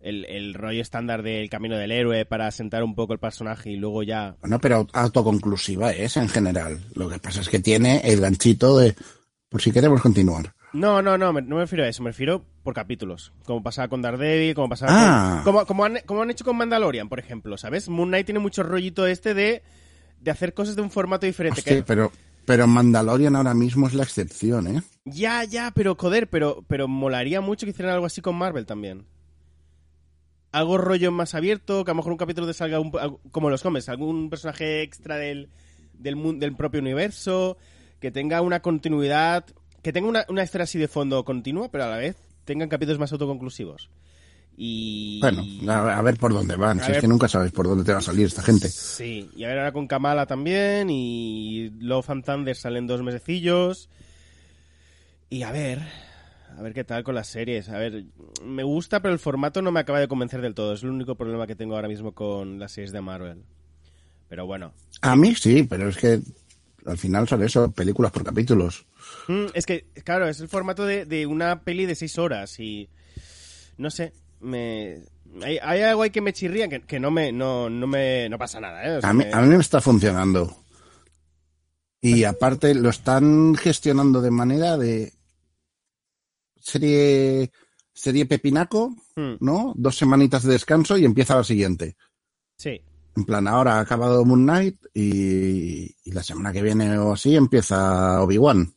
el, 0.00 0.24
el 0.24 0.54
rollo 0.54 0.80
estándar 0.80 1.22
del 1.22 1.48
camino 1.48 1.76
del 1.76 1.92
héroe 1.92 2.24
para 2.26 2.50
sentar 2.50 2.82
un 2.82 2.94
poco 2.94 3.12
el 3.12 3.18
personaje 3.18 3.70
y 3.70 3.76
luego 3.76 4.02
ya. 4.02 4.36
Bueno, 4.40 4.60
pero 4.60 4.86
autoconclusiva 4.92 5.92
es 5.92 6.16
en 6.16 6.28
general. 6.28 6.80
Lo 6.94 7.08
que 7.08 7.18
pasa 7.18 7.40
es 7.40 7.48
que 7.48 7.60
tiene 7.60 8.00
el 8.04 8.20
ganchito 8.20 8.78
de 8.78 8.94
por 9.48 9.62
si 9.62 9.70
queremos 9.70 10.00
continuar. 10.00 10.52
No, 10.72 11.02
no, 11.02 11.18
no, 11.18 11.32
me- 11.32 11.42
no 11.42 11.56
me 11.56 11.62
refiero 11.62 11.84
a 11.84 11.88
eso, 11.88 12.02
me 12.02 12.10
refiero 12.10 12.44
por 12.62 12.72
capítulos. 12.74 13.32
Como 13.44 13.62
pasaba 13.62 13.88
con 13.88 14.00
Daredevil, 14.02 14.54
como 14.54 14.68
pasaba 14.70 14.92
Ah. 14.94 15.42
con. 15.44 15.52
Como, 15.54 15.66
como, 15.66 15.84
han, 15.84 15.98
como 16.06 16.22
han 16.22 16.30
hecho 16.30 16.44
con 16.44 16.56
Mandalorian, 16.56 17.08
por 17.08 17.18
ejemplo, 17.18 17.58
¿sabes? 17.58 17.88
Moon 17.88 18.08
Knight 18.08 18.26
tiene 18.26 18.38
mucho 18.40 18.62
rollito 18.62 19.06
este 19.06 19.34
de, 19.34 19.62
de 20.20 20.30
hacer 20.30 20.54
cosas 20.54 20.74
de 20.76 20.82
un 20.82 20.90
formato 20.90 21.26
diferente. 21.26 21.60
Hostia, 21.60 21.76
que- 21.76 21.82
pero, 21.82 22.10
pero 22.46 22.66
Mandalorian 22.66 23.36
ahora 23.36 23.52
mismo 23.54 23.86
es 23.86 23.94
la 23.94 24.02
excepción, 24.04 24.66
¿eh? 24.66 24.82
Ya, 25.04 25.44
ya, 25.44 25.72
pero 25.74 25.94
joder, 25.94 26.28
pero, 26.30 26.64
pero 26.68 26.88
molaría 26.88 27.40
mucho 27.42 27.66
que 27.66 27.70
hicieran 27.70 27.92
algo 27.94 28.06
así 28.06 28.20
con 28.22 28.36
Marvel 28.36 28.64
también. 28.64 29.04
Algo 30.52 30.76
rollo 30.78 31.10
más 31.12 31.34
abierto, 31.34 31.84
que 31.84 31.90
a 31.90 31.94
lo 31.94 31.96
mejor 31.98 32.12
un 32.12 32.18
capítulo 32.18 32.46
te 32.46 32.52
salga 32.54 32.78
un, 32.78 32.90
como 33.30 33.48
los 33.48 33.62
cómics, 33.62 33.88
algún 33.88 34.28
personaje 34.28 34.82
extra 34.82 35.16
del, 35.16 35.48
del, 35.94 36.38
del 36.38 36.54
propio 36.56 36.80
universo, 36.80 37.56
que 38.00 38.10
tenga 38.10 38.42
una 38.42 38.60
continuidad, 38.60 39.46
que 39.82 39.92
tenga 39.92 40.08
una, 40.08 40.24
una 40.28 40.42
historia 40.42 40.64
así 40.64 40.78
de 40.78 40.88
fondo 40.88 41.24
continua, 41.24 41.70
pero 41.70 41.84
a 41.84 41.88
la 41.88 41.96
vez 41.96 42.16
tengan 42.44 42.68
capítulos 42.68 42.98
más 42.98 43.12
autoconclusivos. 43.12 43.90
Y... 44.56 45.18
Bueno, 45.20 45.44
a, 45.72 45.98
a 45.98 46.02
ver 46.02 46.18
por 46.18 46.32
dónde 46.32 46.56
van. 46.56 46.78
A 46.80 46.82
Si 46.84 46.88
ver- 46.88 46.96
es 46.96 47.00
que 47.00 47.08
nunca 47.08 47.26
sabes 47.26 47.52
por 47.52 47.66
dónde 47.66 47.84
te 47.84 47.92
va 47.92 47.98
a 47.98 48.02
salir 48.02 48.26
esta 48.26 48.42
gente. 48.42 48.68
Sí, 48.68 49.30
y 49.34 49.44
a 49.44 49.48
ver 49.48 49.58
ahora 49.58 49.72
con 49.72 49.86
Kamala 49.86 50.26
también, 50.26 50.88
y 50.90 51.70
Love 51.80 52.10
and 52.10 52.24
Thunder 52.24 52.54
salen 52.56 52.86
dos 52.86 53.02
mesecillos. 53.02 53.88
Y 55.30 55.42
a 55.44 55.52
ver, 55.52 55.80
a 56.56 56.60
ver 56.60 56.74
qué 56.74 56.84
tal 56.84 57.02
con 57.02 57.14
las 57.14 57.28
series. 57.28 57.70
A 57.70 57.78
ver, 57.78 58.04
me 58.44 58.62
gusta, 58.62 59.00
pero 59.00 59.14
el 59.14 59.18
formato 59.20 59.62
no 59.62 59.72
me 59.72 59.80
acaba 59.80 60.00
de 60.00 60.08
convencer 60.08 60.42
del 60.42 60.54
todo. 60.54 60.74
Es 60.74 60.82
el 60.82 60.90
único 60.90 61.14
problema 61.14 61.46
que 61.46 61.56
tengo 61.56 61.74
ahora 61.74 61.88
mismo 61.88 62.12
con 62.12 62.58
las 62.58 62.72
series 62.72 62.92
de 62.92 63.00
Marvel. 63.00 63.42
Pero 64.28 64.44
bueno. 64.46 64.74
A 65.00 65.16
mí 65.16 65.34
sí, 65.34 65.62
pero 65.62 65.88
es 65.88 65.96
que 65.96 66.20
al 66.86 66.98
final 66.98 67.28
son 67.28 67.42
eso, 67.42 67.70
películas 67.72 68.12
por 68.12 68.24
capítulos. 68.24 68.86
Mm, 69.28 69.46
es 69.54 69.66
que, 69.66 69.86
claro, 70.04 70.28
es 70.28 70.40
el 70.40 70.48
formato 70.48 70.84
de, 70.84 71.04
de 71.06 71.26
una 71.26 71.62
peli 71.62 71.86
de 71.86 71.94
seis 71.94 72.18
horas 72.18 72.58
y... 72.60 72.88
No 73.78 73.90
sé, 73.90 74.12
me... 74.40 75.02
Hay, 75.42 75.58
hay 75.62 75.80
algo 75.82 76.02
ahí 76.02 76.10
que 76.10 76.20
me 76.20 76.32
chirría 76.34 76.68
que, 76.68 76.82
que 76.82 77.00
no 77.00 77.10
me 77.10 77.32
no, 77.32 77.70
no 77.70 77.86
me 77.86 78.28
no 78.28 78.36
pasa 78.36 78.60
nada, 78.60 78.84
¿eh? 78.84 78.96
O 78.98 79.00
sea, 79.00 79.08
A 79.10 79.12
mí, 79.14 79.24
me- 79.24 79.32
a 79.32 79.40
mí 79.40 79.48
me 79.48 79.56
está 79.62 79.80
funcionando. 79.80 80.54
Y 82.02 82.24
aparte 82.24 82.74
lo 82.74 82.90
están 82.90 83.54
gestionando 83.54 84.20
de 84.20 84.30
manera 84.30 84.76
de 84.76 85.12
serie 86.60 87.50
serie 87.94 88.26
pepinaco, 88.26 88.94
Mm, 89.14 89.34
¿no? 89.40 89.74
Dos 89.76 89.96
semanitas 89.98 90.42
de 90.42 90.52
descanso 90.54 90.96
y 90.96 91.04
empieza 91.04 91.36
la 91.36 91.44
siguiente. 91.44 91.96
sí. 92.56 92.80
En 93.16 93.24
plan, 93.24 93.46
ahora 93.46 93.74
ha 93.76 93.80
acabado 93.80 94.24
Moon 94.24 94.42
Knight 94.44 94.76
y, 94.94 95.94
y 96.04 96.12
la 96.12 96.22
semana 96.22 96.52
que 96.52 96.62
viene 96.62 96.96
o 96.98 97.12
así 97.12 97.36
empieza 97.36 98.22
Obi-Wan. 98.22 98.74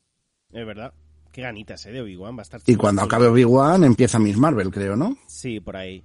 Es 0.51 0.65
verdad. 0.65 0.93
Qué 1.31 1.41
ganitas, 1.41 1.85
¿eh? 1.85 1.91
De 1.91 2.01
Obi-Wan 2.01 2.35
va 2.37 2.39
a 2.39 2.43
estar... 2.43 2.61
Y 2.65 2.75
cuando 2.75 3.01
acabe 3.01 3.27
Obi-Wan 3.27 3.83
empieza 3.83 4.19
Miss 4.19 4.37
Marvel, 4.37 4.71
creo, 4.71 4.95
¿no? 4.95 5.17
Sí, 5.27 5.59
por 5.59 5.77
ahí. 5.77 6.03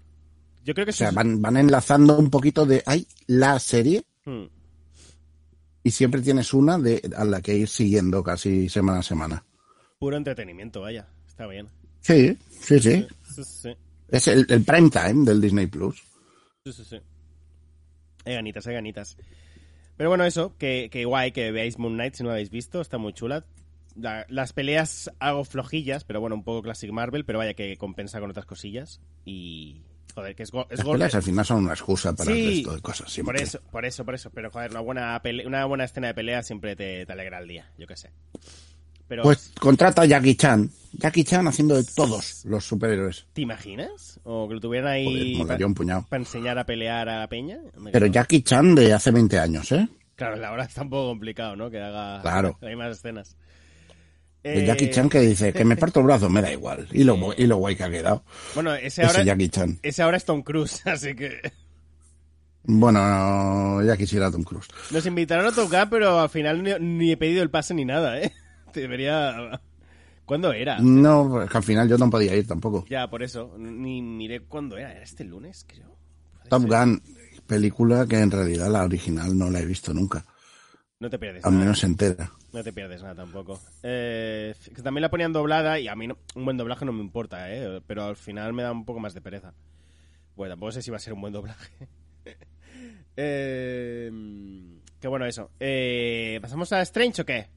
Yo 0.64 0.74
creo 0.74 0.84
que 0.86 0.90
O 0.90 0.94
sea, 0.94 1.08
es- 1.08 1.14
van, 1.14 1.40
van 1.42 1.56
enlazando 1.56 2.18
un 2.18 2.30
poquito 2.30 2.66
de, 2.66 2.82
hay 2.86 3.06
la 3.26 3.58
serie 3.58 4.04
Hmm. 4.24 4.44
y 5.82 5.90
siempre 5.90 6.20
tienes 6.20 6.52
una 6.52 6.78
de 6.78 7.00
a 7.16 7.24
la 7.24 7.40
que 7.40 7.56
ir 7.56 7.68
siguiendo 7.68 8.22
casi 8.22 8.68
semana 8.68 8.98
a 9.00 9.02
semana. 9.02 9.44
puro 9.98 10.16
entretenimiento, 10.16 10.82
vaya. 10.82 11.08
Está 11.26 11.46
bien. 11.46 11.68
Sí, 12.00 12.36
sí, 12.50 12.78
sí. 12.80 13.06
Sí, 13.24 13.34
sí, 13.34 13.44
sí. 13.44 13.68
Es 14.08 14.28
el, 14.28 14.44
el 14.48 14.62
prime 14.64 14.90
time 14.90 15.24
del 15.24 15.40
Disney 15.40 15.66
Plus. 15.66 16.02
Sí, 16.64 16.72
sí, 16.72 16.84
sí. 16.84 16.96
Hay 18.24 18.34
ganitas, 18.34 18.66
hay 18.66 18.74
ganitas. 18.74 19.16
Pero 19.96 20.08
bueno, 20.10 20.24
eso, 20.24 20.56
que, 20.58 20.88
que 20.90 21.04
guay 21.04 21.32
que 21.32 21.50
veáis 21.52 21.78
Moon 21.78 21.94
Knight 21.94 22.14
si 22.14 22.22
no 22.22 22.28
lo 22.28 22.32
habéis 22.34 22.50
visto, 22.50 22.80
está 22.80 22.98
muy 22.98 23.12
chula. 23.12 23.44
La- 23.96 24.24
las 24.28 24.52
peleas 24.52 25.10
algo 25.18 25.44
flojillas, 25.44 26.04
pero 26.04 26.20
bueno, 26.20 26.36
un 26.36 26.44
poco 26.44 26.62
Classic 26.62 26.90
Marvel, 26.90 27.24
pero 27.24 27.38
vaya 27.38 27.54
que 27.54 27.76
compensa 27.76 28.20
con 28.20 28.30
otras 28.30 28.46
cosillas. 28.46 29.00
Y. 29.24 29.82
Joder, 30.14 30.34
que 30.34 30.42
es, 30.42 30.50
go- 30.50 30.66
es 30.70 30.78
Las 30.78 30.88
peleas 30.88 31.14
al 31.14 31.22
final 31.22 31.44
son 31.44 31.64
una 31.64 31.72
excusa 31.74 32.14
para 32.14 32.32
Sí, 32.32 32.40
el 32.40 32.54
resto 32.54 32.74
de 32.74 32.80
cosas. 32.82 33.12
Siempre. 33.12 33.34
Por 33.34 33.42
eso, 33.42 33.60
por 33.70 33.84
eso, 33.84 34.04
por 34.04 34.14
eso. 34.14 34.30
Pero 34.30 34.50
joder, 34.50 34.70
una 34.70 34.80
buena, 34.80 35.22
pele- 35.22 35.46
una 35.46 35.64
buena 35.66 35.84
escena 35.84 36.08
de 36.08 36.14
pelea 36.14 36.42
siempre 36.42 36.74
te, 36.76 37.04
te 37.06 37.12
alegra 37.12 37.38
el 37.38 37.46
día, 37.48 37.70
yo 37.78 37.86
qué 37.86 37.96
sé. 37.96 38.10
Pero, 39.10 39.24
Pues 39.24 39.52
contrata 39.58 40.02
a 40.02 40.06
Jackie 40.06 40.36
Chan. 40.36 40.70
Jackie 40.92 41.24
Chan 41.24 41.46
haciendo 41.48 41.74
de 41.74 41.82
todos 41.82 42.44
los 42.44 42.64
superhéroes. 42.64 43.26
¿te 43.32 43.40
imaginas? 43.42 44.20
O 44.22 44.46
que 44.48 44.54
lo 44.54 44.60
tuvieran 44.60 44.92
ahí 44.92 45.34
molaría 45.36 45.66
un 45.66 45.74
puñado. 45.74 46.06
para 46.08 46.22
enseñar 46.22 46.56
a 46.60 46.64
pelear 46.64 47.08
a 47.08 47.18
la 47.18 47.28
peña. 47.28 47.58
Pero. 47.92 48.06
Jackie 48.06 48.42
Chan 48.42 48.76
de 48.76 48.92
hace 48.94 49.10
20 49.10 49.36
años, 49.40 49.72
¿eh? 49.72 49.88
Claro, 50.14 50.36
la 50.36 50.52
hora 50.52 50.62
está 50.64 50.82
un 50.82 50.90
poco 50.90 51.08
complicado, 51.08 51.56
¿no? 51.56 51.70
Que 51.70 51.80
haga 51.80 52.22
Claro. 52.22 52.56
hay 52.62 52.76
más 52.76 52.96
escenas. 52.96 53.36
De 54.44 54.62
Eh, 54.62 54.66
Jackie 54.66 54.90
Chan 54.90 55.08
que 55.08 55.18
dice 55.20 55.52
que 55.52 55.64
me 55.64 55.76
parto 55.76 55.98
el 56.00 56.06
brazo, 56.06 56.30
me 56.30 56.40
da 56.40 56.52
igual. 56.52 56.86
Y 56.92 57.02
lo, 57.02 57.18
y 57.36 57.46
lo 57.48 57.56
guay 57.56 57.74
que 57.74 57.82
ha 57.84 57.90
quedado. 57.90 58.22
Bueno, 58.54 58.72
ese 58.74 58.86
Ese 58.86 59.06
ahora, 59.06 59.22
Jackie 59.24 59.48
Chan. 59.48 59.78
ese 59.82 60.02
ahora 60.02 60.18
es 60.18 60.24
Tom 60.24 60.42
Cruise, 60.42 60.82
así 60.86 61.16
que 61.16 61.40
Bueno, 62.62 63.00
no, 63.78 63.82
ya 63.84 63.96
quisiera 63.96 64.30
Tom 64.30 64.44
Cruise. 64.44 64.68
nos 64.92 65.04
invitaron 65.06 65.46
a 65.46 65.52
tocar, 65.52 65.88
pero 65.90 66.20
al 66.20 66.28
final 66.28 66.62
ni, 66.62 66.70
ni 66.78 67.12
he 67.12 67.16
pedido 67.16 67.42
el 67.42 67.50
pase 67.50 67.74
ni 67.74 67.84
nada, 67.84 68.20
¿eh? 68.20 68.32
Debería... 68.74 69.60
¿Cuándo 70.24 70.52
era? 70.52 70.78
No, 70.80 71.42
es 71.42 71.50
que 71.50 71.56
al 71.56 71.64
final 71.64 71.88
yo 71.88 71.98
no 71.98 72.08
podía 72.08 72.36
ir 72.36 72.46
tampoco. 72.46 72.86
Ya, 72.88 73.10
por 73.10 73.22
eso. 73.22 73.54
Ni 73.58 74.00
miré 74.00 74.40
cuándo 74.42 74.76
era. 74.78 74.92
¿Era 74.92 75.02
este 75.02 75.24
lunes, 75.24 75.64
creo? 75.66 75.96
Top 76.48 76.62
ser. 76.62 76.70
Gun, 76.70 77.02
película 77.48 78.06
que 78.06 78.20
en 78.20 78.30
realidad 78.30 78.68
la 78.70 78.84
original 78.84 79.36
no 79.36 79.50
la 79.50 79.58
he 79.58 79.66
visto 79.66 79.92
nunca. 79.92 80.24
No 81.00 81.10
te 81.10 81.18
pierdes 81.18 81.44
Al 81.44 81.52
nada. 81.52 81.64
menos 81.64 81.82
entera. 81.82 82.30
No 82.52 82.62
te 82.62 82.72
pierdes 82.72 83.02
nada 83.02 83.16
tampoco. 83.16 83.60
Eh, 83.82 84.54
que 84.72 84.82
también 84.82 85.02
la 85.02 85.10
ponían 85.10 85.32
doblada 85.32 85.80
y 85.80 85.88
a 85.88 85.96
mí 85.96 86.06
no- 86.06 86.18
un 86.36 86.44
buen 86.44 86.56
doblaje 86.56 86.84
no 86.84 86.92
me 86.92 87.00
importa, 87.02 87.52
¿eh? 87.52 87.80
Pero 87.86 88.04
al 88.04 88.16
final 88.16 88.52
me 88.52 88.62
da 88.62 88.70
un 88.70 88.84
poco 88.84 89.00
más 89.00 89.14
de 89.14 89.20
pereza. 89.20 89.52
Bueno, 90.36 90.52
tampoco 90.52 90.70
sé 90.72 90.82
si 90.82 90.92
va 90.92 90.98
a 90.98 91.00
ser 91.00 91.12
un 91.14 91.22
buen 91.22 91.32
doblaje. 91.32 91.88
eh, 93.16 94.10
que 95.00 95.08
bueno, 95.08 95.26
eso. 95.26 95.50
Eh, 95.58 96.38
¿Pasamos 96.42 96.72
a 96.72 96.82
Strange 96.82 97.22
o 97.22 97.26
qué? 97.26 97.48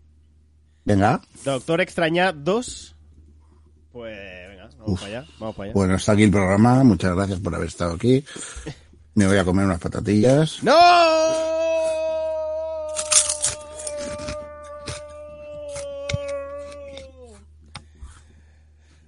Venga, 0.86 1.22
Doctor 1.46 1.82
Extraña 1.82 2.32
2. 2.34 2.96
Pues 3.92 4.18
venga, 4.50 4.70
vamos 4.78 4.94
Uf. 4.94 5.00
para 5.02 5.20
allá. 5.20 5.28
Vamos 5.40 5.56
para 5.56 5.66
allá. 5.66 5.74
bueno, 5.74 5.96
está 5.96 6.12
aquí 6.12 6.24
el 6.24 6.32
programa. 6.32 6.84
Muchas 6.84 7.16
gracias 7.16 7.40
por 7.40 7.56
haber 7.56 7.68
estado 7.68 7.94
aquí. 7.94 8.24
Me 9.16 9.28
voy 9.28 9.38
a 9.38 9.46
comer 9.46 9.66
unas 9.66 9.80
patatillas. 9.80 10.64
¡No! 10.64 10.74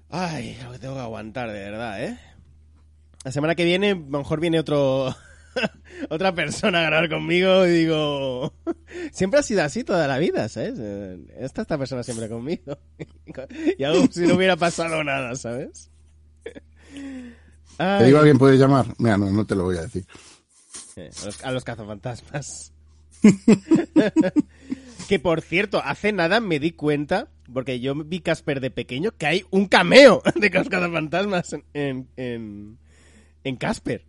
Ay, 0.10 0.58
lo 0.64 0.72
que 0.72 0.80
tengo 0.80 0.94
que 0.96 1.02
aguantar, 1.02 1.52
de 1.52 1.60
verdad, 1.60 2.04
¿eh? 2.04 2.18
La 3.24 3.32
semana 3.32 3.56
que 3.56 3.66
viene, 3.66 3.96
mejor 3.96 4.40
viene 4.40 4.60
otro... 4.60 5.14
otra 6.10 6.34
persona 6.34 6.80
a 6.80 6.84
grabar 6.84 7.10
conmigo 7.10 7.66
y 7.66 7.72
digo... 7.72 8.54
Siempre 9.12 9.40
ha 9.40 9.44
sido 9.44 9.64
así 9.64 9.84
toda 9.84 10.08
la 10.08 10.18
vida, 10.18 10.48
¿sabes? 10.50 10.80
Está 11.38 11.62
esta 11.62 11.78
persona 11.78 12.04
siempre 12.04 12.30
conmigo. 12.30 12.78
y 13.78 13.84
como 13.84 14.08
si 14.12 14.22
no 14.22 14.36
hubiera 14.36 14.56
pasado 14.56 15.04
nada, 15.04 15.36
¿sabes? 15.36 15.90
¿Te 17.78 18.04
digo 18.06 18.20
a 18.20 18.24
quién 18.24 18.38
puedes 18.38 18.60
llamar? 18.60 18.86
Mira, 18.98 19.18
no, 19.18 19.30
no 19.32 19.46
te 19.46 19.56
lo 19.56 19.64
voy 19.64 19.78
a 19.78 19.82
decir. 19.82 20.06
A 20.98 21.26
los, 21.26 21.44
a 21.44 21.52
los 21.52 21.64
cazafantasmas. 21.64 22.74
que 25.10 25.20
por 25.20 25.42
cierto, 25.42 25.82
hace 25.84 26.14
nada 26.14 26.40
me 26.40 26.60
di 26.60 26.72
cuenta, 26.72 27.28
porque 27.54 27.80
yo 27.80 27.96
vi 27.96 28.22
Casper 28.22 28.62
de 28.62 28.72
pequeño, 28.72 29.12
que 29.18 29.26
hay 29.26 29.46
un 29.52 29.68
cameo 29.68 30.22
de 30.36 30.50
los 30.50 30.70
cazafantasmas 30.70 31.54
en, 31.54 31.64
en, 31.74 32.08
en, 32.16 32.78
en 33.44 33.56
Casper. 33.58 34.06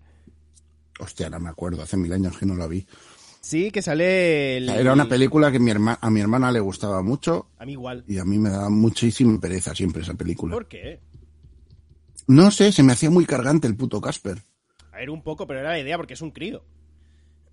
Hostia, 0.98 1.28
no 1.30 1.38
me 1.40 1.48
acuerdo. 1.50 1.82
Hace 1.82 1.96
mil 1.96 2.12
años 2.12 2.36
que 2.38 2.46
no 2.46 2.54
la 2.54 2.66
vi. 2.66 2.86
Sí, 3.40 3.70
que 3.70 3.80
sale 3.82 4.56
el... 4.56 4.68
Era 4.68 4.92
una 4.92 5.08
película 5.08 5.52
que 5.52 5.58
mi 5.60 5.70
herma- 5.70 5.98
a 6.00 6.10
mi 6.10 6.20
hermana 6.20 6.50
le 6.50 6.58
gustaba 6.60 7.00
mucho 7.02 7.48
A 7.58 7.64
mí 7.66 7.72
igual. 7.72 8.04
y 8.08 8.18
a 8.18 8.24
mí 8.24 8.38
me 8.38 8.50
daba 8.50 8.70
muchísima 8.70 9.38
pereza 9.40 9.74
siempre 9.74 10.02
esa 10.02 10.14
película. 10.14 10.52
¿Por 10.54 10.66
qué? 10.66 11.00
No 12.26 12.50
sé, 12.50 12.72
se 12.72 12.82
me 12.82 12.92
hacía 12.92 13.08
muy 13.10 13.24
cargante 13.24 13.68
el 13.68 13.76
puto 13.76 14.00
Casper. 14.00 14.42
A 14.92 14.96
ver, 14.96 15.10
un 15.10 15.22
poco, 15.22 15.46
pero 15.46 15.60
era 15.60 15.70
la 15.70 15.78
idea 15.78 15.96
porque 15.96 16.14
es 16.14 16.22
un 16.22 16.32
crío. 16.32 16.64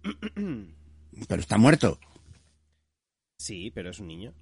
Pero 1.28 1.42
está 1.42 1.58
muerto. 1.60 2.00
Sí, 3.38 3.72
pero 3.76 3.92
es 3.92 4.00
un 4.00 4.08
niño. 4.08 4.34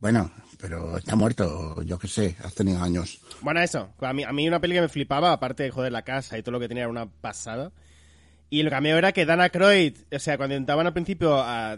Bueno, 0.00 0.30
pero 0.60 0.96
está 0.96 1.16
muerto, 1.16 1.82
yo 1.82 1.98
qué 1.98 2.06
sé, 2.08 2.36
has 2.44 2.54
tenido 2.54 2.80
años. 2.82 3.20
Bueno, 3.40 3.60
eso. 3.60 3.90
A 4.00 4.12
mí, 4.12 4.22
a 4.24 4.32
mí 4.32 4.46
una 4.46 4.60
peli 4.60 4.74
que 4.74 4.80
me 4.82 4.88
flipaba, 4.88 5.32
aparte 5.32 5.64
de 5.64 5.70
joder 5.70 5.90
la 5.92 6.02
casa 6.02 6.38
y 6.38 6.42
todo 6.42 6.52
lo 6.52 6.60
que 6.60 6.68
tenía, 6.68 6.84
era 6.84 6.90
una 6.90 7.06
pasada. 7.06 7.72
Y 8.50 8.60
el 8.60 8.70
cameo 8.70 8.96
era 8.96 9.12
que 9.12 9.26
Dana 9.26 9.50
Croyd, 9.50 9.96
o 10.14 10.18
sea, 10.18 10.36
cuando 10.36 10.54
intentaban 10.54 10.86
al 10.86 10.92
principio 10.92 11.34
a 11.40 11.76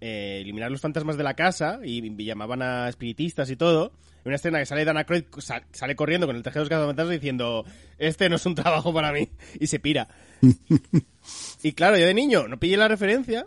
eh, 0.00 0.38
eliminar 0.42 0.70
los 0.70 0.80
fantasmas 0.80 1.16
de 1.18 1.22
la 1.22 1.34
casa 1.34 1.80
y, 1.84 2.04
y 2.04 2.24
llamaban 2.24 2.62
a 2.62 2.88
espiritistas 2.88 3.50
y 3.50 3.56
todo, 3.56 3.92
en 4.24 4.28
una 4.28 4.36
escena 4.36 4.58
que 4.58 4.66
sale 4.66 4.84
Dana 4.84 5.04
Croyd, 5.04 5.24
sa- 5.38 5.62
sale 5.72 5.94
corriendo 5.94 6.26
con 6.26 6.34
el 6.36 6.42
traje 6.42 6.58
de 6.58 6.62
los 6.64 6.68
cazafantasmas 6.70 7.12
diciendo, 7.14 7.64
este 7.98 8.28
no 8.30 8.36
es 8.36 8.46
un 8.46 8.54
trabajo 8.54 8.92
para 8.94 9.12
mí, 9.12 9.28
y 9.60 9.66
se 9.66 9.78
pira. 9.78 10.08
y 11.62 11.72
claro, 11.72 11.96
yo 11.98 12.06
de 12.06 12.14
niño 12.14 12.48
no 12.48 12.58
pillé 12.58 12.76
la 12.76 12.88
referencia, 12.88 13.46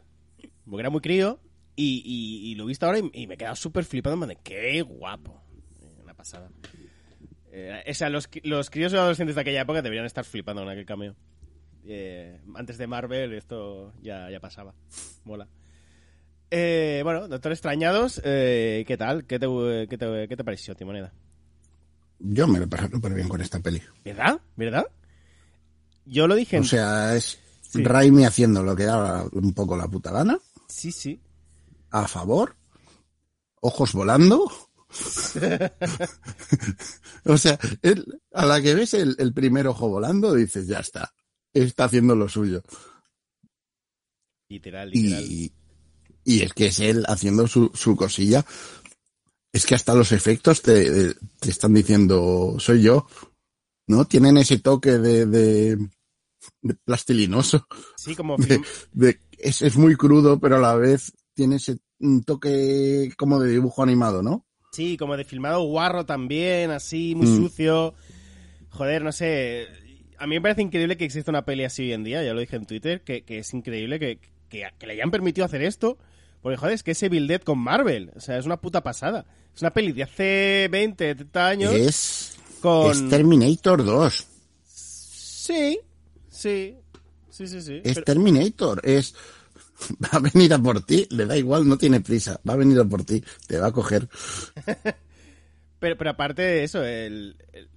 porque 0.69 0.82
era 0.82 0.89
muy 0.89 1.02
crío, 1.02 1.39
y, 1.76 2.02
y- 2.06 2.52
y 2.52 2.56
lo 2.56 2.64
he 2.64 2.68
visto 2.68 2.86
ahora 2.86 3.00
y, 3.00 3.10
y 3.14 3.28
me 3.28 3.36
he 3.36 3.38
quedado 3.38 3.56
súper 3.56 3.86
flipado, 3.86 4.18
de, 4.28 4.36
qué 4.44 4.82
guapo. 4.82 5.42
Eh, 5.82 6.00
Una 6.04 6.14
pasada. 6.14 6.50
Eh, 7.52 7.84
o 7.90 7.94
sea, 7.94 8.10
los, 8.10 8.30
los 8.44 8.70
críos 8.70 8.94
y 8.94 8.96
adolescentes 8.96 9.36
de 9.36 9.42
aquella 9.42 9.62
época 9.62 9.82
deberían 9.82 10.06
estar 10.06 10.26
flipando 10.26 10.62
con 10.64 10.72
aquel 10.72 10.86
cameo. 10.86 11.16
Eh, 11.86 12.40
antes 12.56 12.78
de 12.78 12.88
Marvel 12.88 13.34
esto 13.34 13.94
ya, 14.02 14.30
ya 14.32 14.40
pasaba. 14.40 14.74
Mola. 15.26 15.48
Eh, 16.52 17.02
bueno, 17.04 17.28
Doctor 17.28 17.52
Extrañados, 17.52 18.22
eh, 18.24 18.84
¿qué 18.88 18.96
tal? 18.98 19.26
¿Qué 19.26 19.40
te, 19.40 19.48
qué, 19.90 19.98
te, 19.98 20.28
¿Qué 20.28 20.38
te 20.38 20.44
pareció, 20.44 20.76
Timoneda? 20.76 21.12
Yo 22.20 22.48
me 22.48 22.60
lo 22.60 22.70
pasé 22.70 22.90
súper 22.90 23.14
bien 23.14 23.28
con 23.28 23.42
esta 23.42 23.60
peli. 23.60 23.82
¿Verdad? 24.06 24.40
¿Verdad? 24.56 24.86
Yo 26.06 26.28
lo 26.28 26.36
dije 26.36 26.58
en... 26.58 26.64
O 26.64 26.66
sea, 26.66 27.16
es 27.16 27.40
Sí. 27.62 27.84
Raimi 27.84 28.24
haciendo 28.24 28.62
lo 28.62 28.76
que 28.76 28.84
da 28.84 29.26
un 29.32 29.52
poco 29.54 29.76
la 29.76 29.88
puta 29.88 30.12
gana, 30.12 30.38
Sí, 30.68 30.92
sí. 30.92 31.20
A 31.93 32.08
favor, 32.08 32.56
ojos 33.62 33.93
volando. 33.93 34.51
o 37.25 37.38
sea, 37.38 37.58
él- 37.82 38.19
a 38.34 38.45
la 38.45 38.62
que 38.62 38.75
ves 38.75 38.93
el, 38.93 39.15
el 39.19 39.34
primer 39.34 39.67
ojo 39.67 39.88
volando, 39.88 40.34
dices, 40.34 40.67
ya 40.67 40.79
está, 40.79 41.13
está 41.53 41.86
haciendo 41.86 42.15
lo 42.15 42.27
suyo. 42.29 42.62
Literal, 44.49 44.89
literal. 44.89 45.23
Y, 45.23 45.51
y 46.25 46.41
es 46.41 46.53
que 46.53 46.67
es 46.67 46.79
él 46.79 47.06
haciendo 47.08 47.47
su, 47.47 47.71
su 47.73 47.95
cosilla. 47.95 48.45
Es 49.51 49.65
que 49.65 49.75
hasta 49.75 49.93
los 49.93 50.12
efectos 50.12 50.62
te, 50.62 51.13
te 51.39 51.49
están 51.49 51.73
diciendo, 51.73 52.56
soy 52.60 52.84
yo. 52.84 53.08
¿No? 53.88 54.06
Tienen 54.06 54.38
ese 54.38 54.60
toque 54.60 54.91
de, 54.97 55.25
de, 55.25 55.75
de 56.62 56.73
plastilinoso. 56.86 57.67
Sí, 57.97 58.15
como 58.15 58.38
de- 58.38 59.19
es, 59.38 59.62
es 59.62 59.75
muy 59.75 59.95
crudo, 59.97 60.39
pero 60.39 60.56
a 60.56 60.60
la 60.60 60.75
vez 60.75 61.12
tiene 61.34 61.56
ese 61.58 61.78
toque 62.26 63.12
como 63.17 63.39
de 63.39 63.52
dibujo 63.52 63.84
animado, 63.84 64.22
¿no? 64.24 64.46
Sí, 64.72 64.98
como 64.98 65.15
de 65.17 65.24
filmado 65.24 65.62
guarro 65.63 66.06
también, 66.06 66.72
así, 66.72 67.13
muy 67.15 67.28
Mm. 67.28 67.38
sucio. 67.38 67.93
Joder, 68.69 69.04
no 69.04 69.12
sé. 69.12 69.67
A 70.17 70.26
mí 70.28 70.36
me 70.36 70.41
parece 70.41 70.62
increíble 70.62 70.98
que 70.98 71.06
exista 71.06 71.32
una 71.32 71.46
peli 71.46 71.63
así 71.63 71.84
hoy 71.84 71.93
en 71.93 72.04
día, 72.04 72.24
ya 72.24 72.34
lo 72.34 72.39
dije 72.39 72.56
en 72.56 72.65
Twitter, 72.65 73.04
que, 73.04 73.24
que 73.24 73.39
es 73.39 73.54
increíble 73.54 74.00
que, 74.00 74.19
que, 74.50 74.67
que 74.80 74.88
le 74.88 74.93
hayan 74.93 75.12
permitido 75.12 75.46
hacer 75.46 75.62
esto. 75.62 75.98
Porque, 76.41 76.58
joder, 76.58 76.74
es 76.74 76.84
que 76.84 76.91
ese 76.91 77.08
Bill 77.10 77.28
Dead 77.28 77.41
con 77.41 77.60
Marvel, 77.60 78.12
o 78.15 78.19
sea, 78.19 78.38
es 78.38 78.46
una 78.46 78.58
puta 78.60 78.82
pasada. 78.84 79.26
Es 79.56 79.62
una 79.62 79.72
peli 79.72 79.91
de 79.91 80.04
hace 80.04 80.67
20, 80.72 81.15
30 81.15 81.48
años 81.48 81.74
Es, 81.74 82.38
con... 82.62 82.91
es 82.91 83.08
Terminator 83.10 83.84
2. 83.86 84.28
Sí, 84.65 85.80
sí, 86.30 86.76
sí, 87.30 87.48
sí, 87.48 87.62
sí. 87.62 87.82
Es 87.84 87.93
Pero- 87.96 88.04
Terminator. 88.06 88.82
Es, 88.84 89.13
va 90.04 90.10
a 90.14 90.20
venir 90.20 90.54
a 90.54 90.60
por 90.60 90.86
ti. 90.86 91.08
Le 91.10 91.26
da 91.26 91.38
igual, 91.38 91.68
no 91.68 91.78
tiene 91.78 92.02
prisa. 92.02 92.40
Va 92.48 92.54
a 92.54 92.58
venir 92.58 92.80
a 92.80 92.86
por 92.86 93.04
ti. 93.04 93.24
Te 93.48 93.60
va 93.60 93.68
a 93.68 93.72
coger. 93.72 94.08
Pero, 95.80 95.98
pero 95.98 96.12
aparte 96.12 96.42
de 96.42 96.64
eso, 96.64 96.82
el, 96.82 97.36
el- 97.52 97.68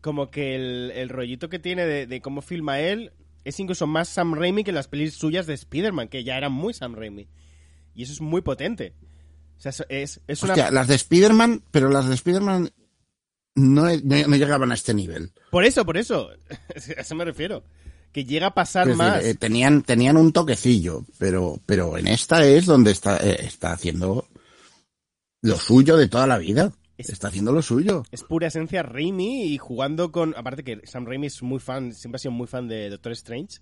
como 0.00 0.28
que 0.30 0.56
el, 0.56 0.90
el 0.92 1.08
rollito 1.08 1.48
que 1.48 1.60
tiene 1.60 1.86
de, 1.86 2.06
de 2.08 2.20
cómo 2.20 2.42
filma 2.42 2.80
él 2.80 3.12
es 3.44 3.60
incluso 3.60 3.86
más 3.86 4.08
Sam 4.08 4.34
Raimi 4.34 4.64
que 4.64 4.72
las 4.72 4.88
pelis 4.88 5.14
suyas 5.14 5.46
de 5.46 5.54
Spider-Man, 5.54 6.08
que 6.08 6.24
ya 6.24 6.36
eran 6.36 6.50
muy 6.52 6.74
Sam 6.74 6.94
Raimi. 6.96 7.28
Y 7.94 8.02
eso 8.02 8.12
es 8.12 8.20
muy 8.20 8.40
potente. 8.42 8.92
O 9.56 9.60
sea, 9.60 9.70
es, 9.88 10.20
es 10.26 10.42
una... 10.42 10.54
Hostia, 10.54 10.70
las 10.72 10.88
de 10.88 10.96
Spider-Man, 10.96 11.62
pero 11.70 11.88
las 11.90 12.08
de 12.08 12.14
Spider-Man 12.16 12.70
no, 13.54 13.82
no, 14.02 14.26
no 14.28 14.36
llegaban 14.36 14.72
a 14.72 14.74
este 14.74 14.92
nivel. 14.92 15.30
Por 15.52 15.64
eso, 15.64 15.84
por 15.86 15.96
eso. 15.96 16.30
a 16.96 17.00
eso 17.00 17.14
me 17.14 17.24
refiero. 17.24 17.62
Que 18.14 18.24
llega 18.24 18.46
a 18.46 18.54
pasar 18.54 18.86
decir, 18.86 18.96
más. 18.98 19.22
eh, 19.22 19.34
tenían, 19.34 19.82
tenían 19.82 20.16
un 20.16 20.32
toquecillo, 20.32 21.04
pero, 21.18 21.60
pero 21.66 21.98
en 21.98 22.06
esta 22.06 22.46
es 22.46 22.64
donde 22.64 22.92
está, 22.92 23.18
eh, 23.18 23.36
está 23.44 23.72
haciendo 23.72 24.26
lo 25.42 25.56
suyo 25.58 25.96
de 25.98 26.08
toda 26.08 26.26
la 26.26 26.38
vida. 26.38 26.72
Es- 26.96 27.10
Está 27.10 27.26
haciendo 27.28 27.50
lo 27.52 27.60
suyo. 27.60 28.04
Es 28.12 28.22
pura 28.22 28.46
esencia 28.46 28.84
Raimi 28.84 29.46
y 29.46 29.58
jugando 29.58 30.12
con... 30.12 30.32
Aparte 30.36 30.62
que 30.62 30.80
Sam 30.84 31.04
Raimi 31.06 31.26
es 31.26 31.42
muy 31.42 31.58
fan, 31.58 31.92
siempre 31.92 32.16
ha 32.16 32.20
sido 32.20 32.30
muy 32.32 32.46
fan 32.46 32.68
de 32.68 32.88
Doctor 32.88 33.10
Strange. 33.12 33.58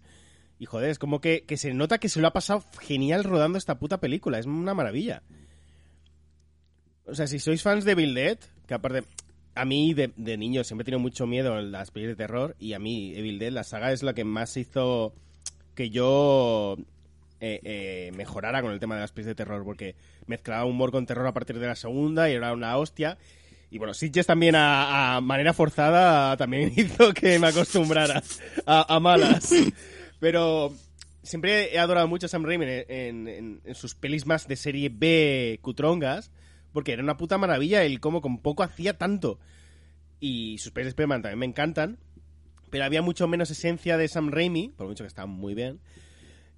Y 0.58 0.66
joder, 0.66 0.90
es 0.90 0.98
como 0.98 1.20
que, 1.22 1.44
que 1.46 1.56
se 1.56 1.72
nota 1.72 1.96
que 1.98 2.10
se 2.10 2.20
lo 2.20 2.28
ha 2.28 2.34
pasado 2.34 2.62
genial 2.80 3.24
rodando 3.24 3.56
esta 3.56 3.78
puta 3.78 4.00
película. 4.00 4.38
Es 4.38 4.44
una 4.44 4.74
maravilla. 4.74 5.22
O 7.06 7.14
sea, 7.14 7.26
si 7.26 7.38
sois 7.38 7.62
fans 7.62 7.84
de 7.86 7.94
Bill 7.94 8.14
Dead, 8.14 8.38
que 8.66 8.74
aparte... 8.74 9.04
A 9.54 9.64
mí, 9.64 9.92
de, 9.94 10.12
de 10.16 10.36
niño, 10.38 10.64
siempre 10.64 10.82
he 10.82 10.86
tenido 10.86 11.00
mucho 11.00 11.26
miedo 11.26 11.58
en 11.58 11.72
las 11.72 11.90
pelis 11.90 12.08
de 12.08 12.16
terror. 12.16 12.56
Y 12.58 12.72
a 12.72 12.78
mí, 12.78 13.12
Evil 13.14 13.38
Dead, 13.38 13.52
la 13.52 13.64
saga 13.64 13.92
es 13.92 14.02
la 14.02 14.14
que 14.14 14.24
más 14.24 14.56
hizo 14.56 15.12
que 15.74 15.90
yo 15.90 16.76
eh, 17.40 17.60
eh, 17.64 18.12
mejorara 18.14 18.62
con 18.62 18.72
el 18.72 18.80
tema 18.80 18.94
de 18.94 19.02
las 19.02 19.12
pelis 19.12 19.26
de 19.26 19.34
terror. 19.34 19.62
Porque 19.64 19.94
mezclaba 20.26 20.64
humor 20.64 20.90
con 20.90 21.04
terror 21.06 21.26
a 21.26 21.34
partir 21.34 21.58
de 21.58 21.66
la 21.66 21.76
segunda 21.76 22.30
y 22.30 22.34
era 22.34 22.52
una 22.52 22.76
hostia. 22.78 23.18
Y 23.70 23.78
bueno, 23.78 23.94
Sitges 23.94 24.26
también 24.26 24.54
a, 24.54 25.16
a 25.16 25.20
manera 25.20 25.52
forzada 25.52 26.36
también 26.36 26.72
hizo 26.76 27.12
que 27.12 27.38
me 27.38 27.48
acostumbrara 27.48 28.22
a, 28.66 28.94
a 28.96 29.00
malas. 29.00 29.52
Pero 30.20 30.74
siempre 31.22 31.74
he 31.74 31.78
adorado 31.78 32.06
mucho 32.08 32.26
a 32.26 32.28
Sam 32.28 32.44
Raimi 32.44 32.64
en- 32.68 33.60
en 33.64 33.74
sus 33.74 33.94
pelis 33.94 34.26
más 34.26 34.46
de 34.48 34.56
serie 34.56 34.90
B 34.92 35.58
cutrongas, 35.62 36.30
porque 36.72 36.92
era 36.92 37.02
una 37.02 37.16
puta 37.16 37.38
maravilla 37.38 37.85
el 37.85 38.00
cómo 38.00 38.20
con 38.20 38.38
poco 38.40 38.62
hacía 38.62 38.98
tanto. 38.98 39.38
Y 40.20 40.58
sus 40.58 40.72
pelis 40.72 40.87
de 40.87 40.90
Spider-Man 40.90 41.22
también 41.22 41.38
me 41.38 41.46
encantan, 41.46 41.98
pero 42.70 42.85
había 42.85 43.02
mucho 43.02 43.28
menos 43.28 43.50
esencia 43.50 43.96
de 43.96 44.08
Sam 44.08 44.30
Raimi, 44.30 44.68
por 44.68 44.87
mucho 44.87 45.04
que 45.04 45.08
estaban 45.08 45.30
muy 45.30 45.54
bien. 45.54 45.80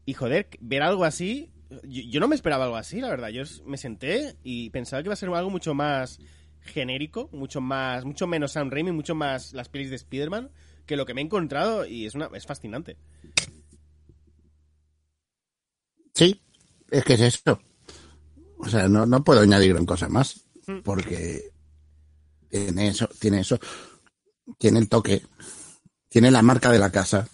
Y 0.07 0.14
joder, 0.14 0.48
ver 0.61 0.83
algo 0.83 1.05
así, 1.05 1.50
yo, 1.83 2.20
no 2.20 2.29
me 2.29 2.35
esperaba 2.35 2.64
algo 2.64 2.77
así, 2.77 3.00
la 3.00 3.09
verdad. 3.09 3.31
Yo 3.31 3.42
me 3.64 3.77
senté 3.77 4.37
y 4.42 4.70
pensaba 4.70 5.03
que 5.03 5.09
iba 5.09 5.14
a 5.14 5.16
ser 5.16 5.31
algo 5.31 5.50
mucho 5.50 5.74
más 5.74 6.18
genérico, 6.61 7.29
mucho 7.33 7.61
más, 7.61 8.05
mucho 8.05 8.27
menos 8.27 8.53
Sam 8.53 8.70
Raimi, 8.70 8.92
mucho 8.92 9.14
más 9.14 9.53
las 9.53 9.68
pelis 9.68 9.90
de 9.90 9.96
Spider-Man, 9.96 10.50
que 10.87 10.96
lo 10.96 11.07
que 11.07 11.14
me 11.14 11.20
he 11.20 11.24
encontrado 11.24 11.87
y 11.87 12.07
es 12.07 12.14
una, 12.14 12.29
es 12.35 12.46
fascinante. 12.46 12.96
Sí, 16.14 16.40
es 16.90 17.05
que 17.05 17.14
es 17.14 17.20
eso. 17.20 17.61
O 18.64 18.68
sea, 18.68 18.88
no, 18.88 19.05
no 19.07 19.22
puedo 19.22 19.40
añadir 19.40 19.74
gran 19.74 19.87
cosa 19.87 20.09
más. 20.09 20.40
Mm. 20.66 20.79
Porque 20.83 21.53
tiene 22.48 22.88
eso, 22.88 23.09
tiene 23.18 23.40
eso. 23.40 23.59
Tiene 24.59 24.79
el 24.79 24.88
toque. 24.88 25.22
Tiene 26.09 26.31
la 26.31 26.42
marca 26.42 26.70
de 26.70 26.79
la 26.79 26.90
casa. 26.90 27.29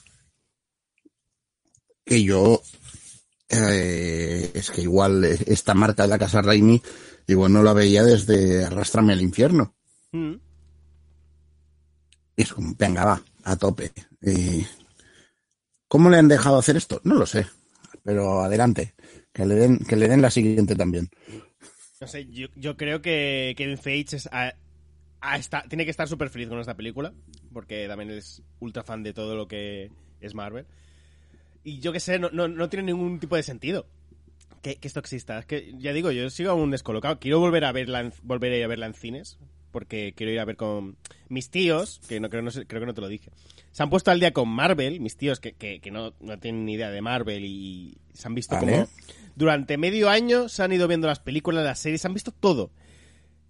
Que 2.04 2.22
yo. 2.22 2.60
eh, 3.48 4.50
es 4.54 4.70
que 4.70 4.82
igual 4.82 5.24
esta 5.24 5.74
marca 5.74 6.02
de 6.04 6.08
la 6.08 6.18
casa 6.18 6.42
Raimi, 6.42 6.82
igual 7.26 7.52
no 7.52 7.62
la 7.62 7.72
veía 7.72 8.02
desde 8.02 8.64
Arrastrame 8.64 9.12
al 9.12 9.22
infierno. 9.22 9.74
Mm. 10.12 10.34
Y 12.36 12.42
es 12.42 12.52
como, 12.52 12.74
venga, 12.76 13.04
va, 13.04 13.22
a 13.44 13.56
tope. 13.56 13.92
Y, 14.22 14.66
¿Cómo 15.86 16.08
le 16.08 16.18
han 16.18 16.28
dejado 16.28 16.58
hacer 16.58 16.76
esto? 16.76 17.00
No 17.04 17.16
lo 17.16 17.26
sé. 17.26 17.46
Pero 18.04 18.42
adelante. 18.42 18.94
Que 19.32 19.46
le 19.46 19.54
den, 19.54 19.78
que 19.78 19.96
le 19.96 20.08
den 20.08 20.22
la 20.22 20.30
siguiente 20.30 20.74
también. 20.74 21.08
No 22.00 22.06
sé, 22.06 22.26
yo, 22.26 22.48
yo 22.56 22.76
creo 22.76 23.02
que 23.02 23.54
Kevin 23.56 23.78
Feige 23.78 24.16
es, 24.16 24.28
a- 24.32 24.54
a 25.20 25.40
tiene 25.68 25.84
que 25.84 25.90
estar 25.90 26.08
súper 26.08 26.30
feliz 26.30 26.48
con 26.48 26.58
esta 26.58 26.76
película, 26.76 27.12
porque 27.52 27.86
también 27.86 28.10
es 28.10 28.42
ultra 28.58 28.82
fan 28.82 29.02
de 29.02 29.12
todo 29.12 29.36
lo 29.36 29.46
que 29.46 29.90
es 30.20 30.34
Marvel. 30.34 30.66
Y 31.62 31.78
yo 31.80 31.92
que 31.92 32.00
sé, 32.00 32.18
no, 32.18 32.30
no, 32.30 32.48
no 32.48 32.68
tiene 32.68 32.86
ningún 32.92 33.20
tipo 33.20 33.36
de 33.36 33.42
sentido 33.42 33.86
que, 34.62 34.76
que 34.76 34.88
esto 34.88 35.00
exista. 35.00 35.38
Es 35.38 35.46
que, 35.46 35.74
ya 35.78 35.92
digo, 35.92 36.10
yo 36.10 36.28
sigo 36.30 36.50
aún 36.50 36.70
descolocado. 36.70 37.20
Quiero 37.20 37.38
volver 37.38 37.64
a 37.66 37.72
verla 37.72 38.10
volver 38.22 38.64
a 38.64 38.66
verla 38.66 38.86
en 38.86 38.94
cines, 38.94 39.38
porque 39.70 40.12
quiero 40.16 40.33
ir 40.33 40.40
a 40.40 40.44
ver 40.44 40.56
con 40.56 40.96
mis 41.28 41.50
tíos, 41.50 42.00
que 42.09 42.20
no 42.20 42.28
creo, 42.30 42.42
no 42.42 42.50
sé- 42.50 42.66
creo 42.66 42.80
que 42.80 42.87
no 42.87 42.94
te 42.94 43.00
lo 43.00 43.09
dije. 43.09 43.30
Se 43.72 43.83
han 43.83 43.90
puesto 43.90 44.11
al 44.11 44.20
día 44.20 44.33
con 44.33 44.48
Marvel, 44.48 45.00
mis 45.00 45.16
tíos 45.16 45.40
que, 45.40 45.52
que, 45.52 45.80
que 45.80 45.90
no, 45.90 46.12
no 46.20 46.38
tienen 46.38 46.64
ni 46.64 46.74
idea 46.74 46.90
de 46.90 47.00
Marvel 47.02 47.44
y 47.44 47.96
se 48.12 48.26
han 48.28 48.35
visto 48.35 48.54
Vale. 48.56 48.72
como... 48.72 48.88
Durante 49.37 49.78
medio 49.78 50.11
año 50.11 50.48
se 50.48 50.62
han 50.62 50.72
ido 50.72 50.88
viendo 50.88 51.06
las 51.06 51.20
películas, 51.20 51.64
las 51.64 51.78
series, 51.78 52.00
se 52.02 52.09
han 52.09 52.14
visto 52.14 52.33
todo. 52.33 52.70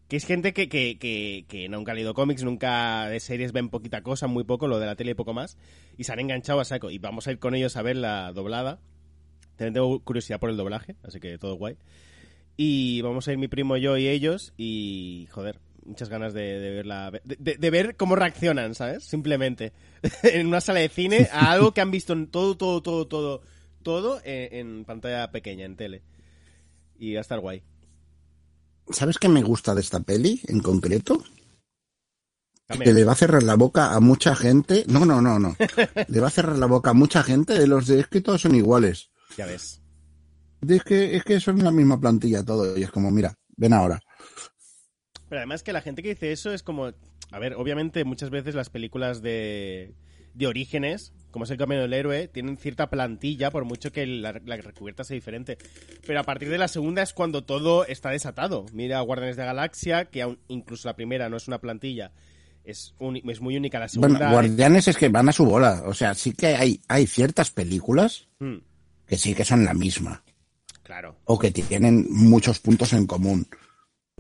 Que 0.09 0.17
es 0.17 0.27
gente 0.27 0.53
que, 0.53 0.69
que, 0.69 0.99
que, 0.99 1.45
que 1.49 1.69
nunca 1.69 1.93
ha 1.93 1.95
leído 1.95 2.15
cómics, 2.15 2.43
nunca 2.43 3.09
de 3.09 3.19
series 3.21 3.53
ven 3.53 3.69
poquita 3.71 4.03
cosa, 4.03 4.27
muy 4.27 4.45
poco, 4.45 4.67
lo 4.69 4.79
de 4.79 4.87
la 4.87 4.97
tele 4.97 5.13
y 5.13 5.15
poco 5.15 5.33
más. 5.35 5.57
Y 5.97 6.05
se 6.05 6.13
han 6.13 6.19
enganchado 6.21 6.61
a 6.61 6.65
saco. 6.65 6.91
Y 6.91 6.99
vamos 6.99 7.27
a 7.27 7.33
ir 7.33 7.39
con 7.39 7.55
ellos 7.55 7.77
a 7.77 7.83
ver 7.83 7.97
la 7.97 8.33
doblada. 8.33 8.79
También 9.57 9.75
tengo 9.75 10.01
curiosidad 10.01 10.41
por 10.41 10.51
el 10.51 10.57
doblaje, 10.57 10.97
así 11.03 11.21
que 11.21 11.39
todo 11.39 11.55
guay. 11.55 11.77
Y 12.57 13.01
vamos 13.03 13.27
a 13.29 13.33
ir 13.33 13.39
mi 13.39 13.49
primo, 13.49 13.77
yo 13.77 13.97
y 13.97 14.09
ellos. 14.09 14.53
Y, 14.57 15.29
joder, 15.31 15.61
muchas 15.85 16.09
ganas 16.09 16.33
de, 16.35 16.59
de 16.61 16.71
verla, 16.71 17.11
de, 17.11 17.37
de- 17.39 17.57
de 17.57 17.71
ver 17.71 17.97
cómo 17.97 18.17
reaccionan, 18.17 18.75
¿sabes? 18.75 19.05
Simplemente. 19.05 19.73
en 20.23 20.47
una 20.47 20.61
sala 20.61 20.81
de 20.81 20.89
cine 20.89 21.29
a 21.33 21.51
algo 21.53 21.73
que 21.73 21.81
han 21.81 21.91
visto 21.91 22.13
en 22.13 22.27
todo, 22.29 22.57
todo, 22.57 22.83
todo, 22.83 23.07
todo, 23.07 23.43
todo 23.83 24.21
en, 24.25 24.55
en 24.79 24.85
pantalla 24.85 25.31
pequeña, 25.31 25.65
en 25.65 25.77
tele. 25.77 26.03
Y 26.99 27.15
va 27.15 27.21
a 27.21 27.23
estar 27.23 27.41
guay. 27.41 27.63
¿Sabes 28.91 29.19
qué 29.19 29.29
me 29.29 29.43
gusta 29.43 29.75
de 29.75 29.81
esta 29.81 30.01
peli 30.01 30.41
en 30.49 30.61
concreto? 30.61 31.23
Que 32.85 32.93
le 32.93 33.05
va 33.05 33.13
a 33.13 33.17
cerrar 33.17 33.43
la 33.43 33.57
boca 33.57 33.95
a 33.95 34.01
mucha 34.01 34.37
gente. 34.37 34.85
No, 34.87 35.05
no, 35.05 35.21
no, 35.21 35.39
no. 35.41 35.57
le 36.09 36.21
va 36.21 36.29
a 36.29 36.31
cerrar 36.31 36.57
la 36.57 36.67
boca 36.67 36.91
a 36.91 36.95
mucha 36.95 37.23
gente 37.23 37.59
de 37.59 37.67
los 37.67 37.87
de 37.89 38.01
es 38.01 38.07
que 38.07 38.21
todos 38.21 38.43
son 38.43 38.55
iguales. 38.55 39.11
Ya 39.37 39.47
ves. 39.47 39.81
Es 40.69 40.85
que, 40.85 41.17
es 41.17 41.25
que 41.25 41.41
son 41.41 41.65
la 41.65 41.73
misma 41.73 41.99
plantilla 42.01 42.45
todo. 42.45 42.77
Y 42.79 42.83
es 42.85 42.91
como, 42.91 43.11
mira, 43.11 43.35
ven 43.57 43.73
ahora. 43.73 44.01
Pero 45.31 45.39
además 45.41 45.63
que 45.63 45.73
la 45.73 45.81
gente 45.81 46.03
que 46.03 46.11
dice 46.11 46.31
eso 46.33 46.53
es 46.53 46.63
como... 46.63 46.93
A 47.33 47.39
ver, 47.39 47.55
obviamente 47.55 48.05
muchas 48.05 48.29
veces 48.29 48.55
las 48.57 48.69
películas 48.69 49.23
de, 49.23 49.95
de 50.35 50.47
orígenes, 50.49 51.13
como 51.31 51.45
es 51.45 51.51
el 51.53 51.57
Camino 51.57 51.81
del 51.83 51.93
Héroe, 51.95 52.27
tienen 52.29 52.59
cierta 52.59 52.91
plantilla, 52.91 53.51
por 53.53 53.65
mucho 53.65 53.93
que 53.93 54.05
la, 54.07 54.33
la 54.45 54.57
recubierta 54.57 55.05
sea 55.05 55.15
diferente. 55.15 55.57
Pero 56.07 56.19
a 56.21 56.25
partir 56.25 56.49
de 56.51 56.59
la 56.59 56.67
segunda 56.69 57.03
es 57.03 57.13
cuando 57.15 57.45
todo 57.45 57.87
está 57.87 58.11
desatado. 58.11 58.67
Mira 58.73 59.01
Guardianes 59.01 59.37
de 59.37 59.43
la 59.43 59.47
Galaxia, 59.55 60.07
que 60.07 60.37
incluso 60.49 60.89
la 60.89 60.97
primera 60.97 61.29
no 61.29 61.37
es 61.37 61.47
una 61.47 61.61
plantilla, 61.61 62.11
es, 62.65 62.95
uni- 62.99 63.23
es 63.31 63.41
muy 63.41 63.57
única 63.57 63.79
la 63.79 63.87
segunda. 63.89 64.19
Bueno, 64.19 64.33
Guardianes 64.33 64.89
es 64.89 64.97
que 64.97 65.09
van 65.09 65.29
a 65.29 65.33
su 65.33 65.45
bola. 65.47 65.85
O 65.87 65.95
sea, 65.95 66.15
sí 66.15 66.33
que 66.33 66.49
hay, 66.49 66.81
hay 66.89 67.07
ciertas 67.07 67.53
películas 67.53 68.27
Hmm, 68.41 68.57
que 69.07 69.17
sí 69.17 69.35
que 69.37 69.45
son 69.45 69.65
la 69.65 69.75
misma. 69.75 70.25
claro, 70.83 71.17
O 71.27 71.39
que 71.39 71.53
tienen 71.53 72.07
muchos 72.11 72.59
puntos 72.59 72.93
en 72.93 73.07
común. 73.07 73.47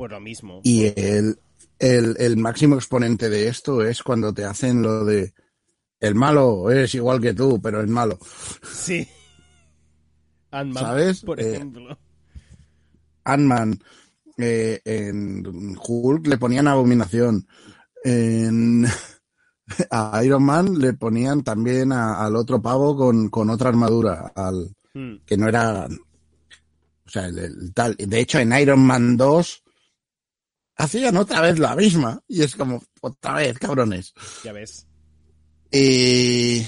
Por 0.01 0.11
lo 0.13 0.21
mismo. 0.21 0.61
Y 0.65 0.87
el, 0.99 1.39
el, 1.79 2.17
el 2.19 2.37
máximo 2.39 2.75
exponente 2.77 3.29
de 3.29 3.49
esto 3.49 3.83
es 3.85 4.03
cuando 4.03 4.33
te 4.33 4.45
hacen 4.45 4.83
lo 4.83 5.05
de 5.05 5.33
el 6.01 6.15
malo 6.15 6.71
es 6.71 6.95
igual 6.95 7.21
que 7.21 7.35
tú, 7.35 7.61
pero 7.61 7.83
es 7.83 7.89
malo. 7.89 8.19
Sí. 8.73 9.07
Ant-Man, 10.51 10.83
¿Sabes? 10.83 11.21
por 11.21 11.39
Eh, 11.41 11.53
ejemplo. 11.55 11.99
Ant-Man, 13.25 13.79
eh, 14.39 14.81
en 14.85 15.77
Hulk 15.79 16.27
le 16.27 16.39
ponían 16.39 16.67
abominación. 16.69 17.47
En 18.03 18.87
a 19.91 20.21
Iron 20.25 20.43
Man 20.43 20.79
le 20.79 20.95
ponían 20.95 21.45
también 21.45 21.93
a- 21.93 22.25
al 22.25 22.35
otro 22.37 22.61
pavo 22.63 22.97
con, 22.97 23.29
con 23.29 23.51
otra 23.51 23.69
armadura, 23.69 24.33
al 24.35 24.75
Hmm, 24.95 25.19
que 25.25 25.37
no 25.37 25.47
era. 25.47 25.87
O 27.07 27.11
sea, 27.11 27.27
el, 27.27 27.39
el 27.39 27.73
tal. 27.75 27.95
De 27.97 28.19
hecho, 28.21 28.39
en 28.41 28.53
Iron 28.59 28.81
Man 28.81 29.17
2 29.17 29.63
hacían 30.81 31.17
otra 31.17 31.41
vez 31.41 31.59
la 31.59 31.75
misma. 31.77 32.21
Y 32.29 32.43
es 32.43 32.57
como, 32.57 32.83
otra 33.01 33.35
vez, 33.35 33.59
cabrones. 33.59 34.13
ya 34.45 34.53
ves. 34.53 34.87
Eh, 35.73 36.67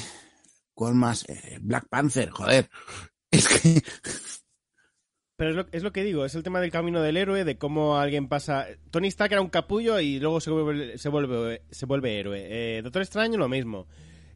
¿Cuál 0.75 0.95
más? 0.95 1.25
Eh, 1.29 1.59
Black 1.61 1.89
Panther, 1.89 2.31
joder. 2.31 2.69
Es 3.31 3.49
que. 3.49 3.83
Pero 5.37 5.51
es 5.51 5.57
lo, 5.57 5.67
es 5.73 5.83
lo 5.83 5.93
que 5.93 6.05
digo, 6.05 6.25
es 6.25 6.35
el 6.37 6.43
tema 6.45 6.61
del 6.61 6.71
camino 6.71 7.01
del 7.03 7.17
héroe, 7.17 7.45
de 7.45 7.57
cómo 7.59 7.99
alguien 7.99 8.29
pasa... 8.29 8.67
Tony 8.93 9.09
Stark 9.09 9.33
era 9.33 9.41
un 9.41 9.49
capullo 9.49 9.99
y 9.99 10.21
luego 10.21 10.41
se 10.41 10.51
vuelve, 10.51 10.99
se 10.99 11.09
vuelve, 11.09 11.63
se 11.71 11.87
vuelve 11.87 12.21
héroe. 12.21 12.47
Eh, 12.79 12.83
Doctor 12.83 13.03
Extraño 13.03 13.39
lo 13.39 13.49
mismo. 13.49 13.89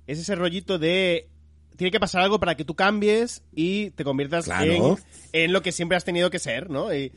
Es 0.06 0.18
ese 0.18 0.34
rollito 0.34 0.78
de... 0.78 1.28
Tiene 1.76 1.90
que 1.92 2.00
pasar 2.00 2.22
algo 2.22 2.40
para 2.40 2.56
que 2.56 2.64
tú 2.64 2.74
cambies 2.74 3.44
y 3.52 3.90
te 3.90 4.02
conviertas 4.02 4.46
Claro. 4.46 4.96
en, 5.32 5.42
en 5.44 5.52
lo 5.52 5.62
que 5.62 5.70
siempre 5.70 5.96
has 5.96 6.04
tenido 6.04 6.30
que 6.30 6.38
ser, 6.40 6.70
¿no? 6.70 6.92
Y 6.92 7.12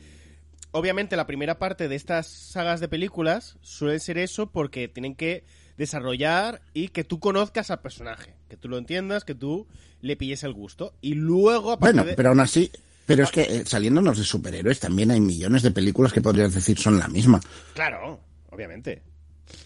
obviamente 0.72 1.16
la 1.16 1.26
primera 1.26 1.58
parte 1.58 1.88
de 1.88 1.96
estas 1.96 2.26
sagas 2.26 2.80
de 2.80 2.88
películas 2.88 3.56
suele 3.62 3.98
ser 4.00 4.18
eso 4.18 4.50
porque 4.50 4.88
tienen 4.88 5.14
que 5.14 5.44
desarrollar 5.76 6.60
y 6.74 6.88
que 6.88 7.04
tú 7.04 7.20
conozcas 7.20 7.70
al 7.70 7.80
personaje, 7.80 8.34
que 8.48 8.56
tú 8.56 8.68
lo 8.68 8.78
entiendas, 8.78 9.24
que 9.24 9.34
tú 9.34 9.66
le 10.00 10.16
pilles 10.16 10.44
el 10.44 10.52
gusto. 10.52 10.94
Y 11.00 11.14
luego... 11.14 11.72
a 11.72 11.76
Bueno, 11.76 12.04
de- 12.04 12.14
pero 12.14 12.30
aún 12.30 12.40
así. 12.40 12.70
Pero 13.06 13.24
es 13.24 13.30
que 13.32 13.42
eh, 13.42 13.62
saliéndonos 13.66 14.18
de 14.18 14.24
superhéroes 14.24 14.78
también 14.78 15.10
hay 15.10 15.20
millones 15.20 15.62
de 15.62 15.72
películas 15.72 16.12
que 16.12 16.20
podrías 16.20 16.54
decir 16.54 16.78
son 16.78 16.98
la 16.98 17.08
misma. 17.08 17.40
Claro, 17.74 18.20
obviamente. 18.50 19.02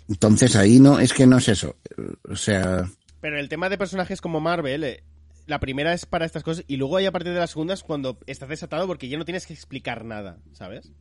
Entonces 0.09 0.57
ahí 0.57 0.81
no, 0.81 0.99
es 0.99 1.13
que 1.13 1.27
no 1.27 1.37
es 1.39 1.49
eso. 1.49 1.77
O 2.31 2.37
sea, 2.37 2.89
Pero 3.21 3.39
el 3.39 3.49
tema 3.51 3.69
de 3.69 3.77
personajes 3.77 4.21
como 4.23 4.41
Marvel, 4.41 4.85
eh, 4.85 5.03
la 5.47 5.61
primera 5.61 5.93
es 5.93 6.07
para 6.07 6.25
estas 6.25 6.43
cosas 6.43 6.65
y 6.69 6.77
luego 6.77 6.97
hay 6.97 7.07
a 7.07 7.13
partir 7.13 7.33
de 7.33 7.39
la 7.39 7.47
segunda 7.47 7.75
es 7.75 7.83
cuando 7.83 8.19
estás 8.27 8.49
desatado 8.49 8.87
porque 8.87 9.09
ya 9.09 9.19
no 9.19 9.25
tienes 9.25 9.47
que 9.47 9.53
explicar 9.55 10.05
nada, 10.05 10.39
¿sabes? 10.53 10.93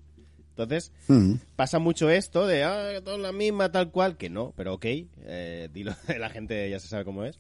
Entonces, 0.50 0.92
mm, 1.08 1.34
pasa 1.56 1.80
mucho 1.80 2.10
esto 2.12 2.46
de, 2.46 2.64
ah, 2.64 3.02
todo 3.04 3.18
la 3.18 3.32
misma, 3.32 3.72
tal 3.72 3.90
cual, 3.90 4.18
que 4.18 4.30
no, 4.30 4.54
pero 4.56 4.74
ok, 4.76 4.86
eh, 4.86 5.70
dilo, 5.74 5.96
la 6.20 6.30
gente 6.30 6.70
ya 6.70 6.80
se 6.80 6.88
sabe 6.88 7.06
cómo 7.06 7.24
es. 7.26 7.40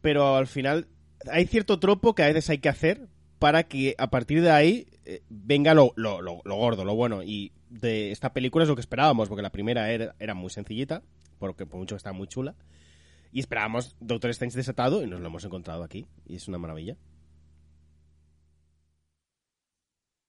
Pero 0.00 0.36
al 0.36 0.46
final 0.46 0.86
hay 1.30 1.46
cierto 1.46 1.78
tropo 1.80 2.14
que 2.14 2.22
a 2.22 2.26
veces 2.28 2.48
hay 2.50 2.58
que 2.58 2.68
hacer 2.68 3.08
para 3.38 3.64
que 3.64 3.94
a 3.98 4.10
partir 4.10 4.42
de 4.42 4.50
ahí 4.50 4.86
eh, 5.04 5.22
venga 5.28 5.74
lo, 5.74 5.92
lo, 5.96 6.22
lo- 6.22 6.40
lo 6.44 6.54
gordo, 6.56 6.84
lo 6.84 6.94
bueno. 6.94 7.22
Y 7.22 7.52
de 7.68 8.12
esta 8.12 8.32
película 8.32 8.62
es 8.64 8.68
lo 8.68 8.74
que 8.76 8.80
esperábamos, 8.80 9.28
porque 9.28 9.42
la 9.42 9.50
primera 9.50 9.90
era, 9.90 10.14
era 10.20 10.34
muy 10.34 10.50
sencillita, 10.50 11.02
porque 11.38 11.66
por 11.66 11.78
mucho 11.80 11.94
que 11.94 11.98
está 11.98 12.12
muy 12.12 12.28
chula. 12.28 12.54
Y 13.32 13.40
esperábamos 13.40 13.96
Doctor 14.00 14.30
Strange 14.30 14.56
desatado 14.56 15.02
y 15.02 15.06
nos 15.06 15.20
lo 15.20 15.26
hemos 15.26 15.44
encontrado 15.44 15.82
aquí. 15.84 16.06
Y 16.26 16.36
es 16.36 16.48
una 16.48 16.58
maravilla. 16.58 16.96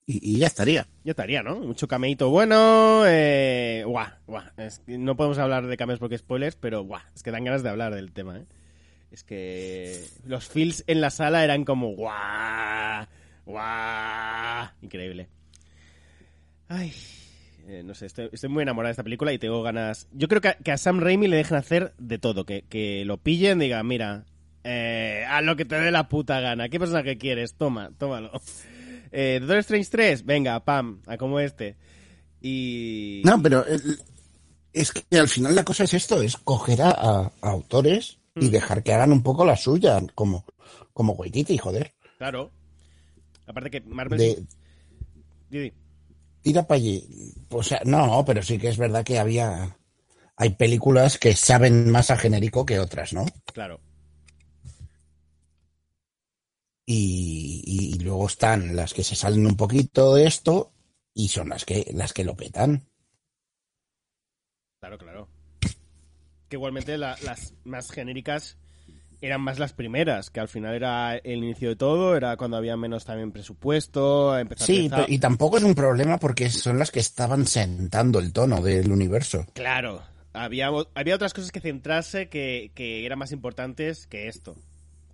y, 0.09 0.37
y 0.37 0.39
ya 0.39 0.47
estaría. 0.47 0.87
Ya 1.03 1.11
estaría, 1.11 1.43
¿no? 1.43 1.59
Mucho 1.59 1.87
cameito 1.87 2.31
bueno. 2.31 3.03
Eh... 3.05 3.83
Guau, 3.85 4.07
guau. 4.25 4.43
Es 4.57 4.79
que 4.79 4.97
no 4.97 5.15
podemos 5.15 5.37
hablar 5.37 5.67
de 5.67 5.77
cameos 5.77 5.99
porque 5.99 6.17
spoilers, 6.17 6.55
pero 6.55 6.81
guau, 6.81 7.01
es 7.13 7.21
que 7.21 7.29
dan 7.29 7.43
ganas 7.43 7.61
de 7.61 7.69
hablar 7.69 7.93
del 7.93 8.11
tema, 8.11 8.39
¿eh? 8.39 8.45
Es 9.11 9.23
que 9.23 10.03
los 10.25 10.47
feels 10.47 10.83
en 10.87 11.01
la 11.01 11.11
sala 11.11 11.43
eran 11.43 11.63
como 11.63 11.89
guau, 11.93 13.05
guau. 13.45 14.67
Increíble. 14.81 15.29
Ay, 16.67 16.91
eh, 17.69 17.83
no 17.83 17.93
sé, 17.93 18.07
estoy, 18.07 18.29
estoy 18.31 18.49
muy 18.49 18.63
enamorada 18.63 18.89
de 18.89 18.93
esta 18.93 19.03
película 19.03 19.31
y 19.31 19.37
tengo 19.39 19.61
ganas. 19.61 20.07
Yo 20.11 20.27
creo 20.27 20.41
que 20.41 20.47
a, 20.49 20.53
que 20.55 20.71
a 20.71 20.77
Sam 20.77 20.99
Raimi 20.99 21.27
le 21.27 21.37
dejen 21.37 21.57
hacer 21.57 21.93
de 21.99 22.17
todo, 22.17 22.45
que, 22.45 22.63
que 22.63 23.05
lo 23.05 23.17
pillen, 23.17 23.59
digan, 23.59 23.85
mira, 23.87 24.25
eh, 24.63 25.23
haz 25.29 25.43
lo 25.43 25.55
que 25.55 25.65
te 25.65 25.75
dé 25.79 25.91
la 25.91 26.09
puta 26.09 26.39
gana. 26.39 26.67
¿Qué 26.69 26.79
personaje 26.79 27.17
quieres? 27.17 27.53
Toma, 27.55 27.91
tómalo. 27.97 28.31
Eh, 29.11 29.37
Doctor 29.39 29.57
Strange 29.57 29.89
3, 29.89 30.23
venga, 30.23 30.63
pam, 30.63 31.01
a 31.07 31.17
como 31.17 31.39
este. 31.39 31.75
Y. 32.41 33.23
No, 33.25 33.41
pero 33.41 33.65
el- 33.65 33.97
es 34.71 34.91
que 34.91 35.17
al 35.17 35.27
final 35.27 35.55
la 35.55 35.63
cosa 35.65 35.83
es 35.85 35.95
esto, 35.95 36.21
es 36.21 36.37
coger 36.37 36.83
a, 36.83 36.91
a- 36.91 37.31
a 37.41 37.49
autores 37.49 38.19
y 38.35 38.45
Mm. 38.45 38.51
dejar 38.51 38.83
que 38.83 38.93
hagan 38.93 39.11
un 39.11 39.23
poco 39.23 39.43
la 39.45 39.55
suya, 39.57 39.99
como, 40.13 40.45
como 40.93 41.13
Waititi, 41.13 41.57
joder. 41.57 41.91
Claro. 42.19 42.51
Aparte 43.47 43.71
que 43.71 43.81
Marvel. 43.81 44.19
De, 44.19 44.43
Di, 45.49 45.59
di. 45.59 45.73
Tira 46.41 46.67
para 46.67 46.77
allí. 46.77 47.07
O 47.49 47.63
sea, 47.63 47.81
no, 47.85 48.23
pero 48.25 48.41
sí 48.43 48.57
que 48.57 48.69
es 48.69 48.77
verdad 48.77 49.03
que 49.03 49.19
había. 49.19 49.77
Hay 50.35 50.51
películas 50.51 51.17
que 51.17 51.35
saben 51.35 51.91
más 51.91 52.11
a 52.11 52.17
genérico 52.17 52.65
que 52.65 52.79
otras, 52.79 53.13
¿no? 53.13 53.25
Claro. 53.53 53.81
Y, 56.85 57.61
y 57.65 57.99
luego 57.99 58.27
están 58.27 58.75
las 58.75 58.93
que 58.93 59.03
se 59.03 59.15
salen 59.15 59.45
un 59.45 59.55
poquito 59.55 60.15
de 60.15 60.25
esto 60.25 60.71
y 61.13 61.27
son 61.27 61.49
las 61.49 61.65
que, 61.65 61.91
las 61.93 62.13
que 62.13 62.23
lo 62.23 62.35
petan. 62.35 62.87
Claro, 64.79 64.97
claro. 64.97 65.29
Que 66.47 66.55
igualmente 66.55 66.97
la- 66.97 67.17
las 67.23 67.53
más 67.63 67.91
genéricas 67.91 68.57
eran 69.21 69.41
más 69.41 69.59
las 69.59 69.73
primeras, 69.73 70.29
que 70.29 70.39
al 70.39 70.47
final 70.47 70.73
era 70.75 71.15
el 71.17 71.43
inicio 71.43 71.69
de 71.69 71.75
todo, 71.75 72.15
era 72.15 72.37
cuando 72.37 72.57
había 72.57 72.77
menos 72.77 73.03
también 73.05 73.31
presupuesto, 73.31 74.37
empezar 74.37 74.65
Sí, 74.65 74.89
a 74.91 75.05
y 75.07 75.19
tampoco 75.19 75.57
es 75.57 75.63
un 75.63 75.75
problema 75.75 76.17
porque 76.19 76.49
son 76.49 76.79
las 76.79 76.91
que 76.91 76.99
estaban 76.99 77.45
sentando 77.45 78.19
el 78.19 78.31
tono 78.31 78.61
del 78.61 78.91
universo. 78.91 79.45
Claro, 79.53 80.01
había, 80.33 80.69
había 80.95 81.15
otras 81.15 81.33
cosas 81.33 81.51
que 81.51 81.59
centrarse 81.59 82.29
que, 82.29 82.71
que 82.75 83.05
eran 83.05 83.19
más 83.19 83.31
importantes 83.31 84.07
que 84.07 84.27
esto. 84.27 84.55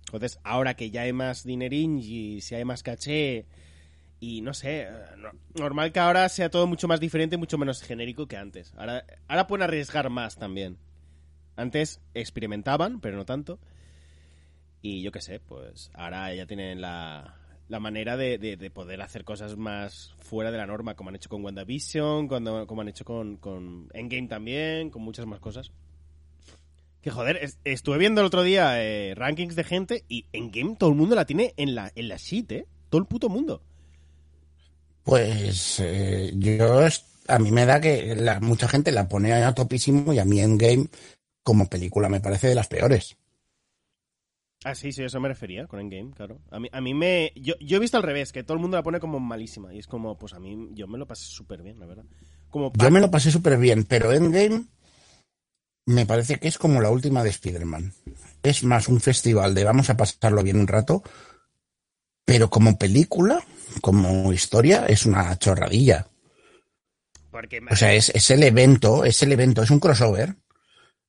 Entonces, 0.06 0.38
ahora 0.44 0.74
que 0.74 0.90
ya 0.90 1.02
hay 1.02 1.12
más 1.12 1.42
dinerín 1.42 1.98
y 1.98 2.40
si 2.40 2.54
hay 2.54 2.64
más 2.64 2.84
caché 2.84 3.46
y 4.20 4.40
no 4.40 4.54
sé, 4.54 4.86
no- 5.18 5.32
normal 5.60 5.90
que 5.92 5.98
ahora 5.98 6.28
sea 6.28 6.48
todo 6.48 6.68
mucho 6.68 6.86
más 6.86 7.00
diferente, 7.00 7.36
mucho 7.36 7.58
menos 7.58 7.82
genérico 7.82 8.28
que 8.28 8.36
antes. 8.36 8.72
Ahora, 8.76 9.04
ahora 9.26 9.46
pueden 9.48 9.64
arriesgar 9.64 10.08
más 10.10 10.36
también. 10.36 10.78
Antes 11.56 12.00
experimentaban, 12.14 13.00
pero 13.00 13.16
no 13.16 13.24
tanto. 13.24 13.58
Y 14.82 15.02
yo 15.02 15.10
qué 15.12 15.20
sé, 15.20 15.40
pues 15.40 15.90
ahora 15.94 16.32
ya 16.34 16.46
tienen 16.46 16.80
la, 16.80 17.36
la 17.68 17.80
manera 17.80 18.16
de, 18.16 18.38
de- 18.38 18.56
de 18.56 18.70
poder 18.70 19.00
hacer 19.02 19.24
cosas 19.24 19.56
más 19.56 20.14
fuera 20.20 20.50
de 20.50 20.58
la 20.58 20.66
norma, 20.66 20.94
como 20.94 21.10
han 21.10 21.16
hecho 21.16 21.28
con 21.28 21.44
WandaVision, 21.44 22.28
cuando, 22.28 22.66
como 22.66 22.82
han 22.82 22.88
hecho 22.88 23.04
con, 23.04 23.36
con 23.36 23.88
Endgame 23.94 24.28
también, 24.28 24.90
con 24.90 25.02
muchas 25.02 25.26
más 25.26 25.40
cosas. 25.40 25.72
Que 27.00 27.10
joder, 27.10 27.36
es- 27.38 27.58
estuve 27.64 27.98
viendo 27.98 28.20
el 28.20 28.26
otro 28.26 28.42
día 28.42 28.82
eh, 28.82 29.14
rankings 29.14 29.56
de 29.56 29.64
gente 29.64 30.04
y 30.08 30.26
Endgame 30.32 30.76
todo 30.76 30.90
el 30.90 30.96
mundo 30.96 31.14
la 31.14 31.24
tiene 31.24 31.54
en 31.56 31.74
la, 31.74 31.90
en 31.94 32.08
la 32.08 32.16
sheet, 32.16 32.52
¿eh? 32.52 32.66
Todo 32.90 33.00
el 33.00 33.06
puto 33.06 33.28
mundo. 33.28 33.62
Pues 35.04 35.80
eh, 35.80 36.32
yo 36.34 36.80
a 37.28 37.38
mí 37.38 37.50
me 37.52 37.64
da 37.66 37.80
que 37.80 38.16
mucha 38.40 38.68
gente 38.68 38.92
la 38.92 39.08
pone 39.08 39.32
a 39.32 39.54
topísimo 39.54 40.12
y 40.12 40.18
a 40.18 40.24
mí 40.24 40.40
Endgame 40.40 40.88
como 41.42 41.68
película 41.68 42.08
me 42.08 42.20
parece 42.20 42.48
de 42.48 42.54
las 42.56 42.68
peores. 42.68 43.16
Ah, 44.66 44.74
sí, 44.74 44.90
sí, 44.90 45.04
eso 45.04 45.20
me 45.20 45.28
refería 45.28 45.68
con 45.68 45.78
Endgame, 45.78 46.10
claro. 46.10 46.40
A 46.50 46.58
mí, 46.58 46.68
a 46.72 46.80
mí 46.80 46.92
me... 46.92 47.32
Yo, 47.36 47.54
yo 47.60 47.76
he 47.76 47.80
visto 47.80 47.98
al 47.98 48.02
revés, 48.02 48.32
que 48.32 48.42
todo 48.42 48.54
el 48.54 48.60
mundo 48.60 48.76
la 48.76 48.82
pone 48.82 48.98
como 48.98 49.20
malísima. 49.20 49.72
Y 49.72 49.78
es 49.78 49.86
como, 49.86 50.18
pues 50.18 50.32
a 50.32 50.40
mí, 50.40 50.70
yo 50.72 50.88
me 50.88 50.98
lo 50.98 51.06
pasé 51.06 51.24
súper 51.26 51.62
bien, 51.62 51.78
la 51.78 51.86
verdad. 51.86 52.04
Como 52.50 52.72
Yo 52.72 52.90
me 52.90 52.98
lo 52.98 53.08
pasé 53.08 53.30
súper 53.30 53.58
bien, 53.58 53.84
pero 53.84 54.12
Endgame 54.12 54.64
me 55.86 56.04
parece 56.04 56.40
que 56.40 56.48
es 56.48 56.58
como 56.58 56.80
la 56.80 56.90
última 56.90 57.22
de 57.22 57.30
Spider-Man. 57.30 57.92
Es 58.42 58.64
más 58.64 58.88
un 58.88 58.98
festival 59.00 59.54
de 59.54 59.62
vamos 59.62 59.88
a 59.88 59.96
pasarlo 59.96 60.42
bien 60.42 60.58
un 60.58 60.66
rato, 60.66 61.04
pero 62.24 62.50
como 62.50 62.76
película, 62.76 63.44
como 63.80 64.32
historia, 64.32 64.86
es 64.86 65.06
una 65.06 65.38
chorradilla. 65.38 66.08
Porque 67.30 67.60
O 67.70 67.76
sea, 67.76 67.94
es, 67.94 68.08
es 68.08 68.32
el 68.32 68.42
evento, 68.42 69.04
es 69.04 69.22
el 69.22 69.30
evento, 69.30 69.62
es 69.62 69.70
un 69.70 69.78
crossover. 69.78 70.34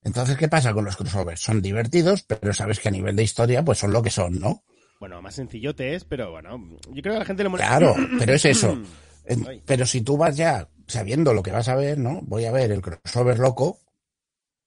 Entonces, 0.08 0.38
¿qué 0.38 0.48
pasa 0.48 0.74
con 0.74 0.86
los 0.86 0.96
crossovers? 0.96 1.42
Son 1.42 1.62
divertidos, 1.62 2.24
pero 2.24 2.54
sabes 2.54 2.80
que 2.80 2.88
a 2.88 2.92
nivel 2.92 3.18
de 3.18 3.24
historia, 3.24 3.66
pues 3.66 3.80
son 3.80 3.92
lo 3.92 4.02
que 4.02 4.10
son, 4.10 4.40
¿no? 4.40 4.64
Bueno, 5.02 5.22
más 5.22 5.36
sencillote 5.36 5.96
es, 5.96 6.06
pero 6.06 6.32
bueno, 6.32 6.58
yo 6.94 7.02
creo 7.02 7.12
que 7.12 7.18
a 7.18 7.20
la 7.20 7.26
gente 7.26 7.44
le 7.44 7.50
molesta. 7.50 7.78
Claro, 7.78 7.96
pero 8.18 8.34
es 8.34 8.46
eso. 8.46 8.82
Pero 9.66 9.86
si 9.86 10.00
tú 10.04 10.16
vas 10.16 10.38
ya 10.38 10.70
sabiendo 10.88 11.34
lo 11.34 11.44
que 11.44 11.52
vas 11.52 11.68
a 11.68 11.76
ver, 11.76 11.98
¿no? 11.98 12.22
Voy 12.22 12.46
a 12.46 12.52
ver 12.54 12.72
el 12.72 12.82
crossover 12.82 13.40
loco 13.40 13.78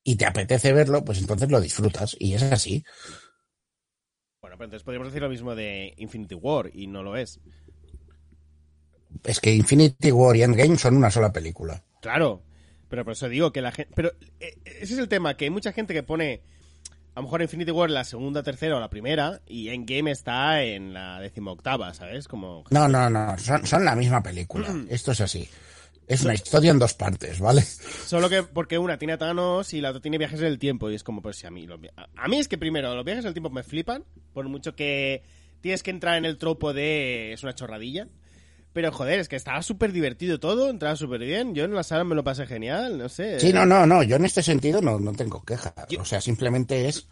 y 0.04 0.16
te 0.16 0.26
apetece 0.26 0.74
verlo, 0.74 1.02
pues 1.02 1.18
entonces 1.18 1.50
lo 1.50 1.62
disfrutas. 1.62 2.14
Y 2.18 2.34
es 2.34 2.42
así. 2.42 2.84
Bueno, 4.42 4.56
pero 4.58 4.66
entonces 4.66 4.84
podríamos 4.84 5.08
decir 5.08 5.22
lo 5.22 5.30
mismo 5.30 5.54
de 5.54 5.94
Infinity 5.96 6.34
War, 6.34 6.70
y 6.74 6.88
no 6.88 7.02
lo 7.02 7.16
es. 7.16 7.40
Es 9.24 9.40
que 9.40 9.54
Infinity 9.54 10.12
War 10.12 10.36
y 10.36 10.42
Endgame 10.42 10.76
son 10.76 10.98
una 10.98 11.10
sola 11.10 11.32
película. 11.32 11.82
Claro, 12.02 12.42
pero 12.90 13.04
por 13.04 13.12
eso 13.12 13.28
digo 13.28 13.52
que 13.52 13.62
la 13.62 13.72
gente... 13.72 13.92
Pero 13.94 14.12
eh, 14.40 14.58
ese 14.64 14.94
es 14.94 14.98
el 14.98 15.08
tema, 15.08 15.36
que 15.36 15.46
hay 15.46 15.50
mucha 15.50 15.72
gente 15.72 15.94
que 15.94 16.02
pone... 16.02 16.42
A 17.14 17.20
lo 17.20 17.24
mejor 17.24 17.42
Infinity 17.42 17.70
War 17.70 17.90
la 17.90 18.04
segunda, 18.04 18.42
tercera 18.42 18.76
o 18.76 18.80
la 18.80 18.90
primera, 18.90 19.40
y 19.46 19.68
Endgame 19.68 20.10
está 20.10 20.62
en 20.62 20.92
la 20.92 21.20
decimoctava, 21.20 21.92
¿sabes? 21.94 22.28
Como... 22.28 22.64
No, 22.70 22.88
no, 22.88 23.10
no, 23.10 23.36
son, 23.38 23.66
son 23.66 23.84
la 23.84 23.96
misma 23.96 24.22
película. 24.22 24.68
Esto 24.90 25.12
es 25.12 25.20
así. 25.20 25.48
Es 26.06 26.24
una 26.24 26.34
historia 26.34 26.72
en 26.72 26.80
dos 26.80 26.94
partes, 26.94 27.38
¿vale? 27.38 27.62
Solo 27.62 28.28
que 28.28 28.42
porque 28.42 28.78
una 28.78 28.98
tiene 28.98 29.12
a 29.12 29.18
Thanos 29.18 29.72
y 29.74 29.80
la 29.80 29.90
otra 29.90 30.02
tiene 30.02 30.18
viajes 30.18 30.40
en 30.40 30.46
el 30.46 30.58
tiempo. 30.58 30.90
Y 30.90 30.96
es 30.96 31.04
como, 31.04 31.22
pues 31.22 31.36
si 31.36 31.46
a 31.46 31.52
mí. 31.52 31.68
los 31.68 31.78
a, 31.96 32.08
a 32.16 32.26
mí 32.26 32.40
es 32.40 32.48
que 32.48 32.58
primero, 32.58 32.92
los 32.96 33.04
viajes 33.04 33.24
en 33.24 33.28
el 33.28 33.34
tiempo 33.34 33.50
me 33.50 33.62
flipan. 33.62 34.04
Por 34.32 34.48
mucho 34.48 34.74
que 34.74 35.22
tienes 35.60 35.84
que 35.84 35.92
entrar 35.92 36.18
en 36.18 36.24
el 36.24 36.36
tropo 36.36 36.72
de. 36.72 37.32
Es 37.32 37.44
una 37.44 37.54
chorradilla. 37.54 38.08
Pero 38.72 38.92
joder, 38.92 39.18
es 39.18 39.28
que 39.28 39.36
estaba 39.36 39.62
súper 39.62 39.90
divertido 39.92 40.38
todo, 40.38 40.70
entraba 40.70 40.94
súper 40.96 41.20
bien. 41.20 41.54
Yo 41.54 41.64
en 41.64 41.74
la 41.74 41.82
sala 41.82 42.04
me 42.04 42.14
lo 42.14 42.22
pasé 42.22 42.46
genial, 42.46 42.98
no 42.98 43.08
sé. 43.08 43.40
Sí, 43.40 43.52
no, 43.52 43.66
no, 43.66 43.84
no. 43.86 44.02
Yo 44.04 44.16
en 44.16 44.24
este 44.24 44.42
sentido 44.42 44.80
no, 44.80 44.98
no 45.00 45.12
tengo 45.12 45.42
quejas. 45.42 45.72
Yo- 45.88 46.00
O 46.02 46.04
sea, 46.04 46.20
simplemente 46.20 46.88
es 46.88 47.08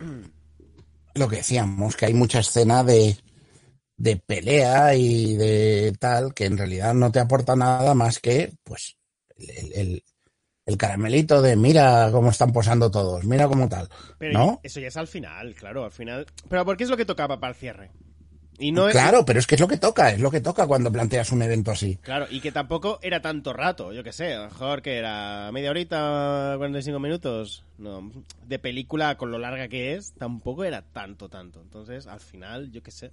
lo 1.14 1.28
que 1.28 1.36
decíamos, 1.36 1.96
que 1.96 2.06
hay 2.06 2.14
mucha 2.14 2.38
escena 2.40 2.84
de, 2.84 3.16
de 3.96 4.16
pelea 4.16 4.94
y 4.94 5.34
de 5.36 5.92
tal 5.98 6.32
que 6.32 6.44
en 6.44 6.56
realidad 6.58 6.94
no 6.94 7.10
te 7.10 7.18
aporta 7.18 7.56
nada 7.56 7.92
más 7.94 8.20
que, 8.20 8.52
pues, 8.62 8.96
el, 9.36 9.72
el- 9.72 10.04
el 10.66 10.76
caramelito 10.76 11.40
de 11.40 11.56
mira 11.56 12.10
cómo 12.12 12.28
están 12.30 12.52
posando 12.52 12.90
todos, 12.90 13.24
mira 13.24 13.48
cómo 13.48 13.68
tal. 13.70 13.88
Pero 14.18 14.34
¿No? 14.38 14.60
eso 14.62 14.80
ya 14.80 14.88
es 14.88 14.96
al 14.98 15.08
final, 15.08 15.54
claro, 15.54 15.82
al 15.84 15.92
final. 15.92 16.26
Pero 16.48 16.64
porque 16.66 16.84
es 16.84 16.90
lo 16.90 16.96
que 16.98 17.06
tocaba 17.06 17.40
para 17.40 17.52
el 17.52 17.56
cierre. 17.58 17.90
Y 18.60 18.72
no 18.72 18.88
es- 18.88 18.92
Claro, 18.92 19.24
pero 19.24 19.38
es 19.38 19.46
que 19.46 19.54
es 19.54 19.60
lo 19.60 19.68
que 19.68 19.76
toca, 19.76 20.10
es 20.10 20.20
lo 20.20 20.30
que 20.32 20.40
toca 20.40 20.66
cuando 20.66 20.90
planteas 20.90 21.30
un 21.30 21.42
evento 21.42 21.70
así. 21.70 21.96
Claro, 22.02 22.26
y 22.28 22.40
que 22.40 22.50
tampoco 22.50 22.98
era 23.02 23.22
tanto 23.22 23.52
rato, 23.52 23.92
yo 23.92 24.02
qué 24.02 24.12
sé, 24.12 24.34
a 24.34 24.38
lo 24.38 24.44
mejor 24.46 24.82
que 24.82 24.96
era 24.96 25.50
media 25.52 25.70
horita, 25.70 26.54
45 26.56 26.98
minutos. 26.98 27.64
No, 27.78 28.10
de 28.46 28.58
película 28.58 29.16
con 29.16 29.30
lo 29.30 29.38
larga 29.38 29.68
que 29.68 29.94
es, 29.94 30.12
tampoco 30.14 30.64
era 30.64 30.82
tanto, 30.82 31.28
tanto. 31.28 31.60
Entonces, 31.62 32.06
al 32.08 32.18
final, 32.20 32.72
yo 32.72 32.82
qué 32.82 32.90
sé. 32.90 33.12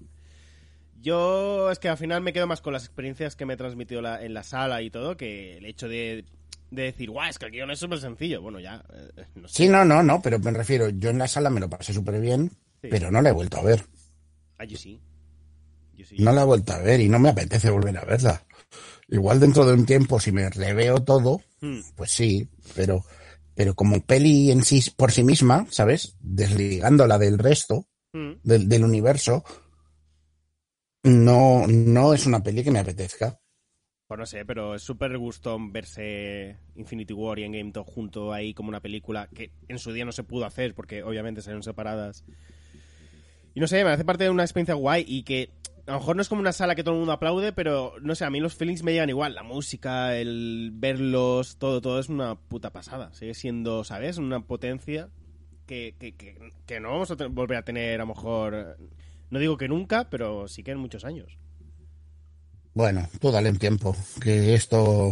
Yo 1.01 1.69
es 1.71 1.77
que 1.79 1.89
al 1.89 1.97
final 1.97 2.21
me 2.21 2.33
quedo 2.33 2.47
más 2.47 2.61
con 2.61 2.73
las 2.73 2.85
experiencias 2.85 3.35
que 3.35 3.45
me 3.45 3.53
he 3.53 3.57
transmitido 3.57 4.01
la- 4.01 4.23
en 4.23 4.33
la 4.33 4.43
sala 4.43 4.81
y 4.81 4.89
todo, 4.89 5.17
que 5.17 5.57
el 5.57 5.65
hecho 5.65 5.87
de, 5.87 6.25
de 6.71 6.81
decir, 6.83 7.11
guau, 7.11 7.29
es 7.29 7.37
que 7.37 7.45
el 7.45 7.51
guion 7.51 7.69
es 7.69 7.79
súper 7.79 7.99
sencillo. 7.99 8.41
Bueno, 8.41 8.59
ya, 8.59 8.83
eh, 9.17 9.25
no 9.35 9.47
sé. 9.47 9.63
Sí, 9.63 9.69
no, 9.69 9.85
no, 9.85 10.01
no, 10.01 10.21
pero 10.21 10.39
me 10.39 10.51
refiero, 10.51 10.89
yo 10.89 11.09
en 11.11 11.19
la 11.19 11.27
sala 11.27 11.49
me 11.49 11.59
lo 11.59 11.69
pasé 11.69 11.93
súper 11.93 12.19
bien, 12.19 12.49
Sí. 12.81 12.87
pero 12.89 13.11
no 13.11 13.21
la 13.21 13.29
he 13.29 13.33
vuelto 13.33 13.57
a 13.57 13.63
ver. 13.63 13.85
Ah, 14.57 14.65
yo 14.65 14.77
sí. 14.77 14.99
No 16.17 16.31
la 16.31 16.41
he 16.41 16.45
vuelto 16.45 16.73
a 16.73 16.79
ver 16.79 16.99
y 17.01 17.09
no 17.09 17.19
me 17.19 17.29
apetece 17.29 17.69
volver 17.69 17.97
a 17.97 18.05
verla. 18.05 18.45
Igual 19.07 19.39
dentro 19.39 19.65
de 19.65 19.73
un 19.73 19.85
tiempo, 19.85 20.19
si 20.19 20.31
me 20.31 20.49
reveo 20.49 21.03
todo, 21.03 21.41
Hmm. 21.61 21.79
pues 21.95 22.11
sí, 22.11 22.49
pero, 22.75 23.03
pero 23.55 23.75
como 23.75 24.01
peli 24.01 24.51
en 24.51 24.63
sí, 24.63 24.81
por 24.95 25.11
sí 25.11 25.23
misma, 25.23 25.65
¿sabes? 25.69 26.15
Desligándola 26.19 27.17
del 27.17 27.37
resto, 27.39 27.87
Hmm. 28.13 28.33
del, 28.43 28.67
del 28.69 28.83
universo, 28.83 29.43
no, 31.03 31.65
no 31.67 32.13
es 32.13 32.25
una 32.25 32.41
peli 32.43 32.63
que 32.63 32.71
me 32.71 32.79
apetezca. 32.79 33.39
Pues 34.07 34.19
no 34.19 34.25
sé, 34.25 34.45
pero 34.45 34.75
es 34.75 34.83
súper 34.83 35.17
gustón 35.17 35.71
verse 35.71 36.57
Infinity 36.75 37.13
War 37.13 37.39
y 37.39 37.43
Endgame 37.43 37.71
todo 37.71 37.83
junto 37.83 38.31
ahí 38.33 38.53
como 38.53 38.69
una 38.69 38.79
película 38.81 39.27
que 39.33 39.51
en 39.67 39.79
su 39.79 39.91
día 39.93 40.05
no 40.05 40.11
se 40.11 40.23
pudo 40.23 40.45
hacer 40.45 40.75
porque 40.75 41.01
obviamente 41.03 41.41
salieron 41.41 41.63
separadas. 41.63 42.23
Y 43.55 43.59
no 43.59 43.67
sé, 43.67 43.83
me 43.83 43.89
hace 43.91 44.05
parte 44.05 44.25
de 44.25 44.29
una 44.29 44.43
experiencia 44.43 44.75
guay 44.75 45.05
y 45.07 45.23
que 45.23 45.49
a 45.87 45.91
lo 45.91 45.99
mejor 45.99 46.15
no 46.15 46.21
es 46.21 46.29
como 46.29 46.41
una 46.41 46.51
sala 46.51 46.73
que 46.75 46.83
todo 46.83 46.95
el 46.95 46.99
mundo 46.99 47.13
aplaude, 47.13 47.53
pero 47.53 47.93
no 48.01 48.15
sé, 48.15 48.25
a 48.25 48.29
mí 48.29 48.39
los 48.39 48.55
feelings 48.55 48.81
me 48.83 48.91
llegan 48.93 49.09
igual. 49.09 49.35
La 49.35 49.43
música, 49.43 50.15
el 50.17 50.71
verlos, 50.73 51.57
todo, 51.57 51.79
todo 51.81 51.99
es 51.99 52.09
una 52.09 52.35
puta 52.35 52.71
pasada. 52.71 53.13
Sigue 53.13 53.33
siendo, 53.35 53.83
¿sabes? 53.83 54.17
Una 54.17 54.39
potencia 54.41 55.09
que, 55.67 55.95
que, 55.99 56.15
que, 56.15 56.37
que 56.65 56.79
no 56.79 56.89
vamos 56.91 57.11
a 57.11 57.15
volver 57.27 57.57
a 57.57 57.63
tener 57.63 57.95
a 58.01 58.05
lo 58.05 58.07
mejor... 58.15 58.77
No 59.29 59.39
digo 59.39 59.57
que 59.57 59.67
nunca, 59.67 60.09
pero 60.09 60.47
sí 60.47 60.63
que 60.63 60.71
en 60.71 60.79
muchos 60.79 61.05
años. 61.05 61.37
Bueno, 62.73 63.07
tú 63.19 63.31
dale 63.31 63.49
un 63.49 63.57
tiempo, 63.57 63.95
que 64.21 64.53
esto 64.53 65.09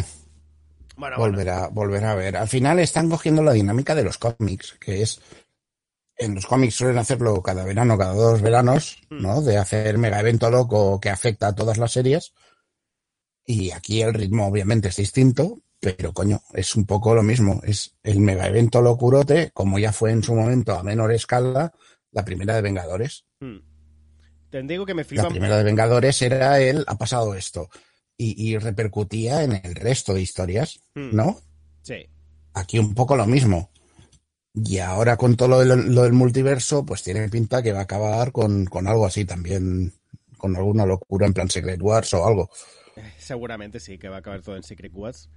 Bueno, 0.95 1.17
bueno. 1.17 1.17
volverá, 1.17 1.67
volverá 1.69 2.11
a 2.11 2.15
ver. 2.15 2.35
Al 2.37 2.47
final 2.47 2.79
están 2.79 3.09
cogiendo 3.09 3.41
la 3.41 3.53
dinámica 3.53 3.95
de 3.95 4.03
los 4.03 4.17
cómics, 4.17 4.75
que 4.79 5.01
es 5.01 5.21
en 6.17 6.35
los 6.35 6.45
cómics 6.45 6.75
suelen 6.75 6.97
hacerlo 6.97 7.41
cada 7.41 7.63
verano, 7.65 7.97
cada 7.97 8.13
dos 8.13 8.41
veranos, 8.41 8.97
¿no? 9.09 9.41
De 9.41 9.57
hacer 9.57 9.97
mega 9.97 10.19
evento 10.19 10.49
loco 10.49 10.99
que 10.99 11.09
afecta 11.09 11.47
a 11.47 11.55
todas 11.55 11.77
las 11.77 11.91
series. 11.91 12.33
Y 13.45 13.71
aquí 13.71 14.01
el 14.01 14.13
ritmo 14.13 14.47
obviamente 14.47 14.87
es 14.89 14.95
distinto, 14.95 15.59
pero 15.79 16.13
coño, 16.13 16.41
es 16.53 16.75
un 16.75 16.85
poco 16.85 17.13
lo 17.13 17.23
mismo. 17.23 17.59
Es 17.63 17.97
el 18.03 18.19
mega 18.19 18.47
evento 18.47 18.81
locurote, 18.81 19.51
como 19.53 19.79
ya 19.79 19.91
fue 19.91 20.11
en 20.11 20.23
su 20.23 20.33
momento 20.33 20.73
a 20.73 20.83
menor 20.83 21.11
escala, 21.11 21.73
la 22.11 22.23
primera 22.23 22.55
de 22.55 22.61
Vengadores. 22.61 23.25
Hmm. 23.39 23.57
Te 24.49 24.61
digo 24.61 24.85
que 24.85 24.93
me 24.93 25.01
La 25.01 25.07
flipa. 25.07 25.29
primera 25.29 25.57
de 25.57 25.63
Vengadores 25.63 26.21
era 26.21 26.59
el 26.59 26.85
ha 26.87 26.95
pasado 26.97 27.33
esto. 27.35 27.69
Y, 28.15 28.49
y 28.51 28.57
repercutía 28.59 29.43
en 29.43 29.53
el 29.63 29.73
resto 29.75 30.13
de 30.13 30.21
historias, 30.21 30.79
Hmm. 30.95 31.09
¿no? 31.15 31.39
Sí. 31.81 32.07
Aquí 32.53 32.77
un 32.79 32.93
poco 32.93 33.17
lo 33.17 33.25
mismo. 33.25 33.71
Y 34.53 34.77
ahora 34.77 35.17
con 35.17 35.35
todo 35.35 35.49
lo 35.49 35.59
del, 35.59 35.93
lo 35.93 36.03
del 36.03 36.13
multiverso, 36.13 36.85
pues 36.85 37.01
tiene 37.01 37.27
pinta 37.29 37.63
que 37.63 37.73
va 37.73 37.79
a 37.79 37.83
acabar 37.83 38.31
con, 38.31 38.65
con 38.65 38.87
algo 38.87 39.05
así 39.05 39.25
también, 39.25 39.93
con 40.37 40.55
alguna 40.55 40.85
locura 40.85 41.25
en 41.25 41.33
plan 41.33 41.49
Secret 41.49 41.81
Wars 41.81 42.13
o 42.13 42.25
algo. 42.25 42.49
Seguramente 43.17 43.79
sí, 43.79 43.97
que 43.97 44.09
va 44.09 44.17
a 44.17 44.19
acabar 44.19 44.41
todo 44.41 44.55
en 44.55 44.63
Secret 44.63 44.91
Wars. 44.93 45.29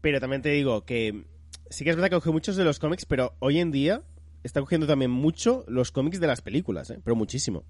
Pero 0.00 0.20
también 0.20 0.42
te 0.42 0.48
digo 0.48 0.84
que 0.84 1.24
sí 1.70 1.84
que 1.84 1.90
es 1.90 1.96
verdad 1.96 2.10
que 2.10 2.16
coge 2.16 2.30
muchos 2.30 2.56
de 2.56 2.64
los 2.64 2.78
cómics, 2.80 3.06
pero 3.06 3.36
hoy 3.38 3.60
en 3.60 3.70
día 3.70 4.02
está 4.42 4.60
cogiendo 4.60 4.86
también 4.86 5.10
mucho 5.10 5.64
los 5.68 5.92
cómics 5.92 6.18
de 6.18 6.26
las 6.26 6.42
películas, 6.42 6.90
¿eh? 6.90 7.00
Pero 7.02 7.14
muchísimo. 7.14 7.64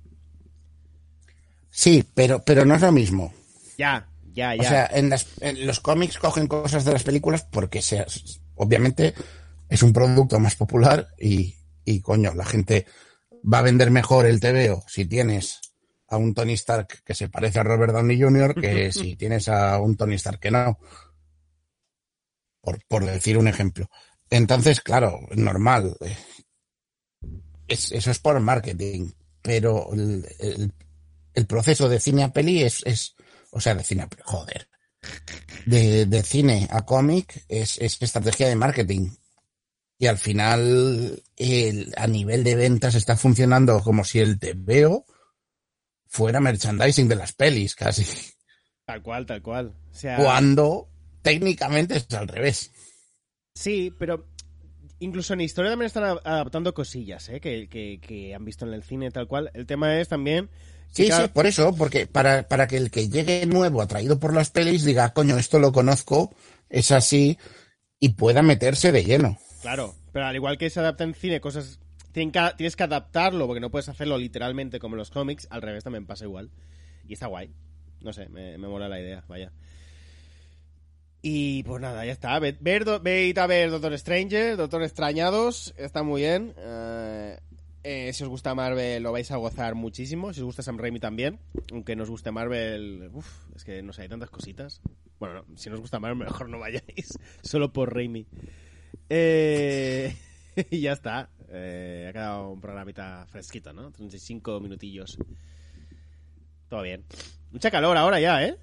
Sí, 1.70 2.04
pero, 2.14 2.42
pero 2.42 2.64
no 2.64 2.74
es 2.74 2.82
lo 2.82 2.92
mismo. 2.92 3.34
Ya, 3.76 4.08
ya, 4.32 4.54
ya. 4.54 4.62
O 4.62 4.64
sea, 4.64 4.86
en, 4.92 5.10
las, 5.10 5.26
en 5.40 5.66
los 5.66 5.80
cómics 5.80 6.18
cogen 6.18 6.46
cosas 6.46 6.84
de 6.84 6.92
las 6.92 7.04
películas 7.04 7.46
porque 7.50 7.82
se, 7.82 8.04
obviamente 8.54 9.14
es 9.68 9.82
un 9.82 9.92
producto 9.92 10.38
más 10.40 10.54
popular 10.56 11.08
y, 11.18 11.54
y 11.84 12.00
coño, 12.00 12.34
la 12.34 12.44
gente 12.44 12.86
va 13.52 13.58
a 13.58 13.62
vender 13.62 13.90
mejor 13.90 14.26
el 14.26 14.40
TVO 14.40 14.84
si 14.88 15.04
tienes 15.06 15.60
a 16.08 16.16
un 16.16 16.34
Tony 16.34 16.52
Stark 16.54 17.02
que 17.04 17.14
se 17.14 17.28
parece 17.28 17.58
a 17.58 17.62
Robert 17.62 17.92
Downey 17.92 18.20
Jr. 18.20 18.54
que 18.60 18.92
si 18.92 19.16
tienes 19.16 19.48
a 19.48 19.78
un 19.80 19.96
Tony 19.96 20.14
Stark 20.14 20.38
que 20.40 20.50
no. 20.50 20.78
Por, 22.60 22.82
por 22.86 23.04
decir 23.04 23.36
un 23.36 23.48
ejemplo. 23.48 23.88
Entonces, 24.30 24.80
claro, 24.80 25.20
normal. 25.36 25.96
Es, 27.68 27.92
eso 27.92 28.10
es 28.10 28.18
por 28.18 28.38
marketing. 28.40 29.10
Pero 29.42 29.92
el, 29.92 30.26
el- 30.38 30.72
el 31.34 31.46
proceso 31.46 31.88
de 31.88 31.98
cine 31.98 32.22
a 32.22 32.32
peli 32.32 32.62
es, 32.62 32.82
es 32.86 33.16
o 33.50 33.60
sea, 33.60 33.74
de 33.74 33.82
cine 33.82 34.02
a 34.02 34.08
peli, 34.08 34.22
joder. 34.24 34.68
De, 35.66 36.06
de 36.06 36.22
cine 36.22 36.68
a 36.70 36.82
cómic 36.86 37.44
es, 37.48 37.76
es 37.78 38.00
estrategia 38.00 38.48
de 38.48 38.54
marketing. 38.56 39.10
Y 40.04 40.06
al 40.06 40.18
final, 40.18 41.22
el, 41.38 41.94
a 41.96 42.06
nivel 42.06 42.44
de 42.44 42.56
ventas 42.56 42.94
está 42.94 43.16
funcionando 43.16 43.80
como 43.80 44.04
si 44.04 44.18
el 44.18 44.38
TVO 44.38 45.06
fuera 46.06 46.40
merchandising 46.40 47.08
de 47.08 47.14
las 47.16 47.32
pelis, 47.32 47.74
casi. 47.74 48.04
Tal 48.84 49.00
cual, 49.02 49.24
tal 49.24 49.40
cual. 49.40 49.74
O 49.90 49.94
sea, 49.94 50.18
Cuando 50.18 50.90
técnicamente 51.22 51.96
es 51.96 52.06
al 52.12 52.28
revés. 52.28 52.70
Sí, 53.54 53.94
pero 53.98 54.26
incluso 54.98 55.32
en 55.32 55.40
historia 55.40 55.70
también 55.72 55.86
están 55.86 56.04
adaptando 56.04 56.74
cosillas, 56.74 57.30
¿eh? 57.30 57.40
Que, 57.40 57.66
que, 57.66 57.98
que 58.06 58.34
han 58.34 58.44
visto 58.44 58.66
en 58.66 58.74
el 58.74 58.82
cine 58.82 59.10
tal 59.10 59.26
cual. 59.26 59.50
El 59.54 59.64
tema 59.64 59.98
es 59.98 60.08
también... 60.08 60.50
Sí, 60.90 61.08
cada- 61.08 61.22
sí, 61.24 61.30
por 61.32 61.46
eso, 61.46 61.74
porque 61.74 62.06
para, 62.06 62.46
para 62.46 62.66
que 62.66 62.76
el 62.76 62.90
que 62.90 63.08
llegue 63.08 63.46
nuevo, 63.46 63.80
atraído 63.80 64.20
por 64.20 64.34
las 64.34 64.50
pelis, 64.50 64.84
diga, 64.84 65.14
coño, 65.14 65.38
esto 65.38 65.58
lo 65.58 65.72
conozco, 65.72 66.34
es 66.68 66.90
así, 66.90 67.38
y 67.98 68.10
pueda 68.10 68.42
meterse 68.42 68.92
de 68.92 69.02
lleno. 69.02 69.38
Claro, 69.64 69.94
pero 70.12 70.26
al 70.26 70.34
igual 70.36 70.58
que 70.58 70.68
se 70.68 70.78
adapta 70.80 71.04
en 71.04 71.14
cine, 71.14 71.40
cosas... 71.40 71.80
tienes 72.12 72.76
que 72.76 72.82
adaptarlo 72.82 73.46
porque 73.46 73.60
no 73.60 73.70
puedes 73.70 73.88
hacerlo 73.88 74.18
literalmente 74.18 74.78
como 74.78 74.94
en 74.94 74.98
los 74.98 75.10
cómics. 75.10 75.46
Al 75.50 75.62
revés 75.62 75.82
también 75.84 76.04
pasa 76.04 76.24
igual. 76.26 76.50
Y 77.08 77.14
está 77.14 77.28
guay. 77.28 77.50
No 78.02 78.12
sé, 78.12 78.28
me, 78.28 78.58
mola 78.58 78.90
la 78.90 79.00
idea, 79.00 79.24
vaya. 79.26 79.52
Y 81.22 81.62
pues 81.62 81.80
nada, 81.80 82.04
ya 82.04 82.12
está. 82.12 82.38
Ve, 82.38 82.54
ver, 82.60 82.84
do- 82.84 83.00
ved 83.00 83.38
a 83.38 83.46
ver 83.46 83.70
Doctor 83.70 83.98
Stranger, 83.98 84.58
Doctor 84.58 84.82
Extrañados, 84.82 85.72
está 85.78 86.02
muy 86.02 86.20
bien. 86.20 86.52
Eh, 86.58 88.10
si 88.12 88.22
os 88.22 88.28
gusta 88.28 88.54
Marvel 88.54 89.02
lo 89.02 89.12
vais 89.12 89.30
a 89.30 89.36
gozar 89.36 89.74
muchísimo. 89.74 90.34
Si 90.34 90.40
os 90.40 90.44
gusta 90.44 90.62
Sam 90.62 90.76
Raimi 90.76 91.00
también. 91.00 91.38
Aunque 91.72 91.96
nos 91.96 92.10
guste 92.10 92.30
Marvel, 92.30 93.08
uf, 93.14 93.26
es 93.56 93.64
que 93.64 93.82
no 93.82 93.94
sé, 93.94 94.02
hay 94.02 94.08
tantas 94.10 94.28
cositas. 94.28 94.82
Bueno, 95.18 95.36
no, 95.48 95.56
si 95.56 95.70
nos 95.70 95.80
gusta 95.80 95.98
Marvel 95.98 96.18
mejor 96.26 96.50
no 96.50 96.58
vayáis. 96.58 97.18
Solo 97.42 97.72
por 97.72 97.94
Raimi. 97.94 98.26
Eh, 99.08 100.16
y 100.70 100.80
ya 100.80 100.92
está. 100.92 101.30
Eh, 101.50 102.06
ha 102.08 102.12
quedado 102.12 102.50
un 102.50 102.60
programita 102.60 103.26
fresquito, 103.26 103.72
¿no? 103.72 103.90
35 103.90 104.60
minutillos. 104.60 105.18
Todo 106.68 106.82
bien. 106.82 107.04
Mucha 107.50 107.70
calor 107.70 107.96
ahora 107.96 108.18
ya, 108.18 108.44
¿eh? 108.44 108.56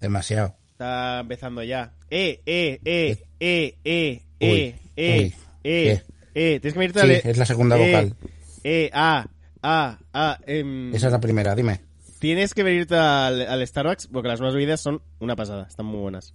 Demasiado. 0.00 0.56
Está 0.70 1.20
empezando 1.20 1.62
ya. 1.62 1.94
Eh, 2.10 2.42
eh, 2.44 2.80
eh, 2.84 3.24
eh, 3.38 3.78
eh, 3.84 4.22
eh, 4.40 4.50
Uy, 4.50 4.90
eh, 4.96 5.18
uy, 5.18 5.34
eh, 5.62 6.02
eh. 6.34 6.60
Tienes 6.60 6.72
que 6.72 6.78
venirte 6.78 7.20
Sí, 7.20 7.28
es 7.28 7.38
la 7.38 7.46
segunda 7.46 7.78
eh, 7.78 7.86
vocal. 7.86 8.16
Eh, 8.64 8.90
ah, 8.92 9.26
ah, 9.62 9.98
ah. 10.12 10.38
em, 10.46 10.94
Esa 10.94 11.06
es 11.06 11.12
la 11.12 11.20
primera, 11.20 11.54
dime. 11.54 11.80
Tienes 12.18 12.54
que 12.54 12.62
venirte 12.62 12.96
al, 12.96 13.42
al 13.42 13.66
Starbucks 13.66 14.08
porque 14.08 14.28
las 14.28 14.40
nuevas 14.40 14.54
bebidas 14.54 14.80
son 14.80 15.02
una 15.20 15.36
pasada. 15.36 15.66
Están 15.68 15.86
muy 15.86 16.00
buenas. 16.00 16.34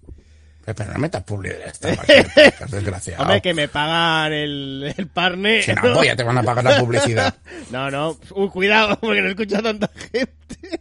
Eh, 0.68 0.74
Pero 0.76 0.92
no 0.92 0.98
metas 0.98 1.22
publicidad, 1.24 1.66
esta 1.66 1.88
podcast, 1.94 2.72
desgraciado. 2.72 3.22
Hombre, 3.22 3.40
que 3.40 3.54
me 3.54 3.68
pagan 3.68 4.32
el, 4.32 4.94
el 4.96 5.06
partner. 5.08 5.62
Si 5.62 5.72
no, 5.72 6.04
ya 6.04 6.14
te 6.14 6.22
van 6.24 6.36
a 6.38 6.42
pagar 6.42 6.64
la 6.64 6.78
publicidad. 6.78 7.34
No, 7.70 7.90
no. 7.90 8.18
Uy, 8.34 8.48
cuidado, 8.48 8.98
porque 9.00 9.20
no 9.22 9.28
escucha 9.28 9.60
tanta 9.62 9.90
gente. 10.12 10.80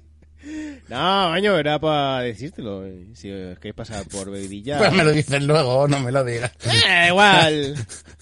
No, 0.87 1.29
coño, 1.33 1.57
era 1.57 1.77
para 1.79 2.21
decírtelo. 2.21 2.85
eh, 2.85 3.07
Si 3.13 3.29
os 3.31 3.57
queréis 3.59 3.75
pasar 3.75 4.03
por 4.07 4.31
bebidilla. 4.31 4.77
Pues 4.77 4.93
me 4.93 5.03
lo 5.03 5.11
dices 5.11 5.41
luego, 5.43 5.87
no 5.87 5.99
me 5.99 6.11
lo 6.11 6.23
digas. 6.23 6.51
Eh, 6.65 7.07
igual. 7.09 7.75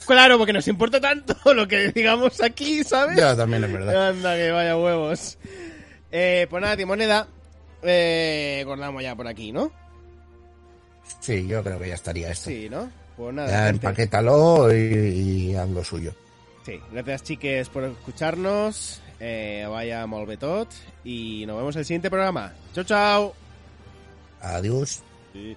Claro, 0.07 0.37
porque 0.39 0.53
nos 0.53 0.67
importa 0.67 0.99
tanto 0.99 1.35
lo 1.53 1.67
que 1.67 1.91
digamos 1.91 2.41
aquí, 2.41 2.83
¿sabes? 2.83 3.17
Ya, 3.17 3.35
también 3.35 3.63
es 3.65 3.71
verdad. 3.71 4.09
Anda, 4.09 4.35
que 4.35 4.49
vaya 4.51 4.75
huevos. 4.77 5.37
Eh, 6.11 6.47
pues 6.49 6.61
nada, 6.61 6.75
Timoneda. 6.75 7.27
Eh, 7.83 8.61
acordamos 8.63 9.03
ya 9.03 9.15
por 9.15 9.27
aquí, 9.27 9.51
¿no? 9.51 9.71
Sí, 11.19 11.47
yo 11.47 11.63
creo 11.63 11.79
que 11.79 11.89
ya 11.89 11.95
estaría 11.95 12.31
esto. 12.31 12.49
Sí, 12.49 12.67
¿no? 12.69 12.89
Pues 13.17 13.33
nada. 13.33 13.49
Ya 13.49 13.69
empaquétalo 13.69 14.73
y, 14.75 14.77
y 14.77 15.55
haz 15.55 15.69
lo 15.69 15.83
suyo. 15.83 16.13
Sí, 16.65 16.79
gracias 16.91 17.23
chiques 17.23 17.69
por 17.69 17.83
escucharnos. 17.83 19.01
Eh, 19.19 19.65
vaya 19.69 20.05
molt 20.07 20.27
bé 20.27 20.37
tot. 20.37 20.67
Y 21.03 21.45
nos 21.47 21.57
vemos 21.57 21.75
en 21.75 21.79
el 21.79 21.85
siguiente 21.85 22.09
programa. 22.09 22.53
Chao, 22.73 22.83
chao. 22.83 23.33
Adiós. 24.41 25.01
Sí. 25.31 25.55